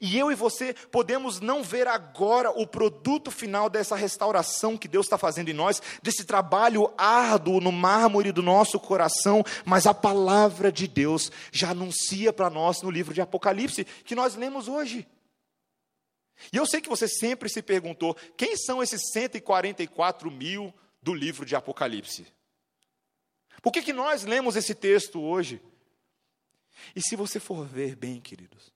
E 0.00 0.16
eu 0.16 0.30
e 0.30 0.34
você 0.34 0.74
podemos 0.92 1.40
não 1.40 1.62
ver 1.62 1.88
agora 1.88 2.50
o 2.50 2.66
produto 2.66 3.30
final 3.30 3.68
dessa 3.68 3.96
restauração 3.96 4.76
que 4.76 4.86
Deus 4.86 5.06
está 5.06 5.18
fazendo 5.18 5.48
em 5.48 5.54
nós, 5.54 5.82
desse 6.02 6.24
trabalho 6.24 6.92
árduo 6.96 7.60
no 7.60 7.72
mármore 7.72 8.30
do 8.30 8.42
nosso 8.42 8.78
coração, 8.78 9.42
mas 9.64 9.86
a 9.86 9.94
palavra 9.94 10.70
de 10.70 10.86
Deus 10.86 11.32
já 11.50 11.70
anuncia 11.70 12.32
para 12.32 12.50
nós 12.50 12.82
no 12.82 12.90
livro 12.90 13.12
de 13.12 13.20
Apocalipse, 13.20 13.84
que 14.04 14.14
nós 14.14 14.36
lemos 14.36 14.68
hoje. 14.68 15.06
E 16.52 16.56
eu 16.56 16.66
sei 16.66 16.80
que 16.80 16.88
você 16.88 17.08
sempre 17.08 17.48
se 17.48 17.62
perguntou: 17.62 18.14
quem 18.36 18.56
são 18.56 18.82
esses 18.82 19.10
144 19.12 20.30
mil 20.30 20.72
do 21.02 21.14
livro 21.14 21.44
de 21.44 21.54
Apocalipse? 21.54 22.26
Por 23.62 23.72
que, 23.72 23.82
que 23.82 23.92
nós 23.92 24.24
lemos 24.24 24.56
esse 24.56 24.74
texto 24.74 25.20
hoje? 25.20 25.60
E 26.94 27.00
se 27.00 27.16
você 27.16 27.38
for 27.38 27.66
ver 27.66 27.96
bem, 27.96 28.20
queridos, 28.20 28.72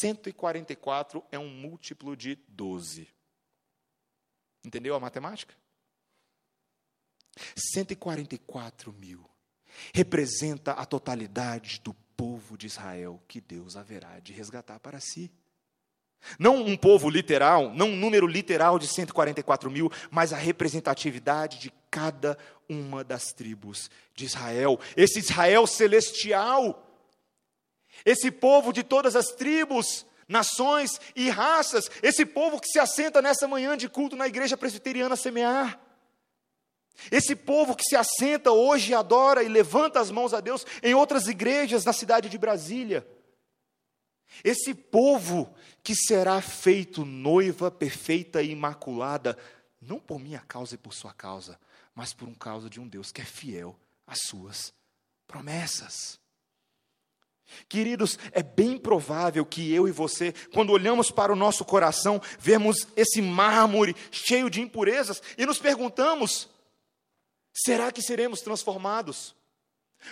144 0.00 1.22
é 1.30 1.38
um 1.38 1.48
múltiplo 1.48 2.16
de 2.16 2.36
12. 2.48 3.08
Entendeu 4.64 4.94
a 4.94 5.00
matemática? 5.00 5.54
144 7.56 8.92
mil 8.92 9.28
representa 9.94 10.72
a 10.72 10.84
totalidade 10.84 11.80
do 11.80 11.94
povo 12.16 12.56
de 12.56 12.66
Israel 12.66 13.22
que 13.26 13.40
Deus 13.40 13.76
haverá 13.76 14.20
de 14.20 14.32
resgatar 14.32 14.78
para 14.78 15.00
si. 15.00 15.30
Não 16.38 16.56
um 16.56 16.76
povo 16.76 17.10
literal, 17.10 17.70
não 17.74 17.88
um 17.88 17.96
número 17.96 18.26
literal 18.26 18.78
de 18.78 18.86
144 18.86 19.70
mil, 19.70 19.90
mas 20.10 20.32
a 20.32 20.36
representatividade 20.36 21.58
de 21.58 21.72
cada 21.90 22.38
uma 22.68 23.04
das 23.04 23.32
tribos 23.32 23.90
de 24.14 24.24
Israel. 24.24 24.78
Esse 24.96 25.18
Israel 25.18 25.66
celestial, 25.66 26.88
esse 28.04 28.30
povo 28.30 28.72
de 28.72 28.82
todas 28.82 29.16
as 29.16 29.28
tribos, 29.28 30.06
nações 30.28 31.00
e 31.14 31.28
raças, 31.28 31.90
esse 32.02 32.24
povo 32.24 32.60
que 32.60 32.68
se 32.68 32.78
assenta 32.78 33.20
nessa 33.20 33.46
manhã 33.46 33.76
de 33.76 33.88
culto 33.88 34.16
na 34.16 34.26
igreja 34.26 34.56
presbiteriana 34.56 35.16
semear. 35.16 35.78
Esse 37.10 37.34
povo 37.34 37.74
que 37.74 37.84
se 37.84 37.96
assenta 37.96 38.52
hoje, 38.52 38.94
adora 38.94 39.42
e 39.42 39.48
levanta 39.48 40.00
as 40.00 40.10
mãos 40.10 40.32
a 40.32 40.40
Deus 40.40 40.64
em 40.82 40.94
outras 40.94 41.26
igrejas 41.26 41.84
na 41.84 41.92
cidade 41.92 42.28
de 42.28 42.38
Brasília. 42.38 43.06
Esse 44.42 44.74
povo 44.74 45.54
que 45.82 45.94
será 45.94 46.40
feito 46.40 47.04
noiva 47.04 47.70
perfeita 47.70 48.42
e 48.42 48.50
imaculada, 48.50 49.36
não 49.80 49.98
por 49.98 50.18
minha 50.18 50.40
causa 50.40 50.74
e 50.74 50.78
por 50.78 50.94
sua 50.94 51.12
causa, 51.12 51.58
mas 51.94 52.12
por 52.12 52.28
um 52.28 52.34
causa 52.34 52.70
de 52.70 52.80
um 52.80 52.88
Deus 52.88 53.12
que 53.12 53.20
é 53.20 53.24
fiel 53.24 53.78
às 54.06 54.20
suas 54.22 54.72
promessas. 55.26 56.20
Queridos, 57.68 58.18
é 58.32 58.42
bem 58.42 58.78
provável 58.78 59.44
que 59.44 59.72
eu 59.72 59.86
e 59.86 59.92
você, 59.92 60.32
quando 60.52 60.70
olhamos 60.70 61.10
para 61.10 61.32
o 61.32 61.36
nosso 61.36 61.64
coração, 61.64 62.20
vemos 62.38 62.86
esse 62.96 63.20
mármore 63.20 63.94
cheio 64.10 64.48
de 64.48 64.60
impurezas 64.60 65.22
e 65.36 65.44
nos 65.44 65.58
perguntamos: 65.58 66.48
será 67.52 67.92
que 67.92 68.00
seremos 68.00 68.40
transformados? 68.40 69.34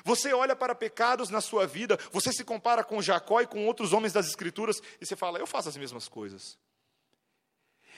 Você 0.05 0.33
olha 0.33 0.55
para 0.55 0.75
pecados 0.75 1.31
na 1.31 1.41
sua 1.41 1.67
vida, 1.67 1.99
você 2.13 2.33
se 2.33 2.45
compara 2.45 2.85
com 2.85 3.03
Jacó 3.03 3.41
e 3.41 3.47
com 3.47 3.67
outros 3.67 3.93
homens 3.93 4.13
das 4.13 4.27
Escrituras 4.27 4.81
e 5.01 5.07
você 5.07 5.17
fala: 5.17 5.39
eu 5.39 5.47
faço 5.47 5.69
as 5.69 5.77
mesmas 5.77 6.09
coisas. 6.09 6.59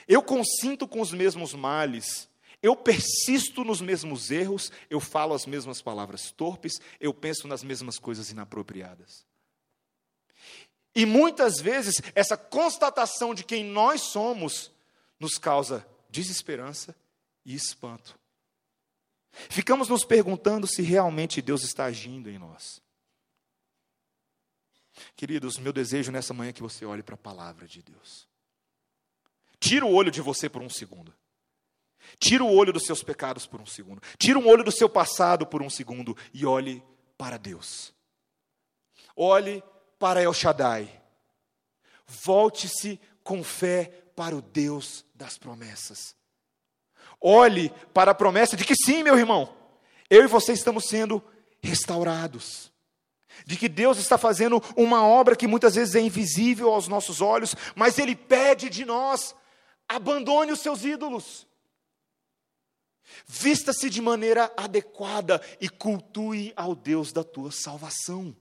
Eu 0.07 0.21
consinto 0.21 0.87
com 0.87 0.99
os 0.99 1.11
mesmos 1.11 1.53
males, 1.53 2.29
eu 2.61 2.75
persisto 2.75 3.63
nos 3.63 3.81
mesmos 3.81 4.31
erros, 4.31 4.71
eu 4.89 4.99
falo 4.99 5.33
as 5.33 5.45
mesmas 5.45 5.81
palavras 5.81 6.31
torpes, 6.31 6.73
eu 6.99 7.13
penso 7.13 7.47
nas 7.47 7.63
mesmas 7.63 7.97
coisas 7.97 8.29
inapropriadas. 8.29 9.25
E 10.95 11.05
muitas 11.05 11.59
vezes 11.59 11.95
essa 12.13 12.37
constatação 12.37 13.33
de 13.33 13.43
quem 13.43 13.63
nós 13.63 14.01
somos 14.01 14.71
nos 15.19 15.37
causa 15.37 15.85
desesperança 16.09 16.95
e 17.45 17.55
espanto. 17.55 18.17
Ficamos 19.49 19.89
nos 19.89 20.05
perguntando 20.05 20.67
se 20.67 20.81
realmente 20.81 21.41
Deus 21.41 21.63
está 21.63 21.85
agindo 21.85 22.29
em 22.29 22.37
nós. 22.37 22.81
Queridos, 25.15 25.57
meu 25.57 25.73
desejo 25.73 26.11
nessa 26.11 26.33
manhã 26.33 26.49
é 26.49 26.53
que 26.53 26.61
você 26.61 26.85
olhe 26.85 27.01
para 27.01 27.15
a 27.15 27.17
palavra 27.17 27.67
de 27.67 27.81
Deus. 27.81 28.27
Tira 29.59 29.85
o 29.85 29.93
olho 29.93 30.11
de 30.11 30.21
você 30.21 30.47
por 30.47 30.61
um 30.61 30.69
segundo. 30.69 31.13
Tira 32.19 32.43
o 32.43 32.53
olho 32.53 32.73
dos 32.73 32.83
seus 32.83 33.01
pecados 33.01 33.47
por 33.47 33.59
um 33.59 33.65
segundo. 33.65 34.01
Tira 34.17 34.37
o 34.37 34.47
olho 34.47 34.63
do 34.63 34.71
seu 34.71 34.89
passado 34.89 35.47
por 35.47 35.61
um 35.61 35.69
segundo 35.69 36.15
e 36.33 36.45
olhe 36.45 36.83
para 37.17 37.37
Deus. 37.37 37.93
Olhe 39.15 39.63
para 39.97 40.21
El 40.21 40.33
Shaddai. 40.33 41.01
Volte-se 42.05 42.99
com 43.23 43.43
fé 43.43 43.85
para 44.15 44.35
o 44.35 44.41
Deus 44.41 45.05
das 45.15 45.37
promessas. 45.37 46.15
Olhe 47.25 47.71
para 47.93 48.11
a 48.11 48.15
promessa 48.15 48.57
de 48.57 48.65
que 48.65 48.75
sim, 48.75 49.01
meu 49.01 49.17
irmão, 49.17 49.55
eu 50.09 50.25
e 50.25 50.27
você 50.27 50.51
estamos 50.51 50.89
sendo 50.89 51.23
restaurados. 51.61 52.69
De 53.45 53.55
que 53.55 53.69
Deus 53.69 53.97
está 53.97 54.17
fazendo 54.17 54.61
uma 54.75 55.07
obra 55.07 55.35
que 55.35 55.47
muitas 55.47 55.75
vezes 55.75 55.95
é 55.95 56.01
invisível 56.01 56.73
aos 56.73 56.89
nossos 56.89 57.21
olhos, 57.21 57.55
mas 57.75 57.97
Ele 57.97 58.13
pede 58.13 58.69
de 58.69 58.83
nós: 58.83 59.33
abandone 59.87 60.51
os 60.51 60.59
seus 60.59 60.83
ídolos. 60.83 61.47
Vista-se 63.25 63.89
de 63.89 64.01
maneira 64.01 64.51
adequada 64.57 65.41
e 65.61 65.69
cultue 65.69 66.51
ao 66.55 66.75
Deus 66.75 67.13
da 67.13 67.23
tua 67.23 67.51
salvação. 67.51 68.35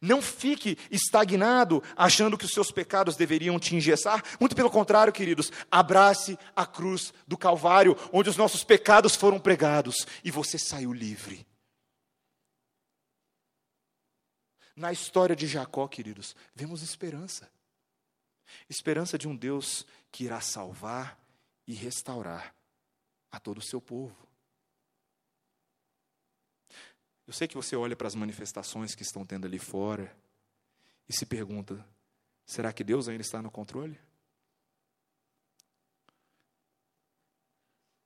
Não 0.00 0.20
fique 0.20 0.76
estagnado 0.90 1.82
achando 1.96 2.36
que 2.36 2.44
os 2.44 2.52
seus 2.52 2.70
pecados 2.70 3.16
deveriam 3.16 3.58
te 3.58 3.74
engessar. 3.74 4.22
Muito 4.38 4.54
pelo 4.54 4.70
contrário, 4.70 5.12
queridos, 5.12 5.50
abrace 5.70 6.38
a 6.54 6.66
cruz 6.66 7.12
do 7.26 7.36
Calvário, 7.36 7.96
onde 8.12 8.28
os 8.28 8.36
nossos 8.36 8.62
pecados 8.62 9.16
foram 9.16 9.38
pregados 9.38 10.06
e 10.22 10.30
você 10.30 10.58
saiu 10.58 10.92
livre. 10.92 11.46
Na 14.76 14.92
história 14.92 15.34
de 15.34 15.46
Jacó, 15.46 15.88
queridos, 15.88 16.36
vemos 16.54 16.82
esperança. 16.82 17.50
Esperança 18.68 19.18
de 19.18 19.26
um 19.26 19.34
Deus 19.34 19.84
que 20.12 20.24
irá 20.24 20.40
salvar 20.40 21.18
e 21.66 21.74
restaurar 21.74 22.54
a 23.30 23.40
todo 23.40 23.58
o 23.58 23.62
seu 23.62 23.80
povo. 23.80 24.27
Eu 27.28 27.34
sei 27.34 27.46
que 27.46 27.56
você 27.56 27.76
olha 27.76 27.94
para 27.94 28.08
as 28.08 28.14
manifestações 28.14 28.94
que 28.94 29.02
estão 29.02 29.22
tendo 29.22 29.46
ali 29.46 29.58
fora 29.58 30.16
e 31.06 31.12
se 31.12 31.26
pergunta: 31.26 31.86
será 32.46 32.72
que 32.72 32.82
Deus 32.82 33.06
ainda 33.06 33.20
está 33.20 33.42
no 33.42 33.50
controle? 33.50 34.00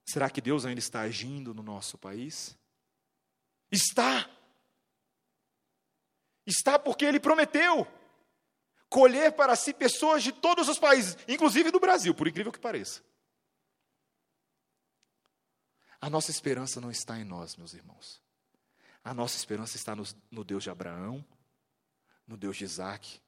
Será 0.05 0.29
que 0.29 0.41
Deus 0.41 0.66
ainda 0.66 0.81
está 0.81 1.03
agindo 1.03 1.55
no 1.55 1.62
nosso 1.62 1.97
país? 1.97 2.59
Está! 3.70 4.29
Está 6.45 6.77
porque 6.77 7.05
Ele 7.05 7.20
prometeu 7.20 7.87
colher 8.89 9.33
para 9.33 9.55
si 9.55 9.73
pessoas 9.73 10.25
de 10.25 10.33
todos 10.33 10.68
os 10.68 10.81
países, 10.81 11.16
inclusive 11.29 11.70
do 11.70 11.79
Brasil, 11.79 12.12
por 12.12 12.27
incrível 12.27 12.51
que 12.51 12.59
pareça. 12.59 13.01
A 16.01 16.11
nossa 16.11 16.33
esperança 16.33 16.81
não 16.81 16.91
está 16.91 17.20
em 17.20 17.25
nós, 17.25 17.57
meus 17.57 17.73
irmãos. 17.73 18.20
A 19.05 19.13
nossa 19.13 19.37
esperança 19.37 19.77
está 19.77 19.97
no, 19.97 20.05
no 20.31 20.45
Deus 20.45 20.63
de 20.63 20.71
Abraão, 20.71 21.25
no 22.27 22.37
Deus 22.37 22.57
de 22.57 22.65
Isaac 22.65 23.21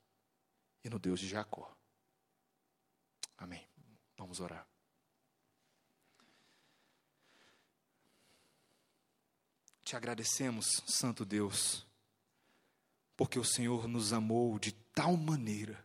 e 0.84 0.88
no 0.88 0.98
Deus 0.98 1.18
de 1.18 1.28
Jacó. 1.28 1.74
Amém. 3.36 3.66
Vamos 4.16 4.40
orar. 4.40 4.66
Te 9.84 9.96
agradecemos, 9.96 10.82
Santo 10.86 11.26
Deus, 11.26 11.86
porque 13.16 13.38
o 13.38 13.44
Senhor 13.44 13.86
nos 13.86 14.12
amou 14.12 14.58
de 14.58 14.72
tal 14.72 15.16
maneira 15.16 15.84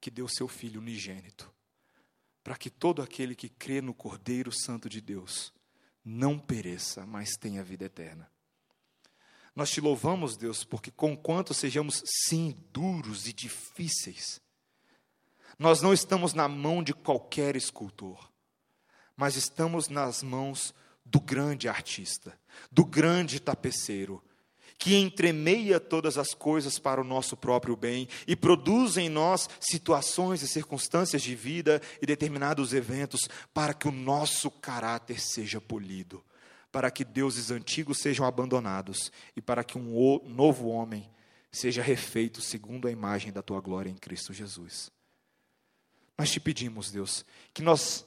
que 0.00 0.10
deu 0.10 0.28
seu 0.28 0.46
Filho 0.46 0.80
unigênito, 0.80 1.50
para 2.42 2.58
que 2.58 2.68
todo 2.68 3.00
aquele 3.00 3.34
que 3.34 3.48
crê 3.48 3.80
no 3.80 3.94
Cordeiro 3.94 4.52
Santo 4.52 4.86
de 4.86 5.00
Deus 5.00 5.50
não 6.04 6.38
pereça, 6.38 7.06
mas 7.06 7.38
tenha 7.38 7.64
vida 7.64 7.86
eterna. 7.86 8.30
Nós 9.54 9.70
te 9.70 9.80
louvamos, 9.80 10.36
Deus, 10.36 10.64
porque 10.64 10.90
conquanto 10.90 11.54
sejamos 11.54 12.02
sim 12.04 12.56
duros 12.72 13.26
e 13.26 13.32
difíceis, 13.32 14.40
nós 15.58 15.80
não 15.80 15.92
estamos 15.92 16.34
na 16.34 16.48
mão 16.48 16.82
de 16.82 16.92
qualquer 16.92 17.54
escultor, 17.54 18.30
mas 19.16 19.36
estamos 19.36 19.88
nas 19.88 20.22
mãos 20.22 20.74
do 21.04 21.20
grande 21.20 21.68
artista, 21.68 22.36
do 22.72 22.84
grande 22.84 23.38
tapeceiro, 23.38 24.20
que 24.76 24.96
entremeia 24.96 25.78
todas 25.78 26.18
as 26.18 26.34
coisas 26.34 26.80
para 26.80 27.00
o 27.00 27.04
nosso 27.04 27.36
próprio 27.36 27.76
bem 27.76 28.08
e 28.26 28.34
produz 28.34 28.96
em 28.96 29.08
nós 29.08 29.48
situações 29.60 30.42
e 30.42 30.48
circunstâncias 30.48 31.22
de 31.22 31.36
vida 31.36 31.80
e 32.02 32.06
determinados 32.06 32.74
eventos 32.74 33.20
para 33.52 33.72
que 33.72 33.86
o 33.86 33.92
nosso 33.92 34.50
caráter 34.50 35.20
seja 35.20 35.60
polido 35.60 36.24
para 36.74 36.90
que 36.90 37.04
deuses 37.04 37.52
antigos 37.52 37.98
sejam 37.98 38.26
abandonados 38.26 39.12
e 39.36 39.40
para 39.40 39.62
que 39.62 39.78
um 39.78 40.18
novo 40.28 40.66
homem 40.66 41.08
seja 41.52 41.80
refeito 41.80 42.40
segundo 42.40 42.88
a 42.88 42.90
imagem 42.90 43.32
da 43.32 43.40
tua 43.42 43.60
glória 43.60 43.88
em 43.88 43.94
Cristo 43.94 44.32
Jesus. 44.32 44.90
Nós 46.18 46.32
te 46.32 46.40
pedimos, 46.40 46.90
Deus, 46.90 47.24
que 47.52 47.62
nós 47.62 48.04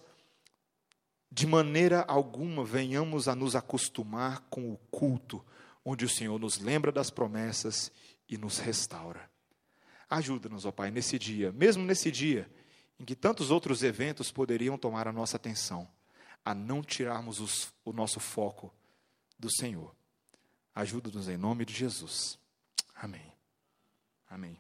de 1.32 1.48
maneira 1.48 2.04
alguma 2.10 2.66
venhamos 2.66 3.30
a 3.30 3.36
nos 3.36 3.56
acostumar 3.56 4.42
com 4.50 4.70
o 4.74 4.78
culto, 4.92 5.42
onde 5.86 6.04
o 6.04 6.10
Senhor 6.10 6.38
nos 6.38 6.60
lembra 6.60 6.92
das 6.92 7.10
promessas 7.10 7.90
e 8.28 8.38
nos 8.38 8.58
restaura. 8.58 9.32
Ajuda-nos, 10.10 10.66
ó 10.66 10.74
Pai, 10.74 10.92
nesse 10.92 11.18
dia, 11.18 11.54
mesmo 11.54 11.86
nesse 11.86 12.12
dia 12.12 12.52
em 13.00 13.06
que 13.06 13.16
tantos 13.16 13.50
outros 13.50 13.82
eventos 13.82 14.30
poderiam 14.30 14.78
tomar 14.78 15.08
a 15.08 15.14
nossa 15.14 15.38
atenção 15.38 15.88
a 16.48 16.56
não 16.56 16.82
tirarmos 16.82 17.42
os, 17.42 17.74
o 17.84 17.92
nosso 17.92 18.22
foco 18.22 18.74
do 19.38 19.50
Senhor. 19.52 19.94
Ajuda-nos 20.74 21.28
em 21.28 21.36
nome 21.36 21.66
de 21.66 21.74
Jesus. 21.74 22.40
Amém. 22.96 23.34
Amém. 24.30 24.58